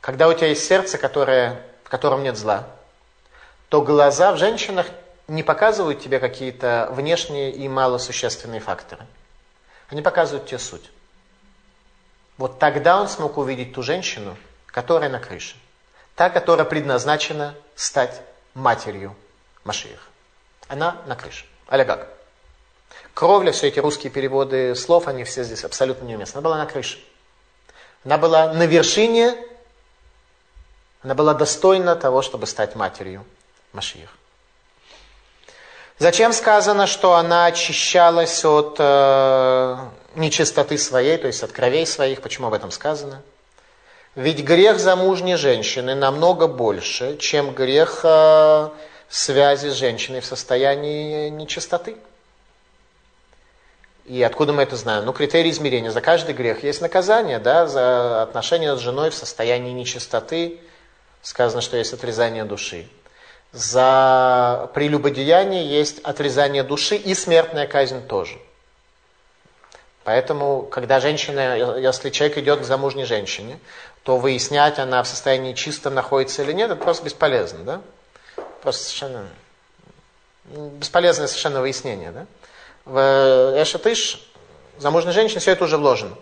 Когда 0.00 0.26
у 0.26 0.34
тебя 0.34 0.48
есть 0.48 0.66
сердце, 0.66 0.98
которое, 0.98 1.62
в 1.84 1.90
котором 1.90 2.22
нет 2.22 2.36
зла, 2.36 2.66
то 3.68 3.82
глаза 3.82 4.32
в 4.32 4.38
женщинах 4.38 4.86
не 5.28 5.42
показывают 5.42 6.00
тебе 6.00 6.18
какие-то 6.18 6.88
внешние 6.90 7.52
и 7.52 7.68
малосущественные 7.68 8.60
факторы. 8.60 9.06
Они 9.90 10.02
показывают 10.02 10.46
тебе 10.46 10.58
суть. 10.58 10.90
Вот 12.38 12.58
тогда 12.58 13.00
он 13.00 13.08
смог 13.08 13.36
увидеть 13.36 13.74
ту 13.74 13.82
женщину, 13.82 14.36
которая 14.66 15.10
на 15.10 15.20
крыше. 15.20 15.56
Та, 16.14 16.30
которая 16.30 16.64
предназначена 16.64 17.54
стать 17.76 18.20
матерью 18.54 19.14
Машиих. 19.64 20.08
Она 20.66 21.02
на 21.06 21.14
крыше. 21.14 21.44
Алягак. 21.68 22.08
Кровля, 23.12 23.52
все 23.52 23.68
эти 23.68 23.80
русские 23.80 24.10
переводы 24.10 24.74
слов, 24.74 25.08
они 25.08 25.24
все 25.24 25.44
здесь 25.44 25.64
абсолютно 25.64 26.06
неуместны. 26.06 26.38
Она 26.38 26.44
была 26.44 26.58
на 26.58 26.66
крыше. 26.66 26.98
Она 28.04 28.16
была 28.16 28.54
на 28.54 28.64
вершине, 28.64 29.36
она 31.02 31.14
была 31.14 31.34
достойна 31.34 31.96
того, 31.96 32.22
чтобы 32.22 32.46
стать 32.46 32.74
матерью 32.74 33.24
Машиих. 33.72 34.10
Зачем 35.98 36.32
сказано, 36.32 36.86
что 36.86 37.14
она 37.14 37.46
очищалась 37.46 38.44
от 38.44 38.76
э, 38.78 39.76
нечистоты 40.14 40.78
своей, 40.78 41.18
то 41.18 41.26
есть 41.26 41.42
от 41.42 41.50
кровей 41.50 41.86
своих? 41.86 42.22
Почему 42.22 42.46
об 42.46 42.54
этом 42.54 42.70
сказано? 42.70 43.20
Ведь 44.14 44.44
грех 44.44 44.78
замужней 44.78 45.34
женщины 45.34 45.96
намного 45.96 46.46
больше, 46.46 47.16
чем 47.18 47.52
грех 47.52 48.00
э, 48.04 48.68
связи 49.08 49.68
с 49.70 49.74
женщиной 49.74 50.20
в 50.20 50.26
состоянии 50.26 51.30
нечистоты. 51.30 51.96
И 54.04 54.22
откуда 54.22 54.52
мы 54.52 54.62
это 54.62 54.76
знаем? 54.76 55.04
Ну, 55.04 55.12
критерий 55.12 55.50
измерения. 55.50 55.90
За 55.90 56.00
каждый 56.00 56.34
грех 56.34 56.62
есть 56.62 56.80
наказание, 56.80 57.40
да, 57.40 57.66
за 57.66 58.22
отношения 58.22 58.74
с 58.76 58.78
женой 58.78 59.10
в 59.10 59.14
состоянии 59.14 59.72
нечистоты. 59.72 60.60
Сказано, 61.22 61.60
что 61.60 61.76
есть 61.76 61.92
отрезание 61.92 62.44
души. 62.44 62.86
За 63.58 64.70
прелюбодеяние 64.72 65.68
есть 65.68 65.98
отрезание 66.04 66.62
души 66.62 66.94
и 66.94 67.12
смертная 67.12 67.66
казнь 67.66 68.06
тоже. 68.06 68.38
Поэтому, 70.04 70.62
когда 70.62 71.00
женщина, 71.00 71.76
если 71.76 72.10
человек 72.10 72.38
идет 72.38 72.60
к 72.60 72.64
замужней 72.64 73.04
женщине, 73.04 73.58
то 74.04 74.16
выяснять, 74.16 74.78
она 74.78 75.02
в 75.02 75.08
состоянии 75.08 75.54
чистом 75.54 75.94
находится 75.94 76.44
или 76.44 76.52
нет, 76.52 76.70
это 76.70 76.80
просто 76.80 77.04
бесполезно, 77.04 77.64
да? 77.64 77.80
Просто 78.62 78.84
совершенно 78.84 79.28
бесполезное 80.44 81.26
совершенно 81.26 81.60
выяснение, 81.60 82.12
да? 82.12 82.26
в 82.84 83.60
Эшетыш, 83.60 84.24
замужней 84.78 85.12
женщине, 85.12 85.40
все 85.40 85.50
это 85.50 85.64
уже 85.64 85.78
вложено. 85.78 86.14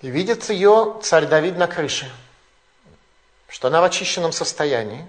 И 0.00 0.08
видит 0.08 0.48
ее 0.48 0.96
царь 1.02 1.26
Давид 1.26 1.58
на 1.58 1.66
крыше, 1.66 2.10
что 3.56 3.68
она 3.68 3.80
в 3.80 3.84
очищенном 3.84 4.32
состоянии. 4.32 5.08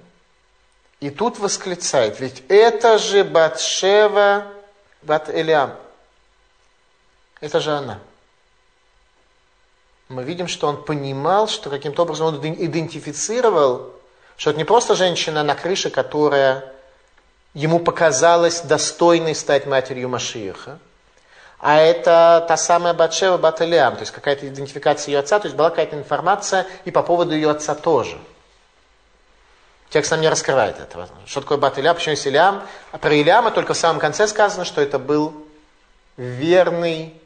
И 1.01 1.09
тут 1.09 1.37
восклицает, 1.37 2.21
ведь 2.21 2.43
это 2.47 2.97
же 2.97 3.25
Батшева 3.25 4.47
Бат 5.01 5.29
Элиам. 5.29 5.75
Это 7.41 7.59
же 7.59 7.73
она. 7.73 7.99
Мы 10.07 10.23
видим, 10.23 10.47
что 10.47 10.67
он 10.67 10.81
понимал, 10.81 11.49
что 11.49 11.69
каким-то 11.69 12.03
образом 12.03 12.27
он 12.27 12.35
идентифицировал, 12.41 13.91
что 14.37 14.51
это 14.51 14.59
не 14.59 14.63
просто 14.63 14.95
женщина 14.95 15.43
на 15.43 15.53
крыше, 15.53 15.89
которая 15.89 16.73
ему 17.53 17.79
показалось 17.79 18.61
достойной 18.61 19.35
стать 19.35 19.65
матерью 19.65 20.07
Машииха. 20.07 20.79
А 21.59 21.81
это 21.81 22.45
та 22.47 22.55
самая 22.55 22.93
Батшева 22.93 23.35
Баталиам, 23.35 23.95
то 23.95 24.01
есть 24.03 24.13
какая-то 24.13 24.47
идентификация 24.47 25.11
ее 25.11 25.19
отца, 25.19 25.37
то 25.37 25.47
есть 25.47 25.57
была 25.57 25.69
какая-то 25.69 25.97
информация 25.97 26.65
и 26.85 26.91
по 26.91 27.03
поводу 27.03 27.35
ее 27.35 27.49
отца 27.49 27.75
тоже. 27.75 28.17
Текст 29.89 30.11
нам 30.11 30.21
не 30.21 30.29
раскрывает 30.29 30.79
этого. 30.79 31.07
Что 31.25 31.41
такое 31.41 31.57
Баталиам, 31.57 31.95
почему 31.95 32.11
есть 32.11 32.25
Илиам. 32.25 32.61
А 32.91 32.97
про 32.97 33.13
Илиама 33.13 33.51
только 33.51 33.73
в 33.73 33.77
самом 33.77 33.99
конце 33.99 34.27
сказано, 34.27 34.65
что 34.65 34.81
это 34.81 34.99
был 34.99 35.47
верный 36.17 37.19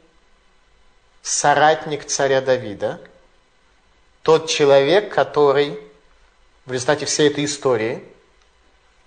соратник 1.22 2.04
царя 2.04 2.40
Давида, 2.40 3.00
тот 4.22 4.48
человек, 4.48 5.12
который 5.12 5.78
в 6.66 6.72
результате 6.72 7.06
всей 7.06 7.28
этой 7.28 7.44
истории 7.44 8.04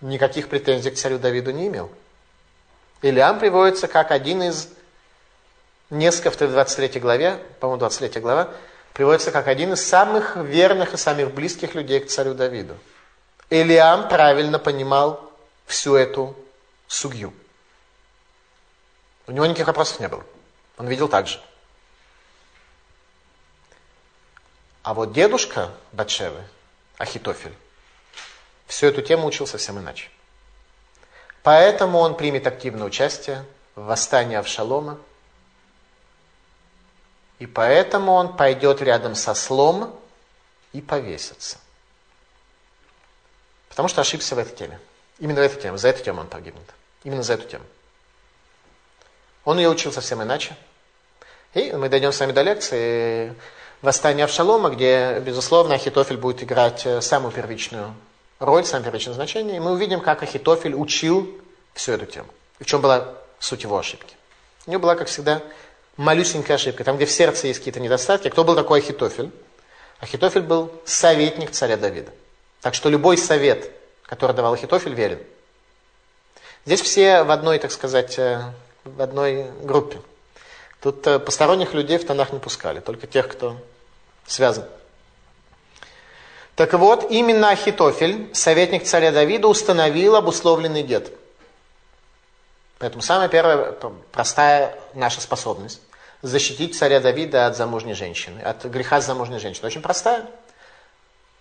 никаких 0.01 0.49
претензий 0.49 0.91
к 0.91 0.95
царю 0.95 1.19
Давиду 1.19 1.51
не 1.51 1.67
имел. 1.67 1.91
Илиам 3.01 3.39
приводится 3.39 3.87
как 3.87 4.11
один 4.11 4.43
из 4.43 4.69
несколько 5.89 6.31
в 6.31 6.37
23 6.37 6.99
главе, 6.99 7.39
по-моему, 7.59 7.79
23 7.79 8.21
глава, 8.21 8.49
приводится 8.93 9.31
как 9.31 9.47
один 9.47 9.73
из 9.73 9.85
самых 9.85 10.35
верных 10.35 10.93
и 10.93 10.97
самых 10.97 11.33
близких 11.33 11.75
людей 11.75 11.99
к 11.99 12.07
царю 12.07 12.33
Давиду. 12.33 12.75
Илиам 13.49 14.07
правильно 14.07 14.59
понимал 14.59 15.31
всю 15.65 15.95
эту 15.95 16.35
судью. 16.87 17.33
У 19.27 19.31
него 19.31 19.45
никаких 19.45 19.67
вопросов 19.67 19.99
не 19.99 20.07
было. 20.07 20.23
Он 20.77 20.87
видел 20.87 21.07
так 21.07 21.27
же. 21.27 21.41
А 24.83 24.93
вот 24.93 25.13
дедушка 25.13 25.71
Батшевы, 25.91 26.43
Ахитофель, 26.97 27.55
всю 28.67 28.87
эту 28.87 29.01
тему 29.01 29.25
учил 29.27 29.47
совсем 29.47 29.79
иначе. 29.79 30.09
Поэтому 31.41 31.99
он 31.99 32.15
примет 32.15 32.45
активное 32.45 32.85
участие 32.87 33.45
в 33.75 33.85
восстании 33.85 34.35
Авшалома, 34.35 34.99
и 37.39 37.45
поэтому 37.45 38.13
он 38.13 38.35
пойдет 38.35 38.81
рядом 38.81 39.15
со 39.15 39.33
слом 39.33 39.99
и 40.71 40.81
повесится. 40.81 41.57
Потому 43.75 43.89
что 43.89 43.99
ошибся 43.99 44.35
в 44.35 44.39
этой 44.39 44.55
теме. 44.55 44.79
Именно 45.19 45.41
в 45.41 45.43
этой 45.43 45.61
теме. 45.61 45.77
За 45.77 45.89
эту 45.89 46.01
тему 46.01 46.21
он 46.21 46.27
погибнет. 46.27 46.63
Именно 47.03 47.23
за 47.23 47.33
эту 47.33 47.45
тему. 47.45 47.65
Он 49.43 49.57
ее 49.57 49.69
учил 49.69 49.91
совсем 49.91 50.23
иначе. 50.23 50.55
И 51.53 51.73
мы 51.73 51.89
дойдем 51.89 52.13
с 52.13 52.19
вами 52.21 52.31
до 52.31 52.41
лекции 52.41 53.35
«Восстание 53.81 54.23
Авшалома», 54.23 54.69
где, 54.69 55.19
безусловно, 55.19 55.75
Ахитофель 55.75 56.15
будет 56.15 56.41
играть 56.41 56.85
э, 56.85 57.01
самую 57.01 57.33
первичную 57.33 57.93
роль, 58.39 58.63
самое 58.63 58.85
первичное 58.85 59.13
значение. 59.13 59.57
И 59.57 59.59
мы 59.59 59.73
увидим, 59.73 59.99
как 59.99 60.23
Ахитофель 60.23 60.73
учил 60.73 61.29
всю 61.73 61.91
эту 61.91 62.05
тему. 62.05 62.27
И 62.59 62.63
в 62.63 62.67
чем 62.67 62.79
была 62.79 63.13
суть 63.39 63.63
его 63.63 63.77
ошибки. 63.77 64.15
У 64.67 64.71
него 64.71 64.81
была, 64.81 64.95
как 64.95 65.09
всегда, 65.09 65.41
малюсенькая 65.97 66.55
ошибка. 66.55 66.85
Там, 66.85 66.95
где 66.95 67.05
в 67.05 67.11
сердце 67.11 67.47
есть 67.47 67.59
какие-то 67.59 67.81
недостатки. 67.81 68.29
Кто 68.29 68.45
был 68.45 68.55
такой 68.55 68.79
Ахитофель? 68.79 69.31
Ахитофель 69.99 70.43
был 70.43 70.71
советник 70.85 71.51
царя 71.51 71.75
Давида. 71.75 72.11
Так 72.65 72.73
что 72.73 72.89
любой 72.89 73.15
совет, 73.15 73.69
который 74.07 74.35
давал 74.35 74.53
Ахитофель, 74.53 74.95
верен. 74.95 75.19
Здесь 76.65 76.81
все 76.81 77.21
в 77.21 77.29
одной, 77.29 77.59
так 77.59 77.71
сказать, 77.71 78.17
э, 78.17 78.41
в 78.83 79.03
одной 79.03 79.51
группе. 79.61 80.01
Тут 80.81 81.05
э, 81.05 81.19
посторонних 81.19 81.75
людей 81.75 81.99
в 81.99 82.07
тонах 82.07 82.33
не 82.33 82.39
пускали, 82.39 82.79
только 82.79 83.05
тех, 83.05 83.27
кто 83.27 83.55
связан. 84.25 84.65
Так 86.55 86.73
вот, 86.73 87.11
именно 87.11 87.51
Ахитофель, 87.51 88.33
советник 88.33 88.85
царя 88.85 89.11
Давида, 89.11 89.47
установил 89.47 90.15
обусловленный 90.15 90.81
гет. 90.81 91.11
Поэтому 92.79 93.03
самая 93.03 93.27
первая 93.27 93.75
простая 94.11 94.75
наша 94.95 95.21
способность 95.21 95.81
защитить 96.23 96.75
царя 96.75 96.99
Давида 96.99 97.45
от 97.45 97.57
замужней 97.57 97.93
женщины, 97.93 98.39
от 98.39 98.65
греха 98.65 99.01
замужней 99.01 99.37
женщины. 99.37 99.67
Очень 99.67 99.83
простая. 99.83 100.25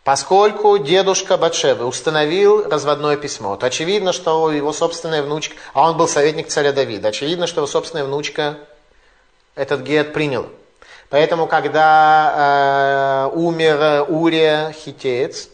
Поскольку 0.05 0.77
дедушка 0.77 1.39
Батшевы 1.39 1.87
установил 1.87 2.69
разводное 2.69 3.17
письмо, 3.17 3.57
то 3.57 3.65
очевидно, 3.65 4.13
что 4.13 4.53
его 4.53 4.71
собственная 4.75 5.23
внучка, 5.23 5.57
а 5.73 5.89
он 5.89 5.97
был 5.97 6.07
советник 6.07 6.49
царя 6.49 6.73
Давида, 6.73 7.09
очевидно, 7.09 7.47
что 7.47 7.61
его 7.61 7.67
собственная 7.67 8.05
внучка 8.05 8.59
этот 9.55 9.81
гет 9.81 10.13
приняла. 10.13 10.47
Поэтому, 11.09 11.47
когда 11.47 13.31
э, 13.33 13.37
умер 13.37 14.05
Урия 14.09 14.73
Хитеец, 14.73 15.49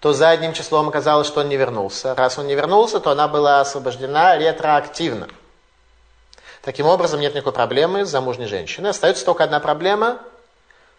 то 0.00 0.12
задним 0.12 0.52
числом 0.52 0.88
оказалось, 0.88 1.26
что 1.26 1.40
он 1.40 1.48
не 1.48 1.56
вернулся. 1.56 2.14
Раз 2.14 2.38
он 2.38 2.48
не 2.48 2.54
вернулся, 2.54 3.00
то 3.00 3.10
она 3.10 3.28
была 3.28 3.62
освобождена 3.62 4.36
ретроактивно. 4.36 5.26
Таким 6.60 6.84
образом, 6.84 7.20
нет 7.20 7.34
никакой 7.34 7.54
проблемы 7.54 8.04
с 8.04 8.10
замужней 8.10 8.46
женщиной. 8.46 8.90
Остается 8.90 9.24
только 9.24 9.44
одна 9.44 9.58
проблема– 9.58 10.18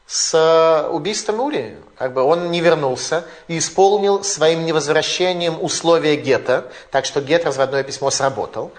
с 0.10 0.90
убийством 0.92 1.40
Ури. 1.40 1.78
Как 1.96 2.14
бы 2.14 2.24
он 2.24 2.50
не 2.50 2.62
вернулся 2.62 3.26
и 3.48 3.60
исполнил 3.60 4.24
своим 4.24 4.66
невозвращением 4.66 5.62
условия 5.62 6.16
гетто, 6.16 6.72
так 6.90 7.06
что 7.06 7.22
гет 7.22 7.46
разводное 7.46 7.84
письмо 7.84 8.10
сработал. 8.10 8.72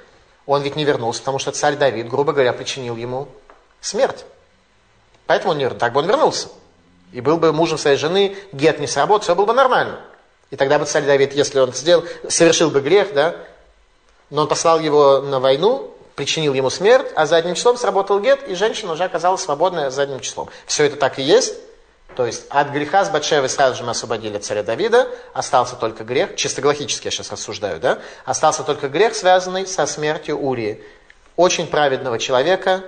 Он 0.44 0.60
ведь 0.62 0.74
не 0.74 0.84
вернулся, 0.84 1.20
потому 1.20 1.38
что 1.38 1.52
царь 1.52 1.76
Давид, 1.76 2.08
грубо 2.08 2.32
говоря, 2.32 2.52
причинил 2.52 2.96
ему 2.96 3.28
смерть. 3.80 4.24
Поэтому 5.26 5.52
он 5.52 5.58
не 5.58 5.70
так 5.70 5.92
бы 5.92 6.00
он 6.00 6.08
вернулся. 6.08 6.48
И 7.12 7.20
был 7.20 7.36
бы 7.36 7.52
мужем 7.52 7.78
своей 7.78 7.96
жены, 7.96 8.36
гет 8.50 8.80
не 8.80 8.88
сработал, 8.88 9.22
все 9.22 9.36
было 9.36 9.46
бы 9.46 9.52
нормально. 9.52 10.00
И 10.50 10.56
тогда 10.56 10.80
бы 10.80 10.84
царь 10.84 11.04
Давид, 11.04 11.32
если 11.32 11.60
он 11.60 11.72
сделал, 11.72 12.04
совершил 12.28 12.70
бы 12.70 12.80
грех, 12.80 13.14
да, 13.14 13.36
но 14.30 14.42
он 14.42 14.48
послал 14.48 14.80
его 14.80 15.20
на 15.20 15.38
войну, 15.38 15.94
причинил 16.16 16.54
ему 16.54 16.70
смерть, 16.70 17.06
а 17.14 17.26
задним 17.26 17.54
числом 17.54 17.76
сработал 17.76 18.20
гет, 18.20 18.46
и 18.48 18.54
женщина 18.54 18.92
уже 18.92 19.04
оказалась 19.04 19.42
свободная 19.42 19.90
задним 19.90 20.20
числом. 20.20 20.48
Все 20.66 20.84
это 20.84 20.96
так 20.96 21.18
и 21.18 21.22
есть. 21.22 21.54
То 22.16 22.26
есть 22.26 22.46
от 22.50 22.70
греха 22.70 23.04
с 23.04 23.10
Батшевой 23.10 23.48
сразу 23.48 23.76
же 23.76 23.84
мы 23.84 23.90
освободили 23.90 24.38
царя 24.38 24.62
Давида, 24.62 25.08
остался 25.32 25.76
только 25.76 26.02
грех, 26.04 26.34
чисто 26.36 26.60
галактически 26.60 27.06
я 27.06 27.10
сейчас 27.10 27.30
рассуждаю, 27.30 27.78
да? 27.78 28.00
Остался 28.24 28.64
только 28.64 28.88
грех, 28.88 29.14
связанный 29.14 29.66
со 29.66 29.86
смертью 29.86 30.38
Урии. 30.38 30.82
Очень 31.36 31.68
праведного 31.68 32.18
человека, 32.18 32.82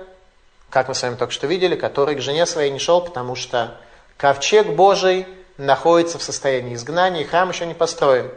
как 0.69 0.89
мы 0.89 0.95
с 0.95 1.01
вами 1.01 1.15
только 1.15 1.33
что 1.33 1.47
видели, 1.47 1.75
который 1.75 2.15
к 2.15 2.21
жене 2.21 2.45
своей 2.45 2.69
не 2.69 2.79
шел, 2.79 3.01
потому 3.01 3.35
что 3.35 3.77
ковчег 4.17 4.67
Божий 4.67 5.25
находится 5.57 6.19
в 6.19 6.23
состоянии 6.23 6.75
изгнания, 6.75 7.21
и 7.21 7.25
храм 7.25 7.49
еще 7.49 7.65
не 7.65 7.73
построен. 7.73 8.29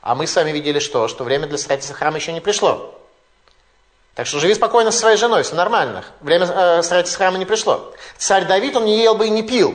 А 0.00 0.14
мы 0.14 0.26
с 0.26 0.34
вами 0.34 0.50
видели 0.50 0.78
что? 0.78 1.08
Что 1.08 1.24
время 1.24 1.46
для 1.46 1.58
строительства 1.58 1.96
храма 1.96 2.16
еще 2.16 2.32
не 2.32 2.40
пришло. 2.40 2.98
Так 4.14 4.26
что 4.26 4.38
живи 4.38 4.54
спокойно 4.54 4.92
со 4.92 5.00
своей 5.00 5.16
женой, 5.16 5.42
все 5.42 5.56
нормально. 5.56 6.04
Время 6.20 6.46
э, 6.46 6.82
строительства 6.82 7.24
храма 7.24 7.38
не 7.38 7.44
пришло. 7.44 7.92
Царь 8.16 8.46
Давид, 8.46 8.76
он 8.76 8.84
не 8.84 9.02
ел 9.02 9.16
бы 9.16 9.26
и 9.26 9.30
не 9.30 9.42
пил, 9.42 9.74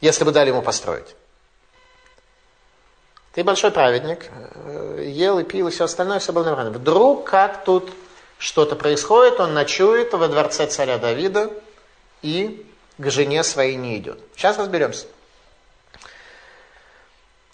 если 0.00 0.24
бы 0.24 0.32
дали 0.32 0.48
ему 0.48 0.60
построить. 0.60 1.14
Ты 3.32 3.44
большой 3.44 3.70
праведник, 3.70 4.26
э, 4.32 5.04
ел 5.06 5.38
и 5.38 5.44
пил 5.44 5.68
и 5.68 5.70
все 5.70 5.84
остальное, 5.84 6.18
все 6.18 6.32
было 6.32 6.44
нормально. 6.44 6.72
Вдруг, 6.72 7.30
как 7.30 7.64
тут 7.64 7.92
что-то 8.38 8.74
происходит, 8.74 9.38
он 9.38 9.54
ночует 9.54 10.12
во 10.12 10.26
дворце 10.26 10.66
царя 10.66 10.98
Давида 10.98 11.52
и 12.22 12.66
к 12.96 13.10
жене 13.10 13.44
своей 13.44 13.76
не 13.76 13.98
идет. 13.98 14.18
Сейчас 14.34 14.58
разберемся. 14.58 15.06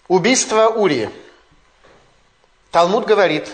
Убийство 0.07 0.69
Урии. 0.69 1.11
Талмуд 2.71 3.05
говорит, 3.05 3.51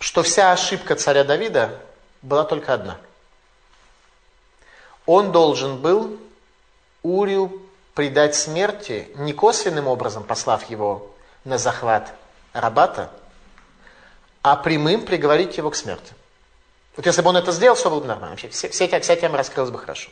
что 0.00 0.22
вся 0.22 0.50
ошибка 0.50 0.96
царя 0.96 1.22
Давида 1.22 1.78
была 2.22 2.44
только 2.44 2.74
одна. 2.74 2.98
Он 5.06 5.30
должен 5.30 5.76
был 5.76 6.18
Урию 7.02 7.62
предать 7.94 8.34
смерти 8.34 9.10
не 9.16 9.32
косвенным 9.32 9.86
образом, 9.86 10.24
послав 10.24 10.68
его 10.70 11.14
на 11.44 11.58
захват 11.58 12.12
Рабата, 12.52 13.10
а 14.42 14.56
прямым 14.56 15.04
приговорить 15.04 15.58
его 15.58 15.70
к 15.70 15.76
смерти. 15.76 16.14
Вот 16.96 17.06
если 17.06 17.22
бы 17.22 17.28
он 17.28 17.36
это 17.36 17.52
сделал, 17.52 17.76
все 17.76 17.90
было 17.90 18.00
бы 18.00 18.06
нормально. 18.06 18.30
Вообще, 18.30 18.48
все, 18.48 18.68
все, 18.70 19.00
вся 19.00 19.16
тема 19.16 19.36
раскрылась 19.36 19.70
бы 19.70 19.78
хорошо. 19.78 20.10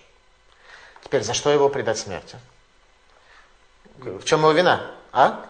Теперь, 1.02 1.22
за 1.22 1.34
что 1.34 1.50
его 1.50 1.68
предать 1.68 1.98
смерти? 1.98 2.36
В 3.96 4.22
чем 4.24 4.40
его 4.40 4.52
вина? 4.52 4.90
А? 5.12 5.46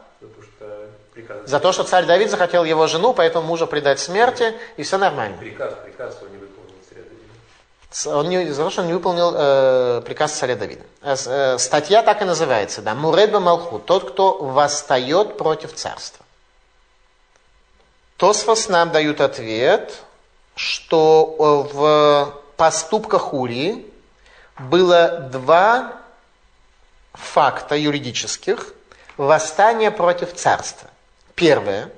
За 1.44 1.60
то, 1.60 1.72
что 1.72 1.84
царь 1.84 2.06
Давид 2.06 2.30
захотел 2.30 2.64
его 2.64 2.86
жену, 2.86 3.12
поэтому 3.12 3.46
мужа 3.46 3.66
предать 3.66 4.00
смерти, 4.00 4.54
и 4.76 4.82
все 4.82 4.98
нормально. 4.98 5.36
Приказ, 5.38 5.74
приказ 5.84 6.18
он 6.22 6.30
не 6.30 6.38
выполнил 6.38 6.74
царя 6.88 7.02
Давида. 7.02 8.18
Он 8.18 8.28
не, 8.28 8.52
за 8.52 8.64
то, 8.64 8.70
что 8.70 8.80
он 8.82 8.86
не 8.86 8.92
выполнил 8.92 9.32
э, 9.34 10.02
приказ 10.04 10.32
царя 10.32 10.56
Давида. 10.56 10.82
Э, 11.02 11.16
э, 11.26 11.58
статья 11.58 12.02
так 12.02 12.22
и 12.22 12.24
называется, 12.24 12.82
да, 12.82 12.94
Муредба 12.94 13.40
Малху, 13.40 13.78
тот, 13.78 14.10
кто 14.10 14.38
восстает 14.38 15.36
против 15.36 15.74
царства. 15.74 16.24
Тосфос 18.16 18.68
нам 18.68 18.90
дают 18.90 19.20
ответ, 19.20 20.02
что 20.54 21.68
э, 21.70 21.74
в 21.74 22.34
поступках 22.56 23.32
Урии 23.32 23.86
было 24.58 25.28
два 25.32 25.92
факта 27.12 27.76
юридических 27.76 28.74
восстания 29.16 29.90
против 29.90 30.34
царства. 30.34 30.90
Первое. 31.38 31.92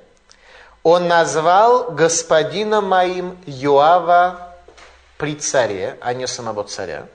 Он 0.83 1.07
назвал 1.07 1.91
господина 1.91 2.79
моим 2.79 3.39
Юава 3.47 4.55
при 5.17 5.35
царе, 5.35 5.97
а 5.99 6.13
не 6.13 6.27
самого 6.27 6.63
царя. 6.63 7.07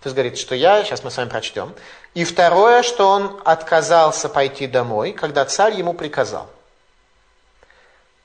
То 0.00 0.08
есть 0.08 0.14
говорит, 0.14 0.38
что 0.38 0.54
я, 0.54 0.84
сейчас 0.84 1.02
мы 1.02 1.10
с 1.10 1.16
вами 1.16 1.30
прочтем. 1.30 1.74
И 2.12 2.24
второе, 2.24 2.82
что 2.82 3.08
он 3.08 3.40
отказался 3.46 4.28
пойти 4.28 4.66
домой, 4.66 5.12
когда 5.12 5.46
царь 5.46 5.74
ему 5.74 5.94
приказал. 5.94 6.50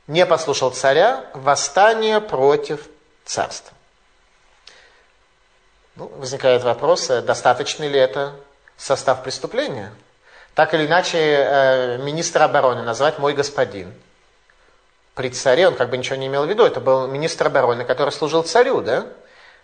Не 0.08 0.26
послушал 0.26 0.72
царя, 0.72 1.26
восстание 1.34 2.20
против 2.20 2.88
царства. 3.24 3.74
Ну, 5.96 6.08
возникает 6.18 6.64
вопрос, 6.64 7.10
э, 7.10 7.22
достаточно 7.22 7.86
ли 7.88 8.00
это 8.00 8.36
состав 8.78 9.24
преступления? 9.24 9.94
Так 10.58 10.74
или 10.74 10.88
иначе, 10.88 11.20
э, 11.20 11.98
министра 12.00 12.46
обороны 12.46 12.82
назвать 12.82 13.20
мой 13.20 13.34
господин. 13.34 13.94
при 15.14 15.30
царе, 15.30 15.68
он 15.68 15.76
как 15.76 15.92
бы 15.92 15.98
ничего 15.98 16.16
не 16.16 16.26
имел 16.26 16.46
в 16.46 16.50
виду, 16.50 16.64
это 16.64 16.80
был 16.80 17.06
министр 17.08 17.48
обороны, 17.48 17.86
который 17.86 18.10
служил 18.10 18.42
царю, 18.42 18.82
да? 18.82 19.06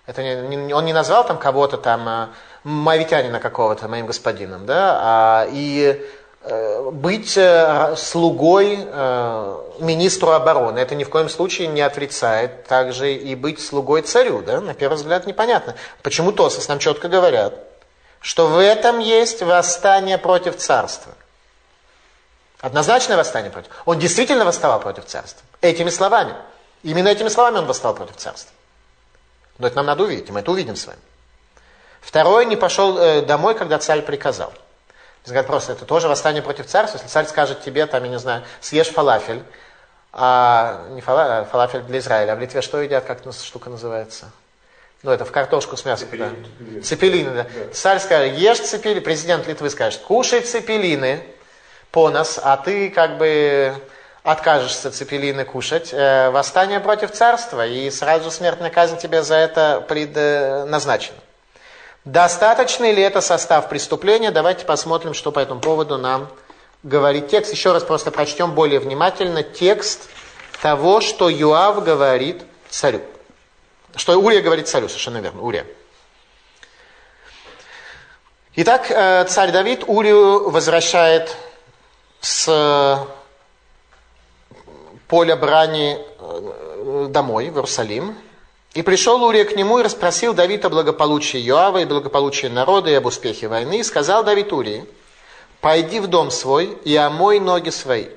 Это 0.06 0.22
не, 0.22 0.72
он 0.72 0.86
не 0.86 0.94
назвал 0.94 1.26
там 1.26 1.40
кого-то 1.40 1.78
там, 1.78 2.08
а, 2.08 2.30
мавитянина 2.64 3.40
какого-то 3.40 3.88
моим 3.88 4.06
господином, 4.06 4.68
да? 4.68 5.00
А, 5.02 5.48
и 5.52 6.00
э, 6.44 6.92
быть 6.92 7.38
э, 7.38 7.96
слугой 7.98 8.78
э, 8.80 9.56
министру 9.80 10.30
обороны, 10.30 10.78
это 10.78 10.94
ни 10.94 11.04
в 11.04 11.10
коем 11.10 11.30
случае 11.30 11.70
не 11.70 11.82
отрицает 11.82 12.66
также 12.66 13.14
и 13.14 13.34
быть 13.34 13.60
слугой 13.60 14.04
царю, 14.04 14.44
да? 14.44 14.62
На 14.62 14.76
первый 14.76 14.96
взгляд 14.96 15.26
непонятно. 15.26 15.74
Почему 16.04 16.32
Тосос 16.32 16.68
нам 16.68 16.78
четко 16.78 17.10
говорят, 17.10 17.73
что 18.24 18.48
в 18.48 18.58
этом 18.58 19.00
есть 19.00 19.42
восстание 19.42 20.18
против 20.18 20.56
царства. 20.56 21.12
Однозначное 22.62 23.18
восстание 23.18 23.52
против. 23.52 23.70
Он 23.86 24.00
действительно 24.00 24.46
восставал 24.46 24.80
против 24.80 25.06
царства. 25.06 25.46
Этими 25.60 25.90
словами. 25.90 26.34
Именно 26.84 27.10
этими 27.10 27.28
словами 27.28 27.58
он 27.58 27.66
восстал 27.66 27.94
против 27.94 28.16
царства. 28.16 28.52
Но 29.58 29.68
это 29.68 29.76
нам 29.76 29.86
надо 29.86 30.04
увидеть, 30.04 30.30
и 30.30 30.32
мы 30.32 30.40
это 30.40 30.52
увидим 30.52 30.78
с 30.78 30.88
вами. 30.88 31.00
Второе, 32.00 32.46
не 32.46 32.56
пошел 32.56 32.98
э, 32.98 33.24
домой, 33.24 33.56
когда 33.56 33.78
царь 33.78 34.02
приказал. 34.02 34.54
Говорят 35.26 35.48
просто, 35.48 35.74
это 35.74 35.84
тоже 35.84 36.08
восстание 36.08 36.42
против 36.42 36.68
царства. 36.68 37.00
Если 37.00 37.10
царь 37.10 37.28
скажет 37.28 37.62
тебе, 37.62 37.86
там, 37.88 38.04
я 38.06 38.10
не 38.10 38.20
знаю, 38.20 38.46
съешь 38.62 38.90
фалафель, 38.90 39.44
а 40.14 40.86
не 40.92 41.02
фала, 41.02 41.40
а 41.40 41.46
фалафель 41.46 41.82
для 41.82 42.00
Израиля, 42.00 42.32
а 42.32 42.36
в 42.38 42.40
Литве 42.40 42.62
что 42.62 42.82
едят, 42.82 43.04
как 43.04 43.20
эта 43.20 43.34
штука 43.34 43.70
называется? 43.70 44.32
Ну, 45.04 45.12
это 45.12 45.26
в 45.26 45.32
картошку 45.32 45.76
с 45.76 45.84
мясом. 45.84 46.08
Цепелин. 46.08 46.48
Да. 46.60 46.82
Цепелины, 46.82 47.32
да. 47.32 47.44
да. 47.44 47.74
Царь 47.74 48.00
скажет, 48.00 48.38
ешь 48.38 48.60
цепелины, 48.60 49.02
президент 49.02 49.48
Литвы 49.48 49.70
скажет, 49.70 50.02
кушай 50.02 50.40
цепелины, 50.42 51.22
по 51.92 52.10
нас, 52.10 52.40
а 52.42 52.58
ты 52.58 52.90
как 52.90 53.18
бы 53.18 53.76
откажешься 54.24 54.90
цепелины 54.92 55.44
кушать, 55.44 55.94
э, 55.94 56.30
восстание 56.32 56.80
против 56.80 57.12
царства, 57.12 57.68
и 57.68 57.92
сразу 57.92 58.32
смертная 58.32 58.70
казнь 58.70 58.98
тебе 58.98 59.22
за 59.22 59.36
это 59.36 59.86
предназначена. 59.88 61.18
Достаточный 62.06 62.94
ли 62.94 63.04
это 63.04 63.22
состав 63.22 63.70
преступления? 63.70 64.32
Давайте 64.32 64.66
посмотрим, 64.66 65.14
что 65.14 65.32
по 65.32 65.40
этому 65.40 65.60
поводу 65.60 65.98
нам 65.98 66.30
говорит 66.82 67.28
текст. 67.30 67.54
Еще 67.54 67.72
раз 67.72 67.84
просто 67.84 68.12
прочтем 68.12 68.54
более 68.54 68.80
внимательно 68.80 69.44
текст 69.44 70.10
того, 70.62 71.00
что 71.00 71.30
Юав 71.30 71.84
говорит 71.84 72.44
царю. 72.70 73.02
Что 73.96 74.20
Урия 74.20 74.42
говорит 74.42 74.68
царю, 74.68 74.88
совершенно 74.88 75.20
верно, 75.20 75.42
Урия. 75.44 75.66
Итак, 78.56 78.90
э, 78.90 79.26
царь 79.26 79.52
Давид 79.52 79.84
Урию 79.86 80.50
возвращает 80.50 81.36
с 82.22 82.48
э, 82.48 82.98
поля 85.08 85.36
брани 85.36 86.00
э, 86.20 87.08
домой, 87.10 87.50
в 87.50 87.56
Иерусалим. 87.56 88.16
И 88.74 88.82
пришел 88.82 89.24
Урия 89.24 89.46
к 89.46 89.56
нему 89.56 89.80
и 89.80 89.84
расспросил 89.84 90.34
Давид 90.34 90.66
о 90.66 90.70
благополучии 90.70 91.38
Йоава 91.38 91.80
и 91.80 91.86
благополучии 91.86 92.48
народа 92.48 92.90
и 92.90 92.96
об 92.96 93.06
успехе 93.06 93.48
войны. 93.48 93.80
И 93.80 93.84
сказал 93.84 94.24
Давид 94.24 94.52
Урии, 94.52 94.86
пойди 95.62 96.00
в 96.00 96.08
дом 96.08 96.32
свой 96.32 96.78
и 96.84 96.96
омой 96.96 97.40
ноги 97.40 97.70
свои. 97.70 98.08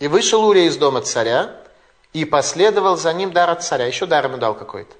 И 0.00 0.08
вышел 0.08 0.44
Урия 0.44 0.64
из 0.64 0.76
дома 0.76 1.00
царя 1.00 1.57
и 2.18 2.24
последовал 2.24 2.96
за 2.96 3.12
ним 3.12 3.32
дар 3.32 3.48
от 3.50 3.62
царя. 3.62 3.86
Еще 3.86 4.06
дар 4.06 4.24
ему 4.24 4.38
дал 4.38 4.54
какой-то. 4.54 4.92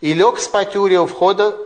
И 0.00 0.14
лег 0.14 0.38
спать 0.38 0.76
Урия 0.76 1.00
у 1.00 1.06
входа 1.06 1.56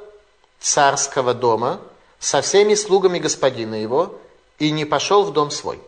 царского 0.58 1.34
дома 1.34 1.80
со 2.18 2.40
всеми 2.40 2.74
слугами 2.74 3.18
господина 3.18 3.74
его 3.74 4.18
и 4.58 4.70
не 4.70 4.86
пошел 4.86 5.24
в 5.24 5.34
дом 5.34 5.50
свой. 5.50 5.80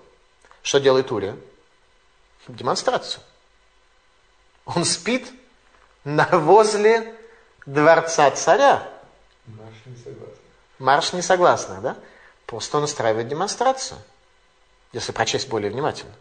Что 0.62 0.78
делает 0.78 1.10
Урия? 1.10 1.36
Демонстрацию. 2.48 3.22
Он 4.66 4.84
спит 4.84 5.26
на 6.04 6.28
возле 6.32 7.14
дворца 7.64 8.30
царя. 8.32 8.86
Марш 9.46 9.76
несогласных. 9.86 10.38
Марш 10.78 11.12
несогласных, 11.14 11.80
да? 11.80 11.96
Просто 12.44 12.76
он 12.76 12.84
устраивает 12.84 13.28
демонстрацию, 13.28 13.98
если 14.92 15.12
прочесть 15.12 15.48
более 15.48 15.70
внимательно. 15.70 16.12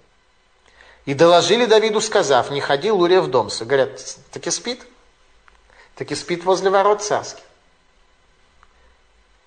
И 1.07 1.13
доложили 1.13 1.65
Давиду, 1.65 2.01
сказав, 2.01 2.51
не 2.51 2.59
ходил 2.59 3.01
Урия 3.01 3.21
в 3.21 3.29
дом. 3.29 3.49
Говорят, 3.61 4.05
таки 4.29 4.51
спит. 4.51 4.85
Таки 5.95 6.13
спит 6.15 6.43
возле 6.43 6.69
ворот 6.69 7.01
царских. 7.01 7.43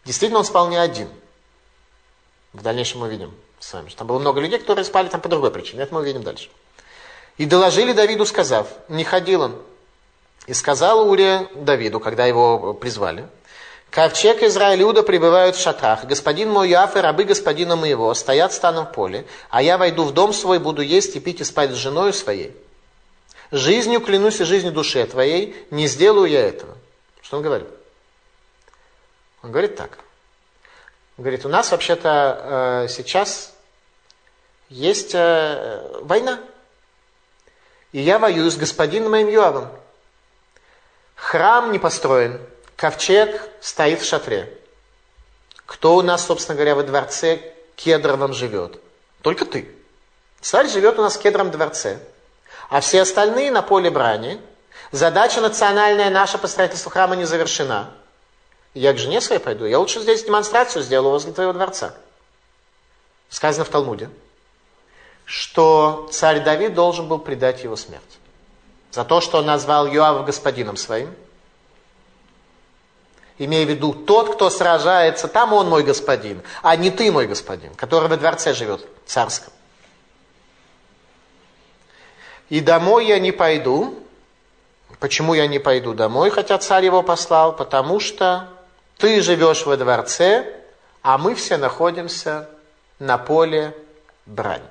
Действительно, 0.07 0.39
он 0.39 0.47
спал 0.47 0.71
не 0.71 0.79
один. 0.79 1.09
В 2.55 2.63
дальнейшем 2.63 3.01
мы 3.01 3.09
увидим 3.09 3.35
с 3.59 3.75
вами. 3.75 3.91
Там 3.91 4.07
было 4.07 4.19
много 4.19 4.41
людей, 4.41 4.59
которые 4.59 4.87
спали 4.87 5.09
там 5.09 5.21
по 5.21 5.29
другой 5.29 5.51
причине. 5.51 5.83
Это 5.83 5.93
мы 5.93 6.01
увидим 6.01 6.23
дальше. 6.23 6.49
И 7.37 7.45
доложили 7.45 7.93
Давиду, 7.93 8.25
сказав, 8.25 8.67
не 8.89 9.05
ходил 9.05 9.43
он. 9.43 9.63
И 10.47 10.55
сказал 10.55 11.11
Урия 11.11 11.47
Давиду, 11.55 12.01
когда 12.01 12.25
его 12.25 12.73
призвали, 12.73 13.29
Ковчег 13.91 14.43
Израиль 14.45 14.83
Иуда 14.83 15.03
пребывают 15.03 15.57
в 15.57 15.61
шатрах. 15.61 16.05
Господин 16.05 16.51
мой 16.51 16.69
Яф 16.69 16.97
и 16.97 17.01
рабы 17.01 17.25
господина 17.25 17.75
моего 17.75 18.15
стоят 18.15 18.53
станом 18.53 18.87
в 18.87 18.93
поле, 18.93 19.27
а 19.51 19.63
я 19.63 19.79
войду 19.79 20.05
в 20.05 20.15
дом 20.15 20.33
свой, 20.33 20.61
буду 20.61 20.81
есть 20.81 21.17
и 21.17 21.21
пить 21.21 21.41
и 21.41 21.45
спать 21.45 21.73
с 21.73 21.75
женой 21.75 22.13
своей. 22.13 22.57
Жизнью 23.51 24.01
клянусь 24.01 24.41
и 24.41 24.45
жизнью 24.45 24.73
душе 24.73 25.05
твоей, 25.07 25.67
не 25.73 25.89
сделаю 25.89 26.31
я 26.31 26.47
этого. 26.47 26.77
Что 27.21 27.39
он 27.39 27.43
говорит? 27.43 27.67
Он 29.43 29.51
говорит 29.51 29.75
так. 29.75 29.99
Говорит, 31.19 31.45
у 31.45 31.49
нас 31.49 31.73
вообще-то 31.73 32.85
э, 32.85 32.89
сейчас 32.89 33.53
есть 34.69 35.15
э, 35.15 35.99
война. 36.03 36.39
И 37.91 38.01
я 38.01 38.21
воюю 38.21 38.51
с 38.53 38.57
господином 38.57 39.11
моим 39.11 39.29
Юавом. 39.29 39.69
Храм 41.17 41.73
не 41.73 41.81
построен, 41.81 42.41
ковчег 42.81 43.47
стоит 43.61 44.01
в 44.01 44.07
шатре. 44.07 44.51
Кто 45.67 45.97
у 45.97 46.03
нас, 46.03 46.25
собственно 46.25 46.57
говоря, 46.57 46.75
во 46.75 46.83
дворце 46.83 47.53
кедровом 47.77 48.33
живет? 48.33 48.81
Только 49.21 49.45
ты. 49.45 49.71
Царь 50.41 50.67
живет 50.67 50.99
у 50.99 51.03
нас 51.03 51.17
в 51.17 51.21
кедровом 51.21 51.51
дворце. 51.51 51.99
А 52.71 52.81
все 52.81 53.03
остальные 53.03 53.51
на 53.51 53.61
поле 53.61 53.91
брани. 53.91 54.41
Задача 54.93 55.43
национальная 55.43 56.09
наша 56.09 56.39
по 56.39 56.47
строительству 56.47 56.91
храма 56.91 57.17
не 57.17 57.27
завершена. 57.27 57.91
Я 58.73 58.95
к 58.95 58.99
жене 58.99 59.21
своей 59.21 59.43
пойду. 59.43 59.67
Я 59.67 59.79
лучше 59.79 60.01
здесь 60.01 60.25
демонстрацию 60.25 60.83
сделаю 60.83 61.11
возле 61.11 61.33
твоего 61.33 61.53
дворца. 61.53 61.95
Сказано 63.29 63.67
в 63.67 63.69
Талмуде, 63.69 64.09
что 65.27 66.09
царь 66.11 66.43
Давид 66.43 66.73
должен 66.73 67.09
был 67.09 67.19
предать 67.19 67.63
его 67.63 67.77
смерть. 67.77 68.19
За 68.91 69.05
то, 69.05 69.21
что 69.21 69.39
он 69.39 69.47
назвал 69.47 69.87
Йоава 69.87 70.25
господином 70.25 70.79
своим. 70.79 71.15
Имея 73.41 73.65
в 73.65 73.71
виду, 73.71 73.95
тот, 73.95 74.35
кто 74.35 74.51
сражается, 74.51 75.27
там 75.27 75.55
он 75.55 75.67
мой 75.67 75.83
господин, 75.83 76.43
а 76.61 76.77
не 76.77 76.91
ты 76.91 77.11
мой 77.11 77.27
господин, 77.27 77.75
который 77.75 78.07
во 78.07 78.19
дворце 78.19 78.53
живет, 78.53 78.87
царском. 79.07 79.51
И 82.51 82.61
домой 82.61 83.07
я 83.07 83.19
не 83.19 83.33
пойду. 83.33 83.99
Почему 84.99 85.33
я 85.33 85.47
не 85.47 85.59
пойду 85.59 85.95
домой, 85.95 86.29
хотя 86.29 86.59
царь 86.59 86.85
его 86.85 87.03
послал? 87.03 87.57
Потому 87.57 87.99
что 87.99 88.47
ты 88.99 89.23
живешь 89.23 89.65
во 89.65 89.79
дворце, 89.79 90.45
а 91.01 91.17
мы 91.17 91.35
все 91.35 91.57
находимся 91.57 92.47
на 92.99 93.17
поле 93.17 93.75
брань. 94.27 94.67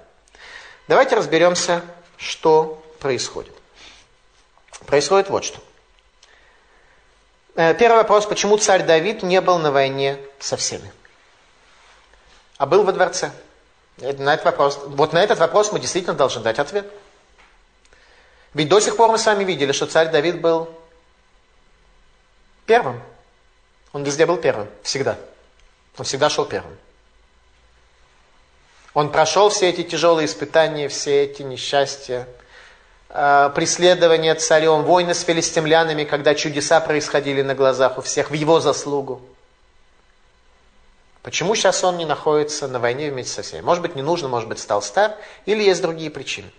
Давайте 0.87 1.15
разберемся, 1.15 1.81
что 2.17 2.79
происходит. 2.99 3.55
Происходит 4.85 5.31
вот 5.31 5.43
что. 5.43 5.59
Э, 7.59 7.73
первый 7.73 7.97
вопрос, 7.97 8.25
почему 8.25 8.57
царь 8.57 8.85
Давид 8.85 9.21
не 9.21 9.41
был 9.41 9.57
на 9.57 9.69
войне 9.69 10.17
со 10.39 10.55
всеми, 10.55 10.93
а 12.57 12.65
был 12.65 12.83
во 12.83 12.93
дворце? 12.93 13.33
На 13.97 14.33
этот 14.33 14.45
вопрос, 14.45 14.79
вот 14.85 15.11
на 15.11 15.21
этот 15.21 15.39
вопрос 15.39 15.73
мы 15.73 15.81
действительно 15.81 16.15
должны 16.15 16.41
дать 16.41 16.57
ответ. 16.57 16.89
Ведь 18.53 18.69
до 18.69 18.79
сих 18.79 18.95
пор 18.95 19.11
мы 19.11 19.17
с 19.17 19.25
вами 19.25 19.43
видели, 19.43 19.73
что 19.73 19.87
царь 19.87 20.09
Давид 20.09 20.39
был 20.39 20.69
первым. 22.65 23.01
Он 23.91 24.05
везде 24.05 24.25
был 24.25 24.37
первым, 24.37 24.69
всегда. 24.81 25.17
Он 25.97 26.05
всегда 26.05 26.29
шел 26.29 26.45
первым. 26.45 26.77
Он 28.93 29.11
прошел 29.11 29.49
все 29.49 29.67
эти 29.67 29.83
тяжелые 29.83 30.27
испытания, 30.27 30.87
все 30.87 31.25
эти 31.25 31.41
несчастья, 31.41 32.25
э, 32.25 32.48
преследования 33.09 34.35
царем, 34.35 34.83
войны 34.83 35.13
с 35.13 35.23
филистимлянами, 35.23 36.03
когда 36.03 36.35
чудеса 36.35 36.79
происходили 36.79 37.41
на 37.41 37.55
глазах 37.55 37.97
у 37.97 38.01
всех, 38.01 38.29
в 38.29 38.33
его 38.33 38.59
заслугу. 38.59 39.21
Почему 41.23 41.53
сейчас 41.55 41.83
он 41.83 41.97
не 41.97 42.05
находится 42.05 42.67
на 42.67 42.79
войне 42.79 43.11
вместе 43.11 43.33
со 43.33 43.41
всеми? 43.41 43.61
Может 43.61 43.81
быть, 43.81 43.95
не 43.95 44.01
нужно, 44.01 44.27
может 44.27 44.47
быть, 44.47 44.59
стал 44.59 44.81
стар, 44.81 45.15
или 45.45 45.63
есть 45.63 45.81
другие 45.81 46.09
причины. 46.09 46.49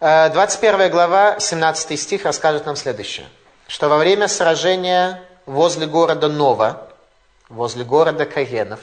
21 0.00 0.80
э, 0.80 0.88
глава, 0.90 1.38
17 1.40 1.98
стих 1.98 2.24
расскажет 2.24 2.66
нам 2.66 2.76
следующее, 2.76 3.26
что 3.68 3.88
во 3.88 3.96
время 3.96 4.28
сражения 4.28 5.22
возле 5.46 5.86
города 5.86 6.28
Нова, 6.28 6.88
возле 7.48 7.84
города 7.84 8.26
Каенов, 8.26 8.80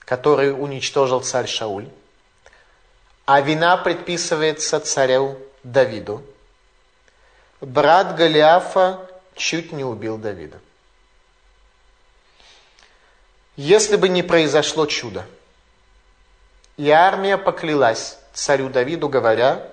который 0.00 0.52
уничтожил 0.52 1.20
царь 1.20 1.46
Шауль, 1.46 1.88
а 3.26 3.40
вина 3.40 3.76
предписывается 3.76 4.80
царю 4.80 5.38
Давиду, 5.62 6.22
брат 7.60 8.16
Голиафа 8.16 9.08
чуть 9.34 9.72
не 9.72 9.84
убил 9.84 10.18
Давида. 10.18 10.58
Если 13.56 13.96
бы 13.96 14.08
не 14.08 14.22
произошло 14.22 14.86
чудо, 14.86 15.26
и 16.76 16.88
армия 16.88 17.36
поклялась 17.36 18.18
царю 18.32 18.70
Давиду, 18.70 19.08
говоря, 19.08 19.68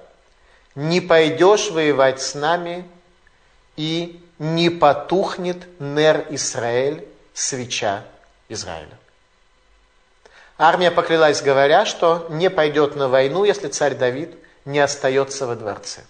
не 0.75 0.99
пойдешь 0.99 1.71
воевать 1.71 2.21
с 2.21 2.35
нами, 2.35 2.85
и 3.77 4.21
не 4.39 4.69
потухнет 4.69 5.67
Нер 5.79 6.25
Израиль, 6.31 7.07
свеча 7.33 8.03
Израиля. 8.49 8.96
Армия 10.58 10.89
поклялась, 10.89 11.41
говоря, 11.41 11.86
что 11.86 12.26
не 12.30 12.49
пойдет 12.49 12.95
на 12.95 13.10
войну, 13.10 13.43
если 13.43 13.68
царь 13.68 13.93
Давид 13.93 14.36
не 14.66 14.80
остается 14.80 15.45
во 15.45 15.55
дворце. 15.55 16.01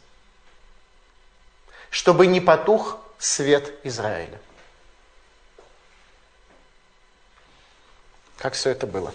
Чтобы 1.89 2.28
не 2.28 2.39
потух 2.39 2.98
свет 3.18 3.74
Израиля. 3.84 4.39
Как 8.38 8.54
все 8.54 8.70
это 8.70 8.88
было? 8.88 9.14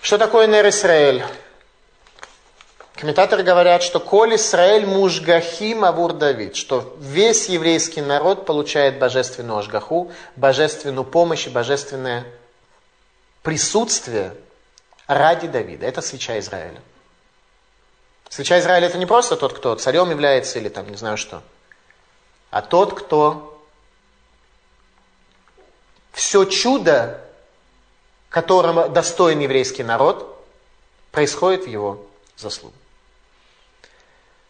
Что 0.00 0.16
такое 0.16 0.46
Нер 0.46 0.68
Исраэль? 0.68 1.24
Комментаторы 2.94 3.42
говорят, 3.42 3.82
что 3.82 4.00
«Коль 4.00 4.36
Исраэль 4.36 4.86
мужгахим 4.86 5.84
авур 5.84 6.14
Давид», 6.14 6.56
что 6.56 6.96
весь 6.98 7.48
еврейский 7.48 8.00
народ 8.00 8.46
получает 8.46 8.98
божественную 8.98 9.58
ажгаху, 9.58 10.10
божественную 10.34 11.04
помощь 11.04 11.46
и 11.46 11.50
божественное 11.50 12.24
присутствие 13.42 14.34
ради 15.06 15.48
Давида. 15.48 15.86
Это 15.86 16.00
свеча 16.02 16.38
Израиля. 16.38 16.80
Свеча 18.28 18.58
Израиля 18.58 18.88
это 18.88 18.98
не 18.98 19.06
просто 19.06 19.36
тот, 19.36 19.54
кто 19.54 19.74
царем 19.74 20.10
является 20.10 20.58
или 20.58 20.68
там 20.68 20.88
не 20.88 20.96
знаю 20.96 21.16
что, 21.16 21.42
а 22.50 22.60
тот, 22.62 22.98
кто 22.98 23.64
все 26.12 26.44
чудо, 26.44 27.20
которым 28.28 28.92
достоин 28.92 29.38
еврейский 29.40 29.82
народ, 29.82 30.44
происходит 31.10 31.64
в 31.64 31.68
его 31.68 32.06
заслугу. 32.36 32.74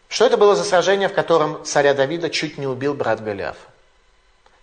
Что 0.09 0.25
это 0.25 0.37
было 0.37 0.55
за 0.55 0.63
сражение, 0.63 1.07
в 1.07 1.13
котором 1.13 1.63
царя 1.63 1.93
Давида 1.93 2.29
чуть 2.29 2.57
не 2.57 2.67
убил 2.67 2.95
брат 2.95 3.23
Голиафа? 3.23 3.68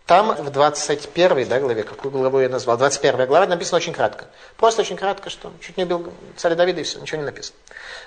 Там 0.07 0.36
в 0.36 0.50
21 0.50 1.48
да, 1.48 1.59
главе, 1.59 1.82
какую 1.82 2.12
главу 2.12 2.38
я 2.38 2.48
назвал, 2.48 2.78
21 2.78 3.26
глава, 3.26 3.46
написано 3.46 3.78
очень 3.78 3.92
кратко. 3.92 4.26
Просто 4.57 4.82
очень 4.82 4.96
кратко, 4.96 5.30
что 5.30 5.52
чуть 5.61 5.76
не 5.76 5.82
убил 5.82 6.12
царя 6.36 6.54
Давида 6.54 6.80
и 6.80 6.84
все, 6.84 7.00
ничего 7.00 7.18
не 7.18 7.24
написано. 7.24 7.59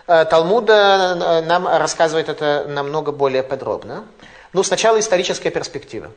Э, 0.07 0.23
Талмуда 0.23 1.17
э, 1.19 1.41
нам 1.45 1.67
рассказывает 1.67 2.29
это 2.29 2.65
намного 2.69 3.11
более 3.11 3.43
подробно. 3.43 4.05
Ну, 4.53 4.63
сначала 4.63 4.97
историческая 4.97 5.49
перспектива. 5.49 6.09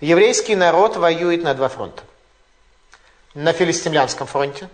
Еврейский 0.00 0.56
народ 0.56 0.96
воюет 0.96 1.44
на 1.44 1.52
два 1.52 1.68
фронта. 1.68 2.02
На 3.34 3.52
Филистимлянском 3.52 4.26
фронте 4.26 4.70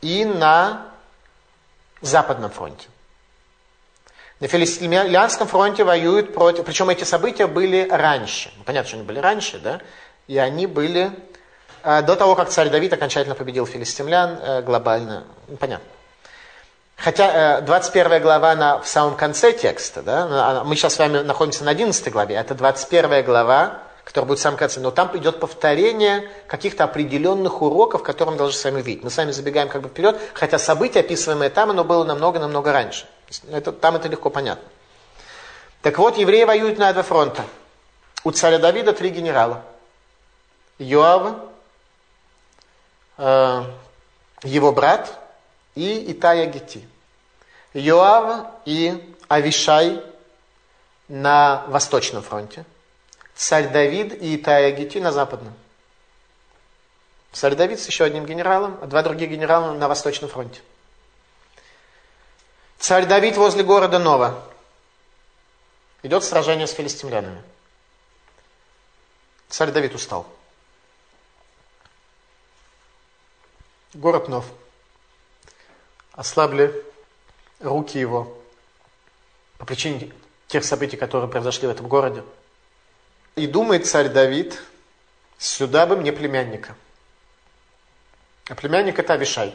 и 0.00 0.24
на 0.24 0.86
Западном 2.00 2.50
фронте. 2.50 2.88
На 4.38 4.48
Филистимлянском 4.48 5.48
фронте 5.48 5.82
воюют 5.82 6.34
против... 6.34 6.64
Причем 6.66 6.90
эти 6.90 7.04
события 7.04 7.46
были 7.46 7.88
раньше. 7.90 8.52
Понятно, 8.66 8.88
что 8.88 8.96
они 8.98 9.06
были 9.06 9.18
раньше, 9.18 9.58
да? 9.58 9.80
И 10.28 10.36
они 10.36 10.66
были 10.66 11.10
э, 11.82 12.02
до 12.02 12.16
того, 12.16 12.34
как 12.34 12.50
царь 12.50 12.68
Давид 12.68 12.92
окончательно 12.92 13.34
победил 13.34 13.64
филистимлян 13.64 14.38
э, 14.42 14.62
глобально. 14.62 15.24
Понятно. 15.58 15.86
Хотя 16.96 17.62
21 17.62 18.12
э, 18.12 18.20
глава 18.20 18.54
на, 18.54 18.78
в 18.78 18.86
самом 18.86 19.16
конце 19.16 19.52
текста, 19.52 20.02
да? 20.02 20.64
Мы 20.64 20.76
сейчас 20.76 20.96
с 20.96 20.98
вами 20.98 21.20
находимся 21.20 21.64
на 21.64 21.70
11 21.70 22.12
главе. 22.12 22.34
Это 22.34 22.54
21 22.54 23.24
глава, 23.24 23.78
которая 24.04 24.28
будет 24.28 24.38
в 24.40 24.42
самом 24.42 24.58
конце. 24.58 24.80
Но 24.80 24.90
там 24.90 25.16
идет 25.16 25.40
повторение 25.40 26.28
каких-то 26.46 26.84
определенных 26.84 27.62
уроков, 27.62 28.02
которые 28.02 28.32
мы 28.32 28.38
должны 28.38 28.58
с 28.58 28.64
вами 28.64 28.82
видеть. 28.82 29.02
Мы 29.02 29.08
с 29.08 29.16
вами 29.16 29.30
забегаем 29.30 29.70
как 29.70 29.80
бы 29.80 29.88
вперед, 29.88 30.20
хотя 30.34 30.58
событие, 30.58 31.00
описываемое 31.00 31.48
там, 31.48 31.70
оно 31.70 31.84
было 31.84 32.04
намного-намного 32.04 32.70
раньше. 32.70 33.06
Это, 33.50 33.72
там 33.72 33.96
это 33.96 34.08
легко 34.08 34.30
понятно. 34.30 34.68
Так 35.82 35.98
вот, 35.98 36.16
евреи 36.16 36.44
воюют 36.44 36.78
на 36.78 36.92
два 36.92 37.02
фронта. 37.02 37.44
У 38.24 38.30
царя 38.30 38.58
Давида 38.58 38.92
три 38.92 39.10
генерала. 39.10 39.62
Йоав, 40.78 41.36
э, 43.18 43.64
его 44.42 44.72
брат 44.72 45.18
и 45.74 46.12
Итая 46.12 46.46
Гити. 46.46 46.86
Йоав 47.74 48.46
и 48.64 49.14
Авишай 49.28 50.02
на 51.08 51.64
восточном 51.68 52.22
фронте. 52.22 52.64
Царь 53.34 53.68
Давид 53.68 54.20
и 54.20 54.36
Итая 54.36 54.72
Гити 54.72 54.98
на 54.98 55.12
западном. 55.12 55.54
Царь 57.32 57.54
Давид 57.54 57.80
с 57.80 57.86
еще 57.86 58.04
одним 58.04 58.24
генералом, 58.24 58.78
а 58.80 58.86
два 58.86 59.02
других 59.02 59.30
генерала 59.30 59.72
на 59.72 59.88
восточном 59.88 60.30
фронте. 60.30 60.60
Царь 62.78 63.06
Давид 63.06 63.36
возле 63.36 63.62
города 63.62 63.98
Нова. 63.98 64.42
Идет 66.02 66.24
сражение 66.24 66.66
с 66.66 66.72
филистимлянами. 66.72 67.42
Царь 69.48 69.70
Давид 69.70 69.94
устал. 69.94 70.26
Город 73.94 74.28
Нов. 74.28 74.44
Ослабли 76.12 76.84
руки 77.60 77.98
его 77.98 78.36
по 79.58 79.64
причине 79.64 80.12
тех 80.46 80.64
событий, 80.64 80.96
которые 80.96 81.30
произошли 81.30 81.66
в 81.66 81.70
этом 81.70 81.88
городе. 81.88 82.22
И 83.34 83.46
думает 83.46 83.86
царь 83.86 84.08
Давид, 84.08 84.62
сюда 85.38 85.86
бы 85.86 85.96
мне 85.96 86.12
племянника. 86.12 86.76
А 88.48 88.54
племянник 88.54 88.98
это 88.98 89.14
Авишай. 89.14 89.54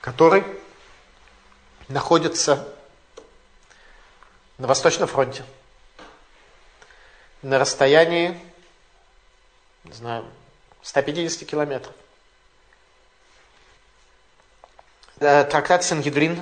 Который 0.00 0.44
находится 1.88 2.72
на 4.58 4.66
Восточном 4.66 5.08
фронте, 5.08 5.44
на 7.42 7.58
расстоянии, 7.58 8.38
не 9.84 9.92
знаю, 9.92 10.26
150 10.82 11.48
километров. 11.48 11.94
Э, 15.18 15.44
трактат 15.44 15.84
Сангидрин, 15.84 16.40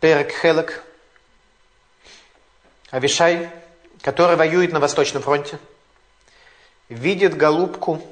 Перек 0.00 0.32
Хелек, 0.32 0.84
Авишай, 2.90 3.50
который 4.02 4.36
воюет 4.36 4.72
на 4.72 4.80
Восточном 4.80 5.22
фронте, 5.22 5.58
видит 6.88 7.36
голубку 7.36 8.02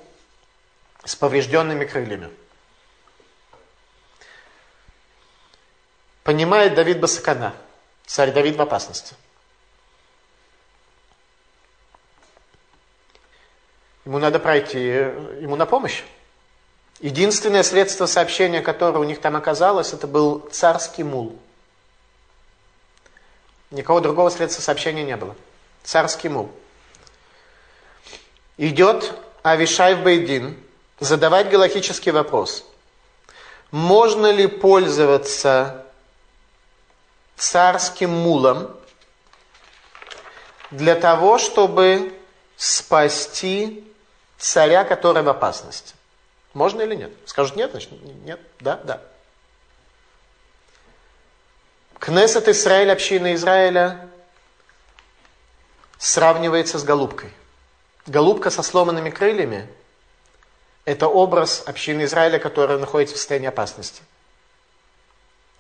с 1.05 1.17
поврежденными 1.17 1.85
крыльями. 1.85 2.31
Понимает 6.31 6.77
Давид 6.77 7.01
Басакана. 7.01 7.57
Царь 8.07 8.31
Давид 8.31 8.55
в 8.55 8.63
опасности. 8.63 9.17
Ему 14.05 14.21
надо 14.21 14.39
пройти 14.39 14.79
ему 14.79 15.57
на 15.57 15.67
помощь. 15.67 16.05
Единственное 17.01 17.65
средство 17.65 18.07
сообщения, 18.07 18.61
которое 18.61 19.01
у 19.01 19.03
них 19.03 19.21
там 19.21 19.35
оказалось, 19.35 19.93
это 19.93 20.07
был 20.07 20.49
царский 20.53 21.03
мул. 21.03 21.37
Никого 23.73 23.99
другого 23.99 24.31
средства 24.31 24.63
сообщения 24.63 25.03
не 25.03 25.17
было. 25.17 25.35
Царский 25.83 26.29
мул. 26.29 26.49
Идет 28.57 29.15
Авишай 29.43 29.97
в 29.97 30.05
Бейдин 30.05 30.57
задавать 31.01 31.51
галактический 31.51 32.13
вопрос. 32.13 32.65
Можно 33.73 34.31
ли 34.31 34.47
пользоваться 34.47 35.89
царским 37.41 38.11
мулом 38.11 38.77
для 40.71 40.95
того, 40.95 41.39
чтобы 41.39 42.15
спасти 42.57 43.85
царя, 44.39 44.85
который 44.85 45.23
в 45.23 45.29
опасности. 45.29 45.95
Можно 46.53 46.83
или 46.83 46.95
нет? 46.95 47.13
Скажут 47.25 47.57
нет, 47.57 47.71
значит 47.71 47.91
нет, 48.25 48.41
да, 48.61 48.77
да. 48.85 49.03
Кнессет 51.99 52.49
Израиль, 52.49 52.91
община 52.91 53.35
Израиля, 53.35 54.09
сравнивается 55.99 56.79
с 56.79 56.85
голубкой. 56.85 57.33
Голубка 58.07 58.51
со 58.51 58.63
сломанными 58.63 59.11
крыльями– 59.11 59.67
это 60.85 61.09
образ 61.09 61.63
общины 61.67 62.05
Израиля, 62.05 62.39
которая 62.39 62.79
находится 62.79 63.15
в 63.15 63.19
состоянии 63.19 63.49
опасности. 63.49 64.03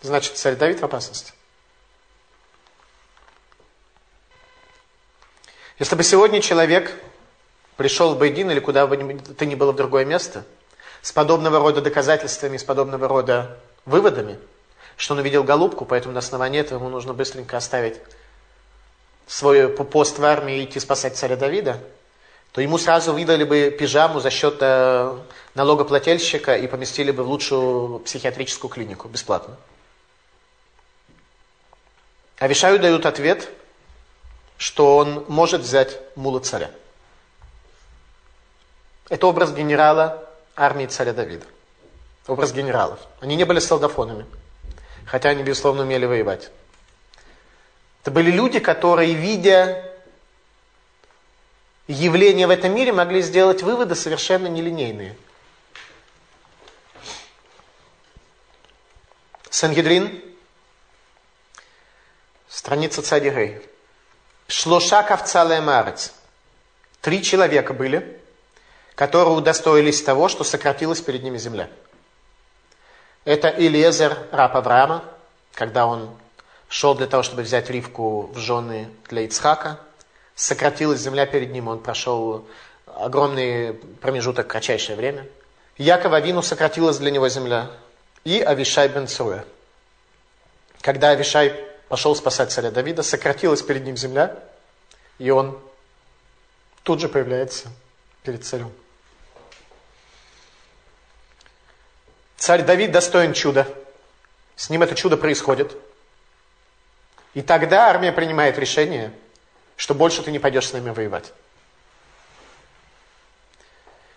Значит, 0.03 0.37
царь 0.37 0.57
Давид 0.57 0.81
в 0.81 0.85
опасности. 0.85 1.33
Если 5.81 5.95
бы 5.95 6.03
сегодня 6.05 6.43
человек 6.43 6.95
пришел 7.79 8.15
в 8.15 8.19
Байдин 8.19 8.51
или 8.51 8.61
куда 8.61 8.87
бы 8.87 8.99
то 9.19 9.47
ни 9.47 9.55
было 9.55 9.73
в 9.73 9.77
другое 9.77 10.05
место, 10.05 10.45
с 11.01 11.11
подобного 11.11 11.59
рода 11.59 11.81
доказательствами, 11.81 12.59
с 12.59 12.65
подобного 12.65 13.09
рода 13.09 13.57
выводами, 13.87 14.39
что 14.99 15.15
он 15.15 15.21
увидел 15.21 15.43
голубку, 15.43 15.87
поэтому 15.87 16.13
на 16.13 16.19
основании 16.19 16.61
этого 16.61 16.81
ему 16.81 16.91
нужно 16.91 17.15
быстренько 17.15 17.57
оставить 17.57 17.95
свой 19.27 19.71
пост 19.71 20.19
в 20.19 20.25
армии 20.25 20.59
и 20.59 20.65
идти 20.65 20.79
спасать 20.81 21.17
царя 21.17 21.37
Давида, 21.37 21.81
то 22.53 22.61
ему 22.61 22.77
сразу 22.77 23.15
выдали 23.15 23.45
бы 23.45 23.71
пижаму 23.71 24.21
за 24.21 24.29
счет 24.29 24.59
э, 24.61 25.17
налогоплательщика 25.55 26.59
и 26.59 26.67
поместили 26.67 27.11
бы 27.11 27.23
в 27.23 27.29
лучшую 27.29 28.01
психиатрическую 28.01 28.71
клинику 28.71 29.09
бесплатно. 29.09 29.57
Авишаю 32.39 32.79
дают 32.79 33.07
ответ, 33.07 33.49
что 34.61 34.99
он 34.99 35.25
может 35.27 35.63
взять 35.63 35.99
мула 36.17 36.39
царя. 36.39 36.71
Это 39.09 39.27
образ 39.27 39.53
генерала 39.53 40.29
армии 40.55 40.85
царя 40.85 41.15
Давида. 41.15 41.47
Образ 42.27 42.53
генералов. 42.53 43.01
Они 43.21 43.37
не 43.37 43.45
были 43.45 43.59
солдафонами, 43.59 44.27
хотя 45.07 45.31
они, 45.31 45.43
безусловно, 45.43 45.85
умели 45.85 46.05
воевать. 46.05 46.51
Это 48.03 48.11
были 48.11 48.31
люди, 48.31 48.59
которые, 48.59 49.15
видя 49.15 49.83
явления 51.89 52.47
в 52.47 52.51
этом 52.51 52.75
мире, 52.75 52.93
могли 52.93 53.23
сделать 53.23 53.63
выводы 53.63 53.95
совершенно 53.95 54.47
нелинейные. 54.47 55.17
Сангедрин, 59.49 60.23
страница 62.47 63.01
Цадигей. 63.01 63.70
Шлоша 64.51 65.05
ковца 65.05 65.45
марец. 65.61 66.13
Три 67.01 67.23
человека 67.23 67.73
были, 67.73 68.21
которые 68.97 69.37
удостоились 69.37 70.03
того, 70.03 70.29
что 70.29 70.43
сократилась 70.43 71.01
перед 71.01 71.23
ними 71.23 71.39
земля. 71.39 71.71
Это 73.25 73.49
Илезер, 73.49 74.19
раб 74.33 74.57
Авраама, 74.57 75.05
когда 75.55 75.87
он 75.87 76.11
шел 76.69 76.97
для 76.97 77.07
того, 77.07 77.23
чтобы 77.23 77.43
взять 77.43 77.71
Ривку 77.71 78.23
в 78.35 78.39
жены 78.39 78.89
для 79.09 79.23
Ицхака. 79.23 79.79
Сократилась 80.35 81.01
земля 81.01 81.27
перед 81.27 81.53
ним, 81.53 81.69
он 81.69 81.79
прошел 81.79 82.45
огромный 82.87 83.75
промежуток, 84.01 84.49
кратчайшее 84.49 84.97
время. 84.97 85.29
Якова 85.79 86.17
Авину 86.17 86.43
сократилась 86.43 86.99
для 86.99 87.13
него 87.13 87.29
земля. 87.29 87.71
И 88.25 88.41
Авишай 88.41 88.89
бен 88.89 89.07
Цуэ. 89.07 89.45
Когда 90.81 91.11
Авишай 91.11 91.70
пошел 91.91 92.15
спасать 92.15 92.53
царя 92.53 92.71
Давида, 92.71 93.03
сократилась 93.03 93.63
перед 93.63 93.85
ним 93.85 93.97
земля, 93.97 94.39
и 95.19 95.31
он 95.31 95.61
тут 96.85 97.01
же 97.01 97.09
появляется 97.09 97.67
перед 98.23 98.45
царем. 98.45 98.73
Царь 102.37 102.63
Давид 102.63 102.93
достоин 102.93 103.33
чуда. 103.33 103.67
С 104.55 104.71
ним 104.71 104.85
это 104.85 104.95
чудо 104.95 105.17
происходит. 105.17 105.77
И 107.35 107.43
тогда 107.43 107.89
армия 107.89 108.13
принимает 108.13 108.57
решение, 108.57 109.13
что 109.75 109.93
больше 109.93 110.23
ты 110.23 110.31
не 110.31 110.39
пойдешь 110.39 110.69
с 110.69 110.73
нами 110.73 110.91
воевать. 110.91 111.33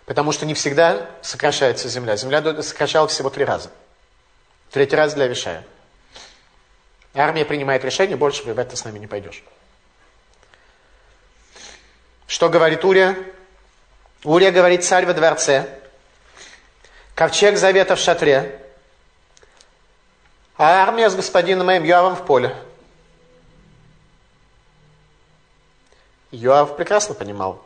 Потому 0.05 0.31
что 0.31 0.45
не 0.45 0.53
всегда 0.53 1.09
сокращается 1.23 1.89
земля. 1.89 2.17
Земля 2.17 2.61
сокращала 2.61 3.07
всего 3.07 3.31
три 3.31 3.45
раза. 3.45 3.71
Третий 4.69 4.95
раз 4.95 5.15
для 5.15 5.25
Вишая. 5.25 5.65
Армия 7.13 7.45
принимает 7.45 7.83
решение, 7.85 8.17
больше 8.17 8.43
воевать 8.43 8.69
ты 8.69 8.75
с 8.75 8.85
нами 8.85 8.99
не 8.99 9.07
пойдешь. 9.07 9.43
Что 12.25 12.49
говорит 12.49 12.83
Урия? 12.83 13.15
Урия 14.23 14.51
говорит, 14.51 14.83
царь 14.83 15.05
во 15.05 15.13
дворце, 15.13 15.79
ковчег 17.13 17.57
завета 17.57 17.95
в 17.95 17.99
шатре, 17.99 18.59
а 20.57 20.83
армия 20.83 21.09
с 21.09 21.15
господином 21.15 21.67
моим 21.67 21.83
Йоавом 21.83 22.15
в 22.15 22.25
поле. 22.25 22.55
Йоав 26.31 26.75
прекрасно 26.77 27.13
понимал, 27.13 27.63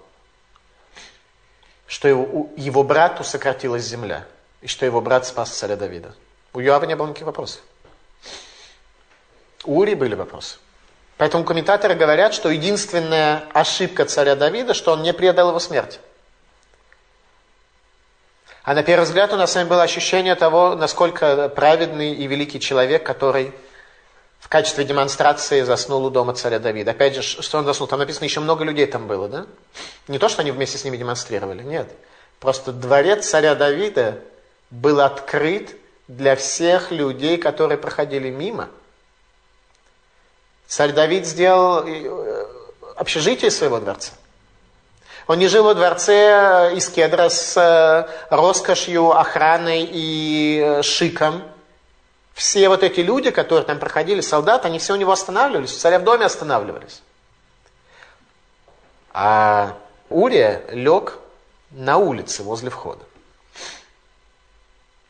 что 1.85 2.09
его, 2.09 2.49
его 2.57 2.83
брату 2.83 3.23
сократилась 3.23 3.83
земля, 3.83 4.27
и 4.61 4.67
что 4.67 4.85
его 4.85 4.99
брат 4.99 5.25
спас 5.25 5.51
царя 5.51 5.77
Давида. 5.77 6.13
У 6.53 6.59
Йоава 6.59 6.85
не 6.85 6.95
было 6.95 7.07
никаких 7.07 7.27
вопросов. 7.27 7.61
У 9.67 9.79
Ури 9.79 9.93
были 9.93 10.15
вопросы. 10.15 10.57
Поэтому 11.17 11.43
комментаторы 11.43 11.93
говорят, 11.93 12.33
что 12.33 12.49
единственная 12.49 13.43
ошибка 13.53 14.05
царя 14.05 14.35
Давида, 14.35 14.73
что 14.73 14.93
он 14.93 15.03
не 15.03 15.13
предал 15.13 15.49
его 15.49 15.59
смерти. 15.59 15.99
А 18.63 18.73
на 18.73 18.83
первый 18.83 19.03
взгляд 19.03 19.33
у 19.33 19.35
нас 19.35 19.51
с 19.51 19.55
вами 19.55 19.67
было 19.67 19.83
ощущение 19.83 20.35
того, 20.35 20.75
насколько 20.75 21.49
праведный 21.49 22.13
и 22.13 22.27
великий 22.27 22.59
человек, 22.59 23.05
который 23.05 23.53
в 24.39 24.47
качестве 24.47 24.85
демонстрации 24.85 25.61
заснул 25.63 26.05
у 26.05 26.09
дома 26.09 26.33
царя 26.33 26.59
Давида. 26.59 26.91
Опять 26.91 27.15
же, 27.15 27.21
что 27.21 27.57
он 27.57 27.65
заснул? 27.65 27.87
Там 27.87 27.99
написано, 27.99 28.23
еще 28.25 28.39
много 28.39 28.63
людей 28.63 28.85
там 28.85 29.07
было, 29.07 29.27
да? 29.27 29.47
Не 30.07 30.19
то, 30.19 30.29
что 30.29 30.43
они 30.43 30.51
вместе 30.51 30.77
с 30.77 30.85
ними 30.85 30.95
демонстрировали, 30.95 31.63
нет. 31.63 31.89
Просто 32.39 32.71
дворец 32.71 33.27
царя 33.27 33.55
Давида 33.55 34.19
был 34.69 35.01
открыт 35.01 35.75
для 36.07 36.37
всех 36.37 36.91
людей, 36.91 37.37
которые 37.37 37.77
проходили 37.77 38.29
мимо. 38.29 38.69
Царь 40.67 40.91
Давид 40.91 41.25
сделал 41.25 41.83
э, 41.87 42.45
общежитие 42.95 43.51
своего 43.51 43.79
дворца. 43.79 44.11
Он 45.27 45.39
не 45.39 45.47
жил 45.47 45.63
во 45.63 45.73
дворце 45.73 46.73
из 46.75 46.89
кедра 46.89 47.29
с 47.29 47.57
э, 47.57 48.07
роскошью, 48.29 49.11
охраной 49.11 49.87
и 49.89 50.61
э, 50.63 50.81
шиком– 50.83 51.43
все 52.37 52.69
вот 52.69 52.83
эти 52.83 52.99
люди, 52.99 53.31
которые 53.31 53.65
там 53.65 53.79
проходили, 53.79 54.21
солдаты, 54.21 54.67
они 54.67 54.77
все 54.77 54.93
у 54.93 54.95
него 54.95 55.11
останавливались, 55.11 55.73
у 55.75 55.79
царя 55.79 55.97
в 55.97 56.03
доме 56.03 56.23
останавливались. 56.23 57.01
А 59.11 59.75
Урия 60.11 60.61
лег 60.69 61.17
на 61.71 61.97
улице 61.97 62.43
возле 62.43 62.69
входа. 62.69 63.03